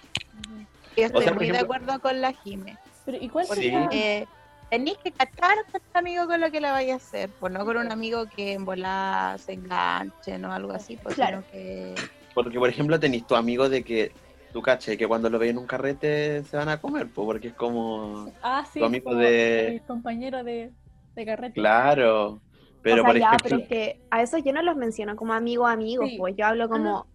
Yo 0.97 1.05
estoy 1.05 1.25
sea, 1.25 1.35
muy 1.35 1.51
de 1.51 1.59
acuerdo 1.59 2.01
con 2.01 2.21
la 2.21 2.33
Jime. 2.33 2.79
Pero, 3.05 3.19
¿Y 3.21 3.29
cuál 3.29 3.47
Sí. 3.47 3.55
sería? 3.55 3.89
Eh, 3.93 4.27
tenéis 4.71 4.99
que 4.99 5.13
cachar 5.13 5.57
con 5.71 5.81
tu 5.81 5.99
amigo 5.99 6.27
con 6.27 6.41
lo 6.41 6.51
que 6.51 6.61
le 6.61 6.71
vaya 6.71 6.95
a 6.95 6.97
hacer, 6.97 7.31
pues 7.39 7.53
no 7.53 7.65
con 7.65 7.77
un 7.77 7.93
amigo 7.93 8.25
que 8.35 8.53
en 8.55 8.65
volada 8.65 9.39
se 9.39 9.53
enganche 9.53 10.37
o 10.45 10.51
algo 10.53 10.73
así, 10.73 10.97
pues 10.97 11.15
Claro. 11.15 11.43
sino 11.51 11.53
que 11.53 11.95
Porque, 12.35 12.59
por 12.59 12.69
ejemplo, 12.69 12.99
tenés 13.01 13.27
tu 13.27 13.35
amigo 13.37 13.69
de 13.69 13.83
que 13.83 14.13
tú 14.53 14.61
caché 14.63 14.97
que 14.99 15.07
cuando 15.07 15.31
lo 15.31 15.39
ves 15.39 15.51
en 15.51 15.59
un 15.59 15.67
carrete 15.67 16.43
se 16.45 16.57
van 16.57 16.69
a 16.69 16.81
comer, 16.81 17.09
pues, 17.09 17.25
porque 17.27 17.49
es 17.49 17.55
como. 17.55 18.31
Ah, 18.43 18.65
sí, 18.73 18.79
tu 18.81 18.85
amigo 18.87 19.05
como 19.11 19.19
de- 19.21 19.69
el 19.77 19.83
compañero 19.83 20.43
de, 20.45 20.71
de 21.15 21.25
carrete. 21.27 21.55
Claro. 21.55 22.41
Pero, 22.83 23.03
o 23.03 23.05
sea, 23.05 23.07
por 23.13 23.19
ya, 23.21 23.27
ejemplo, 23.29 23.49
pero 23.49 23.63
es 23.63 23.69
que 23.69 24.01
a 24.11 24.23
esos 24.23 24.43
yo 24.45 24.53
no 24.53 24.63
los 24.63 24.77
menciono 24.77 25.17
como 25.17 25.33
amigos 25.33 25.69
amigos, 25.71 26.09
Sí. 26.11 26.17
pues 26.19 26.35
yo 26.37 26.47
hablo 26.47 26.69
como, 26.69 27.07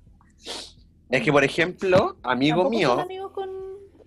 es 1.12 1.24
que, 1.24 1.32
por 1.32 1.44
ejemplo, 1.44 2.18
amigo 2.24 2.70
mío, 2.70 2.90
son 2.92 3.00
amigos 3.02 3.32
con 3.34 3.50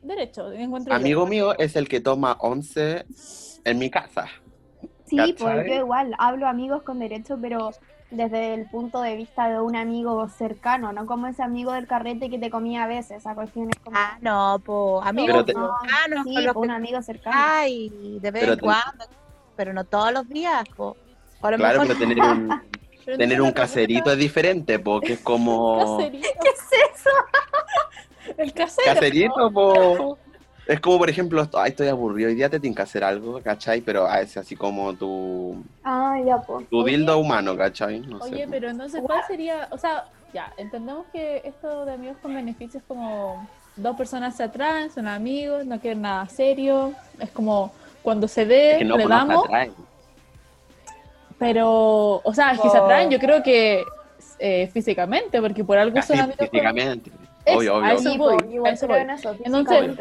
derecho, 0.03 0.51
encuentro 0.53 0.93
yo. 0.95 1.01
amigo 1.01 1.27
mío 1.27 1.59
es 1.59 1.77
el 1.77 1.89
que 1.89 2.01
toma 2.01 2.37
once 2.41 3.05
en 3.65 3.79
mi 3.79 3.91
casa. 3.91 4.29
sí, 5.07 5.17
¿Cachai? 5.17 5.37
pues 5.39 5.67
yo 5.69 5.75
igual 5.75 6.15
hablo 6.19 6.47
amigos 6.47 6.83
con 6.83 6.99
derecho, 6.99 7.39
pero 7.41 7.71
desde 8.11 8.55
el 8.55 8.67
punto 8.67 9.01
de 9.01 9.17
vista 9.17 9.49
de 9.49 9.61
un 9.61 9.75
amigo 9.77 10.29
cercano, 10.29 10.93
no 10.93 11.07
como 11.07 11.27
ese 11.27 11.43
amigo 11.43 11.73
del 11.73 11.87
carrete 11.87 12.31
que 12.31 12.39
te 12.39 12.51
comía 12.51 12.85
a 12.85 12.87
veces, 12.87 13.19
esa 13.19 13.35
cuestión 13.35 13.69
es 13.71 13.79
como, 13.83 13.97
ah 13.97 14.19
no, 14.21 14.61
pues 14.65 15.07
amigos 15.07 15.47
te- 15.47 15.55
no, 15.55 15.69
cercanos 15.81 16.25
sí, 16.27 16.35
con 16.35 16.45
los 16.45 16.55
pues, 16.55 16.65
un 16.65 16.71
amigo 16.71 17.03
cercano. 17.03 17.37
ay, 17.37 18.19
de 18.21 18.31
vez 18.31 18.43
Pero 18.43 18.53
en 18.53 18.57
te- 18.59 18.63
cuando, 18.63 19.05
pero 19.57 19.73
no 19.73 19.85
todos 19.85 20.13
los 20.13 20.29
días, 20.29 20.65
po. 20.77 20.97
A 21.43 21.51
Claro, 21.57 21.81
mejor 21.81 21.97
pero 21.97 22.09
tener 22.09 22.19
un, 22.19 22.49
Pero 23.05 23.19
tener 23.19 23.41
un 23.43 23.53
caserito 23.53 24.11
es 24.11 24.19
diferente, 24.19 24.79
porque 24.79 25.15
es 25.15 25.21
como. 25.21 25.97
¿Caserito? 25.99 26.29
¿Qué 26.43 26.49
es 26.49 27.01
eso? 27.01 27.11
El 28.39 28.53
casero. 28.53 28.95
Caserito, 28.95 29.51
po. 29.53 30.19
Es 30.67 30.81
como, 30.81 30.97
por 30.97 31.11
ejemplo, 31.11 31.47
ay, 31.55 31.71
estoy 31.71 31.89
aburrido, 31.89 32.31
hoy 32.31 32.37
día 32.37 32.49
te 32.49 32.59
tienes 32.59 32.75
que 32.77 32.83
hacer 32.83 33.05
algo, 33.05 33.39
¿cachai? 33.43 33.83
Pero 33.83 34.07
a 34.07 34.21
ese 34.23 34.41
así 34.41 34.57
como 34.57 34.95
tu, 34.95 35.63
Ah, 35.83 36.17
ya, 36.25 36.39
pues. 36.39 36.67
tu 36.71 36.79
Oye. 36.81 36.93
dildo 36.93 37.19
humano, 37.19 37.55
¿cachai? 37.55 38.01
No 38.01 38.19
sé. 38.23 38.33
Oye, 38.35 38.47
pero 38.49 38.71
entonces, 38.71 39.03
¿cuál 39.05 39.23
sería? 39.27 39.69
O 39.73 39.77
sea, 39.77 40.07
ya, 40.33 40.51
entendemos 40.57 41.05
que 41.13 41.43
esto 41.45 41.85
de 41.85 41.93
amigos 41.93 42.17
con 42.23 42.35
beneficios 42.35 42.77
es 42.77 42.83
como 42.89 43.47
dos 43.77 43.95
personas 43.95 44.37
se 44.37 44.43
atraen, 44.45 44.91
son 44.91 45.07
amigos, 45.07 45.67
no 45.67 45.79
quieren 45.81 46.01
nada 46.01 46.27
serio, 46.31 46.95
es 47.21 47.31
como 47.31 47.71
cuando 48.03 48.27
se 48.27 48.47
ve, 48.47 48.73
Es 48.73 48.79
que 48.79 48.85
no, 48.87 48.97
le 48.97 49.07
damos, 49.07 49.45
atraen. 49.45 49.75
Pero, 51.39 52.21
o 52.23 52.35
sea, 52.35 52.53
es 52.53 52.61
que 52.61 52.71
se 52.71 52.77
atraen, 52.79 53.11
yo 53.11 53.19
creo 53.19 53.43
que 53.43 53.83
eh, 54.39 54.69
físicamente, 54.73 55.41
porque 55.41 55.65
por 55.65 55.77
algo 55.79 56.01
son 56.03 56.19
amigos 56.21 56.49
físicamente. 56.51 57.11
Obvio, 57.47 57.75
a 57.75 57.79
obvio. 57.79 57.93
eso 57.93 58.11
Sí, 58.11 58.19
voy, 58.19 58.35
a 58.65 58.71
eso 58.71 58.87
voy. 58.89 58.99
eso, 59.01 59.37
Entonces-. 59.45 59.99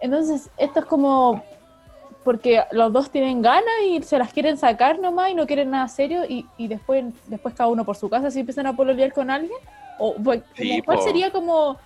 Entonces, 0.00 0.50
esto 0.56 0.80
es 0.80 0.86
como 0.86 1.42
porque 2.24 2.62
los 2.72 2.92
dos 2.92 3.10
tienen 3.10 3.40
ganas 3.40 3.64
y 3.88 4.02
se 4.02 4.18
las 4.18 4.32
quieren 4.32 4.56
sacar 4.58 4.98
nomás 4.98 5.30
y 5.30 5.34
no 5.34 5.46
quieren 5.46 5.70
nada 5.70 5.86
serio 5.86 6.24
y, 6.28 6.44
y 6.56 6.66
después, 6.66 7.04
después 7.26 7.54
cada 7.54 7.68
uno 7.70 7.84
por 7.84 7.94
su 7.96 8.08
casa 8.08 8.32
si 8.32 8.40
empiezan 8.40 8.66
a 8.66 8.74
pololear 8.74 9.12
con 9.12 9.30
alguien. 9.30 9.58
O, 9.98 10.14
pues, 10.14 10.42
Sí, 10.56 10.82
¿Cuál 10.84 10.98
po. 10.98 11.04
sería 11.04 11.30
como 11.30 11.78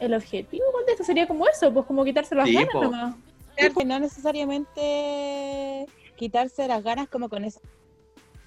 el 0.00 0.14
objetivo 0.14 0.64
de 0.86 0.92
esto? 0.92 1.04
Sería 1.04 1.26
como 1.26 1.46
eso, 1.46 1.70
pues 1.72 1.84
como 1.84 2.02
quitarse 2.04 2.34
las 2.34 2.46
Sí, 2.48 2.54
ganas 2.54 2.70
po. 2.72 2.82
nomás. 2.84 3.14
que 3.76 3.84
no 3.84 3.98
necesariamente 3.98 5.86
quitarse 6.16 6.66
las 6.66 6.82
ganas 6.82 7.08
como 7.08 7.28
con 7.28 7.44
eso. 7.44 7.60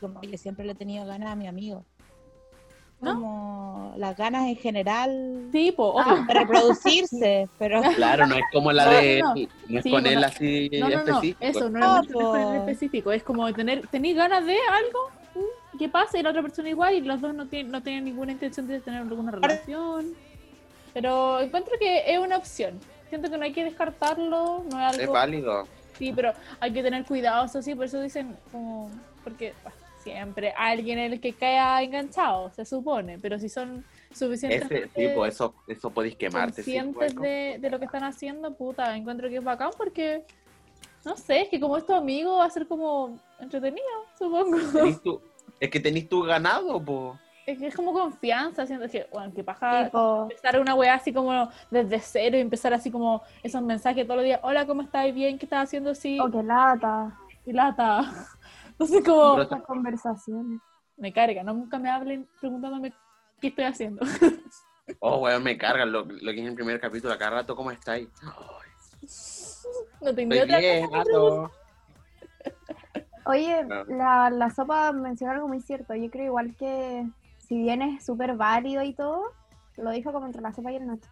Como 0.01 0.21
yo 0.23 0.37
siempre 0.37 0.65
le 0.65 0.73
he 0.73 0.75
tenido 0.75 1.05
ganas 1.05 1.31
a 1.31 1.35
mi 1.35 1.47
amigo. 1.47 1.85
¿No? 2.99 3.13
Como 3.15 3.93
las 3.97 4.15
ganas 4.15 4.47
en 4.47 4.55
general 4.57 5.47
Sí, 5.51 5.71
po, 5.71 5.85
obvio. 5.93 6.23
de 6.25 6.33
reproducirse, 6.35 7.49
pero 7.57 7.81
Claro, 7.95 8.27
no 8.27 8.35
es 8.35 8.43
como 8.53 8.71
la 8.71 8.87
de 8.89 9.21
no. 9.21 9.33
es 9.77 9.83
Sí, 9.83 9.89
con 9.91 10.05
él 10.05 10.23
así 10.23 10.69
No, 10.79 10.87
no, 10.89 10.95
no, 10.95 10.99
específico. 11.01 11.37
eso 11.39 11.69
no, 11.69 12.01
No, 12.03 12.35
es, 12.35 12.45
es 12.47 12.59
específico, 12.59 13.11
es 13.11 13.23
como 13.23 13.51
tener, 13.53 13.87
tener 13.87 14.15
ganas 14.15 14.45
de 14.45 14.53
algo, 14.53 15.09
mm, 15.33 15.77
que 15.79 15.89
pasa 15.89 16.19
y 16.19 16.21
la 16.23 16.29
otra 16.29 16.43
persona 16.43 16.69
igual 16.69 16.93
y 16.93 17.01
los 17.01 17.19
dos 17.21 17.33
no 17.33 17.47
tienen, 17.47 17.71
no 17.71 17.81
tienen 17.81 18.05
ninguna 18.05 18.33
intención 18.33 18.67
de 18.67 18.79
tener 18.81 19.01
alguna 19.01 19.31
relación. 19.31 20.13
Pero 20.93 21.39
encuentro 21.39 21.73
que 21.79 22.03
es 22.13 22.19
una 22.19 22.37
opción. 22.37 22.79
Siento 23.09 23.31
que 23.31 23.37
no 23.37 23.45
hay 23.45 23.51
que 23.53 23.63
descartarlo, 23.63 24.63
no 24.71 24.87
es 24.89 24.93
Es 24.95 25.01
algo... 25.01 25.13
válido. 25.13 25.67
Sí, 25.97 26.13
pero 26.15 26.33
hay 26.59 26.71
que 26.71 26.83
tener 26.83 27.03
cuidado, 27.05 27.45
eso 27.45 27.61
sí, 27.63 27.73
por 27.73 27.85
eso 27.85 27.99
dicen 27.99 28.35
como... 28.51 28.91
Porque 29.23 29.53
bah, 29.63 29.71
siempre 30.01 30.53
alguien 30.57 30.99
en 30.99 31.13
el 31.13 31.21
que 31.21 31.33
caiga 31.33 31.81
enganchado, 31.81 32.49
se 32.51 32.65
supone, 32.65 33.19
pero 33.19 33.37
si 33.39 33.49
son 33.49 33.83
suficientemente 34.13 34.89
Ese, 35.03 35.15
pues 35.15 35.33
eso, 35.35 35.53
eso 35.67 35.89
podéis 35.89 36.15
quemarte. 36.15 36.63
sí, 36.63 36.73
conscientes 36.73 37.15
bueno. 37.15 37.21
de, 37.21 37.57
de 37.59 37.69
lo 37.69 37.79
que 37.79 37.85
están 37.85 38.03
haciendo, 38.03 38.53
puta, 38.53 38.95
encuentro 38.95 39.29
que 39.29 39.37
es 39.37 39.43
bacán 39.43 39.71
porque, 39.77 40.23
no 41.05 41.15
sé, 41.15 41.41
es 41.41 41.49
que 41.49 41.59
como 41.59 41.77
es 41.77 41.85
tu 41.85 41.93
amigo 41.93 42.37
va 42.37 42.45
a 42.45 42.49
ser 42.49 42.67
como 42.67 43.17
entretenido, 43.39 43.87
supongo. 44.17 44.57
Tu- 45.03 45.21
es 45.59 45.69
que 45.69 45.79
tenéis 45.79 46.09
tu 46.09 46.23
ganado, 46.23 46.83
po. 46.83 47.17
Es 47.45 47.57
que 47.57 47.67
es 47.67 47.75
como 47.75 47.91
confianza, 47.91 48.67
siento 48.67 48.87
que, 48.87 49.07
bueno, 49.11 49.33
que 49.33 49.43
paja 49.43 49.85
Tipo, 49.85 50.23
empezar 50.29 50.59
una 50.59 50.75
weá 50.75 50.93
así 50.93 51.11
como 51.11 51.49
desde 51.71 51.99
cero 51.99 52.37
y 52.37 52.39
empezar 52.41 52.71
así 52.73 52.91
como 52.91 53.23
esos 53.41 53.61
mensajes 53.63 54.05
todos 54.05 54.17
los 54.17 54.25
días, 54.25 54.39
hola, 54.43 54.65
¿cómo 54.67 54.83
estás? 54.83 55.11
¿Bien? 55.13 55.37
¿Qué 55.39 55.45
estás 55.47 55.63
haciendo? 55.63 55.95
Sí, 55.95 56.19
oh, 56.19 56.29
qué 56.29 56.43
lata. 56.43 57.17
y 57.45 57.51
lata. 57.51 58.27
Entonces 58.81 59.03
como, 59.03 59.41
Estas 59.41 59.61
conversaciones. 59.63 60.59
me 60.97 61.13
carga, 61.13 61.43
no 61.43 61.53
nunca 61.53 61.77
me 61.77 61.89
hablen 61.89 62.27
preguntándome 62.39 62.93
qué 63.39 63.47
estoy 63.49 63.65
haciendo. 63.65 64.05
Oh, 64.99 65.19
weón, 65.19 65.43
me 65.43 65.57
cargan 65.57 65.91
lo, 65.91 66.03
lo 66.03 66.31
que 66.31 66.31
es 66.33 66.39
en 66.39 66.47
el 66.47 66.55
primer 66.55 66.79
capítulo. 66.79 67.13
Acá 67.13 67.29
rato, 67.29 67.55
¿cómo 67.55 67.71
estáis? 67.71 68.09
No 70.01 70.13
tengo 70.13 70.35
otra 70.35 70.57
bien, 70.57 70.87
cosa. 70.89 71.51
Oye, 73.25 73.63
la, 73.87 74.29
la 74.31 74.49
sopa 74.49 74.91
mencionó 74.91 75.33
algo 75.33 75.47
muy 75.47 75.61
cierto. 75.61 75.95
Yo 75.95 76.09
creo 76.09 76.25
igual 76.25 76.55
que 76.57 77.07
si 77.37 77.57
bien 77.57 77.81
es 77.83 78.03
súper 78.03 78.35
válido 78.35 78.81
y 78.83 78.93
todo, 78.93 79.23
lo 79.77 79.91
dijo 79.91 80.11
como 80.11 80.25
entre 80.25 80.41
la 80.41 80.51
sopa 80.51 80.71
y 80.71 80.77
el 80.77 80.87
nacho. 80.87 81.09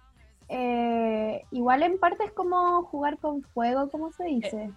eh, 0.49 1.43
igual 1.51 1.83
en 1.83 1.99
parte 1.99 2.25
es 2.25 2.31
como 2.33 2.83
jugar 2.83 3.17
con 3.19 3.43
fuego, 3.43 3.89
como 3.89 4.11
se 4.11 4.25
dice. 4.25 4.71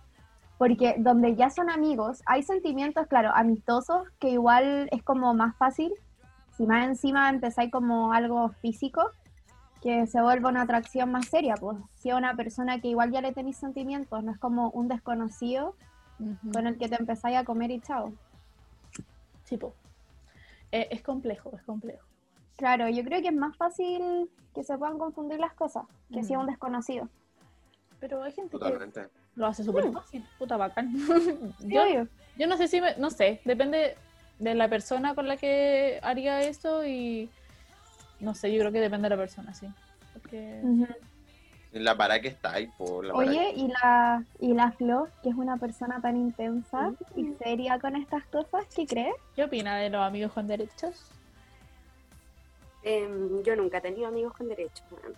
Porque 0.62 0.94
donde 0.96 1.34
ya 1.34 1.50
son 1.50 1.70
amigos, 1.70 2.22
hay 2.24 2.44
sentimientos, 2.44 3.08
claro, 3.08 3.32
amistosos, 3.34 4.08
que 4.20 4.28
igual 4.28 4.88
es 4.92 5.02
como 5.02 5.34
más 5.34 5.56
fácil. 5.56 5.92
Si 6.56 6.68
más 6.68 6.86
encima 6.86 7.28
empezáis 7.30 7.72
como 7.72 8.12
algo 8.12 8.48
físico, 8.60 9.10
que 9.82 10.06
se 10.06 10.22
vuelva 10.22 10.50
una 10.50 10.62
atracción 10.62 11.10
más 11.10 11.26
seria, 11.26 11.56
pues. 11.56 11.78
Si 11.96 12.10
es 12.10 12.14
una 12.14 12.36
persona 12.36 12.80
que 12.80 12.86
igual 12.86 13.10
ya 13.10 13.20
le 13.20 13.32
tenéis 13.32 13.56
sentimientos, 13.56 14.22
no 14.22 14.30
es 14.30 14.38
como 14.38 14.70
un 14.70 14.86
desconocido 14.86 15.74
con 16.52 16.68
el 16.68 16.78
que 16.78 16.88
te 16.88 16.94
empezáis 16.94 17.38
a 17.38 17.44
comer 17.44 17.72
y 17.72 17.80
chao. 17.80 18.12
Sí, 19.42 19.56
po. 19.56 19.74
Eh, 20.70 20.86
es 20.92 21.02
complejo, 21.02 21.50
es 21.56 21.62
complejo. 21.64 22.06
Claro, 22.56 22.88
yo 22.88 23.02
creo 23.02 23.20
que 23.20 23.30
es 23.30 23.34
más 23.34 23.56
fácil 23.56 24.30
que 24.54 24.62
se 24.62 24.78
puedan 24.78 24.96
confundir 24.96 25.40
las 25.40 25.54
cosas 25.54 25.86
que 26.12 26.22
si 26.22 26.34
es 26.34 26.38
un 26.38 26.46
desconocido. 26.46 27.08
Pero 27.98 28.22
hay 28.22 28.30
gente 28.30 28.52
que 28.52 28.58
Totalmente. 28.58 29.21
Lo 29.36 29.46
hace 29.46 29.64
súper 29.64 29.90
fácil, 29.92 30.26
puta 30.38 30.56
bacán. 30.56 30.92
Sí, 30.96 31.52
yo, 31.68 31.82
obvio. 31.84 32.08
yo 32.36 32.46
no 32.46 32.56
sé 32.56 32.68
si, 32.68 32.80
me- 32.80 32.96
no 32.96 33.10
sé, 33.10 33.40
depende 33.44 33.96
de 34.38 34.54
la 34.54 34.68
persona 34.68 35.14
con 35.14 35.28
la 35.28 35.36
que 35.36 35.98
haría 36.02 36.42
eso 36.42 36.84
y 36.86 37.30
no 38.20 38.34
sé, 38.34 38.52
yo 38.52 38.60
creo 38.60 38.72
que 38.72 38.80
depende 38.80 39.08
de 39.08 39.16
la 39.16 39.22
persona, 39.22 39.54
sí. 39.54 39.66
Porque. 40.12 40.62
La 41.72 41.96
para 41.96 42.20
que 42.20 42.28
está 42.28 42.52
ahí, 42.52 42.66
por 42.76 43.02
la 43.02 43.14
Oye, 43.14 43.50
y 43.56 43.66
la, 43.68 44.22
y 44.38 44.52
la 44.52 44.72
Flo, 44.72 45.08
que 45.22 45.30
es 45.30 45.34
una 45.34 45.56
persona 45.56 46.00
tan 46.02 46.18
intensa 46.18 46.92
y 47.16 47.32
seria 47.42 47.78
con 47.78 47.96
estas 47.96 48.26
cosas, 48.26 48.66
¿qué 48.76 48.86
crees? 48.86 49.14
¿qué 49.34 49.44
opina 49.44 49.78
de 49.78 49.88
los 49.88 50.02
amigos 50.02 50.32
con 50.32 50.46
derechos? 50.46 51.10
Em, 52.82 53.42
yo 53.42 53.56
nunca 53.56 53.78
he 53.78 53.80
tenido 53.80 54.08
amigos 54.08 54.34
con 54.34 54.48
derechos. 54.48 54.84
weón. 54.90 55.14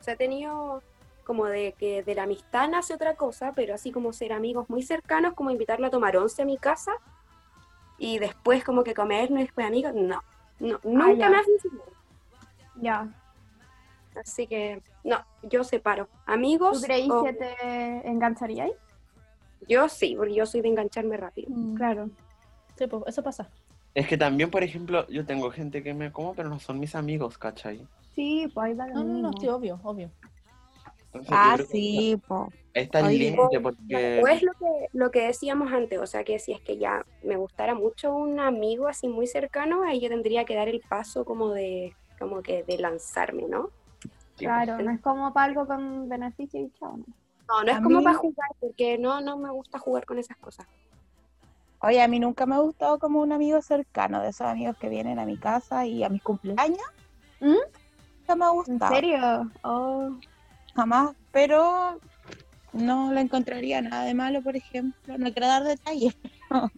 O 0.00 0.02
sea, 0.02 0.14
he 0.14 0.16
tenido 0.16 0.82
como 1.28 1.44
de 1.44 1.74
que 1.78 2.02
de 2.02 2.14
la 2.14 2.22
amistad 2.22 2.70
nace 2.70 2.94
otra 2.94 3.14
cosa, 3.14 3.52
pero 3.54 3.74
así 3.74 3.92
como 3.92 4.14
ser 4.14 4.32
amigos 4.32 4.64
muy 4.70 4.82
cercanos, 4.82 5.34
como 5.34 5.50
invitarlo 5.50 5.86
a 5.86 5.90
tomar 5.90 6.16
once 6.16 6.40
a 6.40 6.46
mi 6.46 6.56
casa 6.56 6.90
y 7.98 8.18
después 8.18 8.64
como 8.64 8.82
que 8.82 8.94
comernos 8.94 9.40
y 9.40 9.42
después 9.42 9.66
amigos, 9.66 9.92
no, 9.94 10.22
no 10.58 10.80
nunca 10.84 11.14
ya. 11.18 11.28
me 11.28 11.36
ha 11.36 11.42
funcionado. 11.42 11.92
Ya. 12.80 13.08
Así 14.24 14.46
que, 14.46 14.82
no, 15.04 15.22
yo 15.42 15.64
separo. 15.64 16.06
¿Tú 16.06 16.18
Amigos, 16.32 16.82
creís 16.82 17.10
o- 17.12 17.22
que 17.22 17.34
te 17.34 18.08
engancharíais? 18.08 18.72
yo 19.68 19.86
sí, 19.90 20.14
porque 20.16 20.34
yo 20.34 20.46
soy 20.46 20.62
de 20.62 20.68
engancharme 20.68 21.18
rápido. 21.18 21.50
Claro. 21.76 22.08
Sí, 22.78 22.86
pues 22.86 23.02
eso 23.06 23.22
pasa. 23.22 23.50
Es 23.94 24.08
que 24.08 24.16
también, 24.16 24.50
por 24.50 24.62
ejemplo, 24.62 25.06
yo 25.08 25.26
tengo 25.26 25.50
gente 25.50 25.82
que 25.82 25.92
me 25.92 26.10
como, 26.10 26.32
pero 26.34 26.48
no 26.48 26.58
son 26.58 26.80
mis 26.80 26.94
amigos, 26.94 27.36
¿cachai? 27.36 27.86
Sí, 28.14 28.50
pues 28.54 28.66
ahí 28.66 28.74
lo 28.74 28.86
No, 28.86 29.04
no, 29.04 29.30
no, 29.30 29.40
sí, 29.40 29.48
obvio, 29.48 29.78
obvio. 29.84 30.10
Entonces, 31.14 31.32
Ah, 31.38 31.56
sí, 31.70 32.20
po. 32.26 32.52
Está 32.74 33.00
el 33.00 33.06
Oye. 33.06 33.30
límite 33.30 33.60
porque... 33.60 34.20
O 34.22 34.28
es 34.28 34.42
lo 34.42 34.52
que, 34.52 34.88
lo 34.92 35.10
que 35.10 35.22
decíamos 35.22 35.72
antes, 35.72 35.98
o 35.98 36.06
sea 36.06 36.22
que 36.24 36.38
si 36.38 36.52
es 36.52 36.60
que 36.60 36.76
ya 36.78 37.04
me 37.22 37.36
gustara 37.36 37.74
mucho 37.74 38.14
un 38.14 38.38
amigo 38.40 38.86
así 38.88 39.08
muy 39.08 39.26
cercano, 39.26 39.82
ahí 39.82 40.00
yo 40.00 40.08
tendría 40.08 40.44
que 40.44 40.54
dar 40.54 40.68
el 40.68 40.80
paso 40.88 41.24
como 41.24 41.52
de, 41.52 41.94
como 42.18 42.42
que 42.42 42.62
de 42.64 42.78
lanzarme, 42.78 43.44
¿no? 43.48 43.70
Claro, 44.36 44.78
no 44.80 44.90
es 44.92 45.00
como 45.00 45.32
para 45.32 45.46
algo 45.46 45.66
con 45.66 46.08
beneficio 46.08 46.60
y 46.60 46.70
chao. 46.78 46.96
¿no? 46.98 47.04
No, 47.48 47.62
no 47.64 47.70
es 47.72 47.78
A 47.78 47.80
como 47.80 47.98
mí- 47.98 48.04
para 48.04 48.16
jugar, 48.16 48.48
porque 48.60 48.98
no, 48.98 49.20
no 49.20 49.36
me 49.38 49.50
gusta 49.50 49.78
jugar 49.78 50.04
con 50.04 50.18
esas 50.18 50.36
cosas. 50.36 50.66
Oye, 51.80 52.02
a 52.02 52.08
mí 52.08 52.18
nunca 52.20 52.44
me 52.44 52.54
ha 52.56 52.58
gustado 52.58 52.98
como 52.98 53.20
un 53.20 53.32
amigo 53.32 53.60
cercano, 53.62 54.20
de 54.20 54.28
esos 54.30 54.46
amigos 54.46 54.76
que 54.78 54.88
vienen 54.88 55.18
a 55.18 55.24
mi 55.24 55.36
casa 55.36 55.86
y 55.86 56.04
a 56.04 56.08
mis 56.08 56.22
cumpleaños. 56.22 56.78
¿Mm? 57.40 57.54
Nunca 58.20 58.36
me 58.36 58.44
ha 58.44 58.48
¿En 58.48 58.54
gustado, 58.54 58.94
serio? 58.94 59.50
Oh, 59.62 60.10
jamás, 60.78 61.10
pero 61.32 61.98
no 62.72 63.12
le 63.12 63.20
encontraría 63.22 63.82
nada 63.82 64.04
de 64.04 64.14
malo, 64.14 64.42
por 64.42 64.54
ejemplo. 64.54 65.18
No 65.18 65.32
quiero 65.32 65.48
dar 65.48 65.64
detalles, 65.64 66.14
pero 66.48 66.70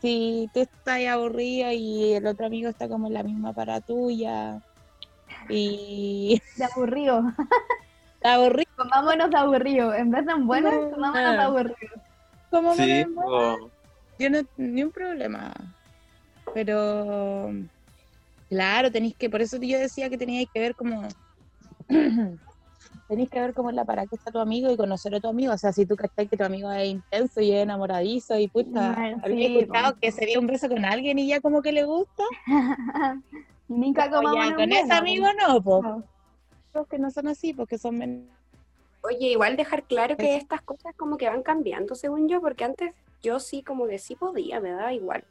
si 0.00 0.48
tú 0.54 0.60
estás 0.60 1.04
aburrido 1.06 1.70
y 1.72 2.14
el 2.14 2.26
otro 2.26 2.46
amigo 2.46 2.70
está 2.70 2.88
como 2.88 3.06
en 3.08 3.12
la 3.14 3.22
misma 3.22 3.52
para 3.52 3.80
tuya 3.82 4.62
y 5.50 6.40
de 6.56 6.64
aburrido. 6.64 7.22
está 8.16 8.34
aburrido, 8.34 8.70
Comámonos 8.76 9.30
de 9.30 9.36
aburrido. 9.36 9.94
En 9.94 10.10
vez 10.10 10.24
de 10.24 10.32
en 10.32 10.46
buenas, 10.46 10.72
No. 10.72 10.90
comámonos 10.90 11.32
de 11.32 11.36
Ah. 11.38 11.44
aburrido. 11.44 11.94
como 12.50 12.74
Sí, 12.74 13.04
o- 13.16 13.70
yo 14.18 14.30
no 14.30 14.38
ni 14.56 14.82
un 14.84 14.90
problema. 14.92 15.52
Pero 16.54 17.50
claro, 18.48 18.90
tenéis 18.92 19.16
que, 19.16 19.28
por 19.28 19.42
eso 19.42 19.58
yo 19.60 19.78
decía 19.78 20.08
que 20.08 20.16
teníais 20.16 20.48
que 20.54 20.60
ver 20.60 20.74
como 20.76 21.08
tenéis 23.08 23.28
que 23.30 23.40
ver 23.40 23.54
como 23.54 23.70
la 23.72 23.84
para 23.84 24.06
qué 24.06 24.16
está 24.16 24.30
tu 24.30 24.38
amigo 24.38 24.70
y 24.70 24.76
conocer 24.76 25.14
a 25.14 25.20
tu 25.20 25.28
amigo. 25.28 25.52
O 25.52 25.58
sea, 25.58 25.72
si 25.72 25.86
tú 25.86 25.96
cachai 25.96 26.26
que 26.28 26.36
tu 26.36 26.44
amigo 26.44 26.70
es 26.72 26.88
intenso 26.88 27.40
y 27.40 27.52
es 27.52 27.62
enamoradizo 27.62 28.38
y 28.38 28.48
puta, 28.48 28.92
había 29.22 29.48
sí, 29.48 29.58
escuchado 29.58 29.96
que 30.00 30.12
se 30.12 30.26
dio 30.26 30.40
un 30.40 30.46
beso 30.46 30.68
con 30.68 30.84
alguien 30.84 31.18
y 31.18 31.26
ya 31.28 31.40
como 31.40 31.62
que 31.62 31.72
le 31.72 31.84
gusta. 31.84 32.22
Nunca 33.68 34.10
Como 34.10 34.34
ya, 34.34 34.54
con 34.54 34.70
ese 34.72 34.92
amigo 34.92 35.26
no, 35.40 35.60
po. 35.62 35.82
No. 35.82 36.02
Los 36.74 36.86
que 36.88 36.98
no 36.98 37.10
son 37.10 37.28
así, 37.28 37.52
porque 37.54 37.78
son 37.78 37.98
men- 37.98 38.28
Oye, 39.02 39.28
igual 39.28 39.56
dejar 39.56 39.84
claro 39.84 40.16
que 40.16 40.30
Eso. 40.30 40.38
estas 40.38 40.62
cosas 40.62 40.94
como 40.96 41.16
que 41.18 41.28
van 41.28 41.42
cambiando, 41.42 41.94
según 41.94 42.28
yo, 42.28 42.40
porque 42.40 42.64
antes 42.64 42.94
yo 43.22 43.38
sí 43.38 43.62
como 43.62 43.86
que 43.86 43.98
sí 43.98 44.16
podía, 44.16 44.60
me 44.60 44.70
daba 44.70 44.92
igual. 44.92 45.24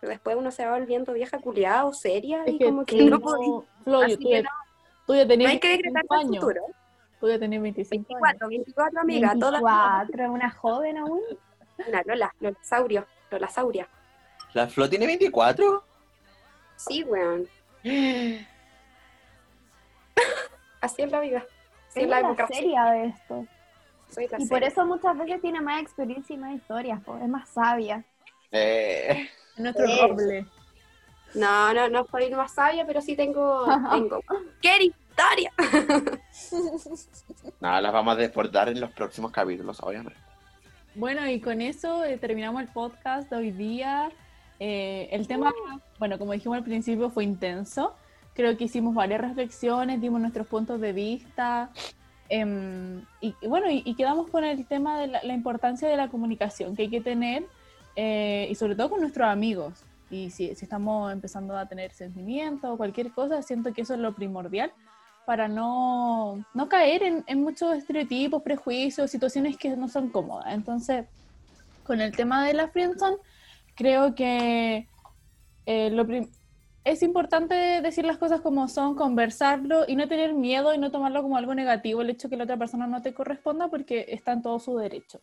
Pero 0.00 0.10
después 0.10 0.36
uno 0.36 0.50
se 0.50 0.64
va 0.64 0.78
volviendo 0.78 1.12
vieja 1.12 1.38
culiada 1.40 1.84
o 1.86 1.92
seria 1.92 2.44
Es 2.44 2.54
y 2.54 2.58
que 2.58 2.64
como 2.66 2.84
que 2.84 3.04
no 3.04 3.18
podía. 3.20 3.60
Flo, 3.84 4.00
Así 4.02 4.16
tú, 4.16 4.22
que 4.22 4.30
ya, 4.30 4.42
no, 4.42 4.48
tú 5.06 5.14
ya 5.14 5.26
tenías 5.26 5.48
no 5.48 5.52
hay 5.52 5.60
que 5.60 5.68
decretar 5.68 6.02
25 6.08 6.34
el 6.34 6.40
futuro. 6.56 6.74
Ya 7.22 7.38
tenías 7.38 7.62
25 7.62 8.16
años. 8.16 8.38
24, 8.40 8.48
24 8.48 9.00
amiga, 9.00 9.34
todas 9.38 9.62
24, 9.62 10.32
una 10.32 10.50
joven 10.50 10.98
aún. 10.98 11.20
una 11.88 12.02
Lola, 12.04 12.34
Lolasaurio, 12.40 13.06
Lolasauria. 13.30 13.88
¿La 14.54 14.68
Flo 14.68 14.88
tiene 14.88 15.06
24? 15.06 15.84
Sí, 16.76 17.02
weón. 17.04 17.48
Así 20.80 21.02
es 21.02 21.10
la 21.10 21.20
vida. 21.20 21.44
Así 21.88 22.00
es 22.00 22.08
la 22.08 22.16
la 22.16 22.22
democracia. 22.22 22.56
seria 22.56 22.84
de 22.86 23.06
esto. 23.06 23.46
Soy 24.10 24.28
la 24.28 24.36
Y 24.38 24.46
por 24.46 24.58
seria. 24.58 24.68
eso 24.68 24.86
muchas 24.86 25.18
veces 25.18 25.40
tiene 25.40 25.60
más 25.60 25.80
experiencia 25.82 26.34
y 26.34 26.38
más 26.38 26.54
historias, 26.54 27.02
po. 27.02 27.16
es 27.18 27.28
más 27.28 27.48
sabia. 27.48 28.04
Eh, 28.52 29.28
Nuestro 29.56 29.86
roble. 30.08 30.46
No, 31.34 31.72
no, 31.74 31.88
no 31.88 32.06
soy 32.06 32.30
más 32.30 32.52
sabia, 32.52 32.86
pero 32.86 33.00
sí 33.00 33.16
tengo, 33.16 33.66
tengo. 33.90 34.20
¡Qué 34.62 34.78
historia! 35.16 35.52
nada, 37.60 37.80
las 37.80 37.92
vamos 37.92 38.14
a 38.14 38.16
deportar 38.16 38.68
en 38.68 38.80
los 38.80 38.90
próximos 38.90 39.32
capítulos, 39.32 39.78
obviamente. 39.82 40.18
Bueno, 40.94 41.28
y 41.28 41.40
con 41.40 41.60
eso 41.60 42.04
eh, 42.04 42.18
terminamos 42.18 42.62
el 42.62 42.68
podcast 42.68 43.30
de 43.30 43.36
hoy 43.36 43.50
día. 43.50 44.10
Eh, 44.58 45.08
el 45.12 45.26
tema, 45.26 45.52
bueno, 45.98 46.18
como 46.18 46.32
dijimos 46.32 46.58
al 46.58 46.64
principio, 46.64 47.10
fue 47.10 47.24
intenso. 47.24 47.94
Creo 48.34 48.56
que 48.56 48.64
hicimos 48.64 48.94
varias 48.94 49.20
reflexiones, 49.20 50.00
dimos 50.00 50.20
nuestros 50.20 50.46
puntos 50.46 50.80
de 50.80 50.92
vista. 50.92 51.70
em, 52.28 53.02
y, 53.20 53.34
y 53.40 53.46
bueno, 53.46 53.70
y, 53.70 53.82
y 53.84 53.94
quedamos 53.94 54.28
con 54.30 54.44
el 54.44 54.66
tema 54.66 54.98
de 55.00 55.06
la, 55.06 55.22
la 55.22 55.34
importancia 55.34 55.88
de 55.88 55.96
la 55.96 56.08
comunicación 56.08 56.74
que 56.74 56.82
hay 56.82 56.90
que 56.90 57.00
tener, 57.00 57.44
eh, 57.94 58.48
y 58.50 58.54
sobre 58.54 58.74
todo 58.74 58.90
con 58.90 59.00
nuestros 59.00 59.28
amigos. 59.28 59.84
Y 60.10 60.30
si, 60.30 60.54
si 60.54 60.64
estamos 60.64 61.12
empezando 61.12 61.56
a 61.56 61.66
tener 61.66 61.92
sentimientos 61.92 62.70
o 62.70 62.76
cualquier 62.76 63.10
cosa, 63.10 63.42
siento 63.42 63.72
que 63.72 63.82
eso 63.82 63.94
es 63.94 64.00
lo 64.00 64.14
primordial 64.14 64.72
para 65.26 65.48
no, 65.48 66.46
no 66.54 66.68
caer 66.68 67.02
en, 67.26 67.42
muchos 67.42 67.76
estereotipos, 67.76 68.42
prejuicios, 68.42 69.10
situaciones 69.10 69.58
que 69.58 69.76
no 69.76 69.88
son 69.88 70.08
cómodas. 70.08 70.54
Entonces, 70.54 71.04
con 71.84 72.00
el 72.00 72.14
tema 72.16 72.46
de 72.46 72.54
la 72.54 72.68
friendzone, 72.68 73.16
creo 73.74 74.14
que 74.14 74.88
eh, 75.66 75.90
lo 75.90 76.06
es 76.84 77.02
importante 77.02 77.54
decir 77.82 78.04
las 78.04 78.16
cosas 78.16 78.40
como 78.40 78.68
son, 78.68 78.94
conversarlo 78.94 79.84
y 79.88 79.96
no 79.96 80.06
tener 80.06 80.32
miedo 80.32 80.72
y 80.72 80.78
no 80.78 80.92
tomarlo 80.92 81.20
como 81.20 81.36
algo 81.36 81.52
negativo 81.52 82.00
el 82.00 82.10
hecho 82.10 82.28
que 82.28 82.36
la 82.36 82.44
otra 82.44 82.56
persona 82.56 82.86
no 82.86 83.02
te 83.02 83.12
corresponda 83.12 83.66
porque 83.66 84.06
está 84.08 84.32
en 84.32 84.42
todo 84.42 84.60
su 84.60 84.76
derecho. 84.76 85.20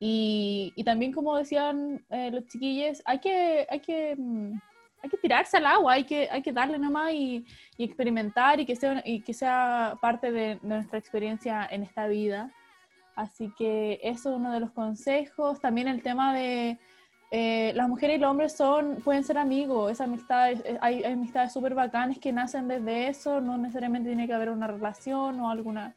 Y, 0.00 0.72
y 0.74 0.84
también 0.84 1.12
como 1.12 1.36
decían 1.36 2.02
eh, 2.08 2.30
los 2.30 2.46
chiquillos, 2.46 3.02
hay 3.04 3.18
que, 3.18 3.66
hay 3.68 3.80
que, 3.80 4.16
mm, 4.16 4.58
hay 5.04 5.10
que 5.10 5.18
tirarse 5.18 5.58
al 5.58 5.66
agua, 5.66 5.92
hay 5.92 6.04
que, 6.04 6.30
hay 6.30 6.40
que 6.40 6.50
darle 6.50 6.78
nomás 6.78 7.12
y, 7.12 7.44
y 7.76 7.84
experimentar 7.84 8.58
y 8.58 8.64
que 8.64 8.74
sea, 8.74 9.02
y 9.04 9.20
que 9.20 9.34
sea 9.34 9.98
parte 10.00 10.32
de, 10.32 10.58
nuestra 10.62 10.98
experiencia 10.98 11.68
en 11.70 11.82
esta 11.82 12.06
vida. 12.06 12.50
Así 13.14 13.52
que 13.58 14.00
eso 14.02 14.30
es 14.30 14.36
uno 14.36 14.50
de 14.50 14.60
los 14.60 14.70
consejos. 14.70 15.60
También 15.60 15.88
el 15.88 16.02
tema 16.02 16.34
de 16.34 16.78
eh, 17.30 17.72
las 17.74 17.86
mujeres 17.86 18.16
y 18.16 18.20
los 18.20 18.30
hombres 18.30 18.56
son, 18.56 18.96
pueden 19.04 19.24
ser 19.24 19.36
amigos. 19.36 19.92
Esa 19.92 20.04
amistad, 20.04 20.44
hay, 20.44 20.62
hay 20.80 21.04
amistades 21.04 21.52
súper 21.52 21.74
bacanas 21.74 22.18
que 22.18 22.32
nacen 22.32 22.66
desde 22.66 23.08
eso. 23.08 23.42
No 23.42 23.58
necesariamente 23.58 24.08
tiene 24.08 24.26
que 24.26 24.32
haber 24.32 24.48
una 24.48 24.68
relación 24.68 25.38
o 25.38 25.50
alguna, 25.50 25.94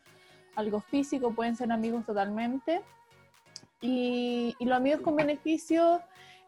algo 0.56 0.82
físico, 0.82 1.34
pueden 1.34 1.56
ser 1.56 1.72
amigos 1.72 2.06
totalmente. 2.06 2.82
Y, 3.80 4.54
y 4.60 4.66
los 4.66 4.76
amigos 4.76 5.00
con 5.00 5.16
beneficio 5.16 6.02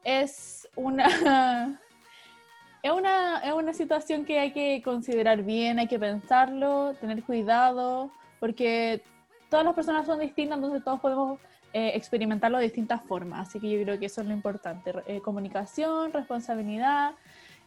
es 0.03 0.67
una, 0.75 1.79
es 2.81 2.91
una, 2.91 3.39
es 3.39 3.53
una 3.53 3.73
situación 3.73 4.25
que 4.25 4.39
hay 4.39 4.51
que 4.51 4.81
considerar 4.83 5.43
bien, 5.43 5.79
hay 5.79 5.87
que 5.87 5.99
pensarlo, 5.99 6.93
tener 6.99 7.23
cuidado, 7.23 8.11
porque 8.39 9.01
todas 9.49 9.65
las 9.65 9.73
personas 9.73 10.05
son 10.05 10.19
distintas, 10.19 10.57
entonces 10.57 10.83
todos 10.83 10.99
podemos 10.99 11.39
eh, 11.73 11.91
experimentarlo 11.93 12.57
de 12.57 12.65
distintas 12.65 13.03
formas. 13.03 13.47
Así 13.47 13.59
que 13.59 13.69
yo 13.69 13.83
creo 13.83 13.99
que 13.99 14.05
eso 14.05 14.21
es 14.21 14.27
lo 14.27 14.33
importante. 14.33 14.93
eh, 15.07 15.21
comunicación, 15.21 16.13
responsabilidad 16.13 17.13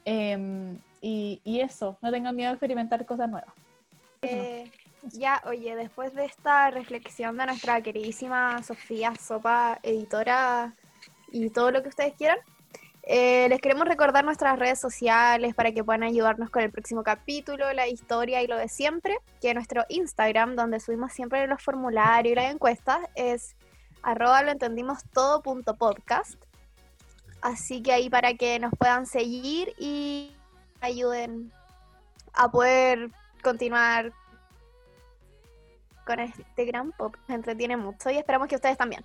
em, 0.05 0.79
y, 1.01 1.41
y 1.45 1.61
eso, 1.61 1.99
no 2.01 2.11
tengan 2.11 2.35
miedo 2.35 2.51
a 2.51 2.55
experimentar 2.55 3.05
cosas 3.05 3.29
nuevas. 3.29 3.53
Eh, 4.23 4.71
ya, 5.11 5.43
oye, 5.47 5.75
después 5.75 6.15
de 6.15 6.25
esta 6.25 6.71
reflexión 6.71 7.37
de 7.37 7.47
nuestra 7.47 7.83
queridísima 7.83 8.63
Sofía 8.63 9.15
Sopa, 9.17 9.79
editora 9.83 10.75
y 11.31 11.51
todo 11.51 11.71
lo 11.73 11.83
que 11.83 11.89
ustedes 11.89 12.15
quieran, 12.15 12.39
Eh, 13.05 13.49
les 13.49 13.61
queremos 13.61 13.89
recordar 13.89 14.25
nuestras 14.25 14.59
redes 14.59 14.79
sociales 14.79 15.55
para 15.57 15.73
que 15.73 15.83
puedan 15.83 16.05
ayudarnos 16.05 16.51
con 16.51 16.63
el 16.63 16.71
próximo 16.71 17.03
capítulo, 17.03 17.73
la 17.73 17.89
historia 17.89 18.43
y 18.43 18.47
lo 18.47 18.57
de 18.57 18.69
siempre, 18.69 19.19
que 19.41 19.55
nuestro 19.55 19.85
Instagram, 19.89 20.55
donde 20.55 20.79
subimos 20.79 21.13
siempre 21.13 21.47
los 21.49 21.61
formularios 21.61 22.33
y 22.33 22.37
las 22.37 22.53
encuestas, 22.53 23.01
es 23.17 23.57
arroba 24.03 24.43
lo 24.43 24.53
entendimos 24.53 25.05
todo 25.13 25.43
podcast. 25.43 26.37
Así 27.41 27.83
que 27.83 27.93
ahí 27.93 28.09
para 28.09 28.35
que 28.35 28.61
nos 28.61 28.73
puedan 28.79 29.07
seguir 29.07 29.75
y 29.79 30.37
ayuden 30.81 31.53
a 32.35 32.51
poder 32.53 33.11
continuar 33.43 34.13
con 36.07 36.21
este 36.21 36.65
gran. 36.65 36.93
Nos 36.99 37.13
entretiene 37.29 37.77
mucho 37.77 38.11
y 38.11 38.17
esperamos 38.17 38.47
que 38.47 38.55
ustedes 38.55 38.79
también. 38.79 39.05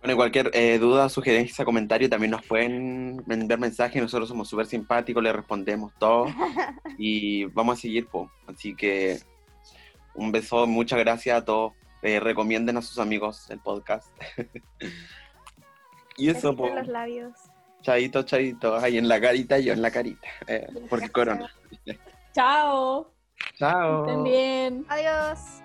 Bueno, 0.00 0.16
cualquier 0.16 0.50
eh, 0.54 0.78
duda, 0.78 1.08
sugerencia, 1.08 1.64
comentario, 1.64 2.08
también 2.08 2.30
nos 2.30 2.44
pueden 2.44 3.24
enviar 3.28 3.58
mensajes. 3.58 4.00
Nosotros 4.00 4.28
somos 4.28 4.48
súper 4.48 4.66
simpáticos, 4.66 5.22
le 5.22 5.32
respondemos 5.32 5.92
todo. 5.98 6.26
y 6.98 7.44
vamos 7.46 7.78
a 7.78 7.80
seguir, 7.80 8.06
po. 8.06 8.30
Así 8.46 8.74
que 8.74 9.18
un 10.14 10.32
beso, 10.32 10.66
muchas 10.66 10.98
gracias 10.98 11.38
a 11.38 11.44
todos. 11.44 11.72
Eh, 12.02 12.20
recomienden 12.20 12.76
a 12.76 12.82
sus 12.82 12.98
amigos 12.98 13.50
el 13.50 13.58
podcast. 13.58 14.08
y 16.16 16.28
eso, 16.28 16.54
po. 16.54 16.68
los 16.68 16.86
labios. 16.86 17.32
Chaito, 17.82 18.22
chaito. 18.22 18.76
Ahí 18.76 18.98
en 18.98 19.08
la 19.08 19.20
carita, 19.20 19.58
yo 19.58 19.72
en 19.72 19.82
la 19.82 19.90
carita. 19.90 20.28
Eh, 20.46 20.66
porque 20.88 21.08
corona. 21.08 21.52
Chao. 22.32 23.12
Chao. 23.54 24.06
Estén 24.06 24.24
bien. 24.24 24.86
Adiós. 24.88 25.62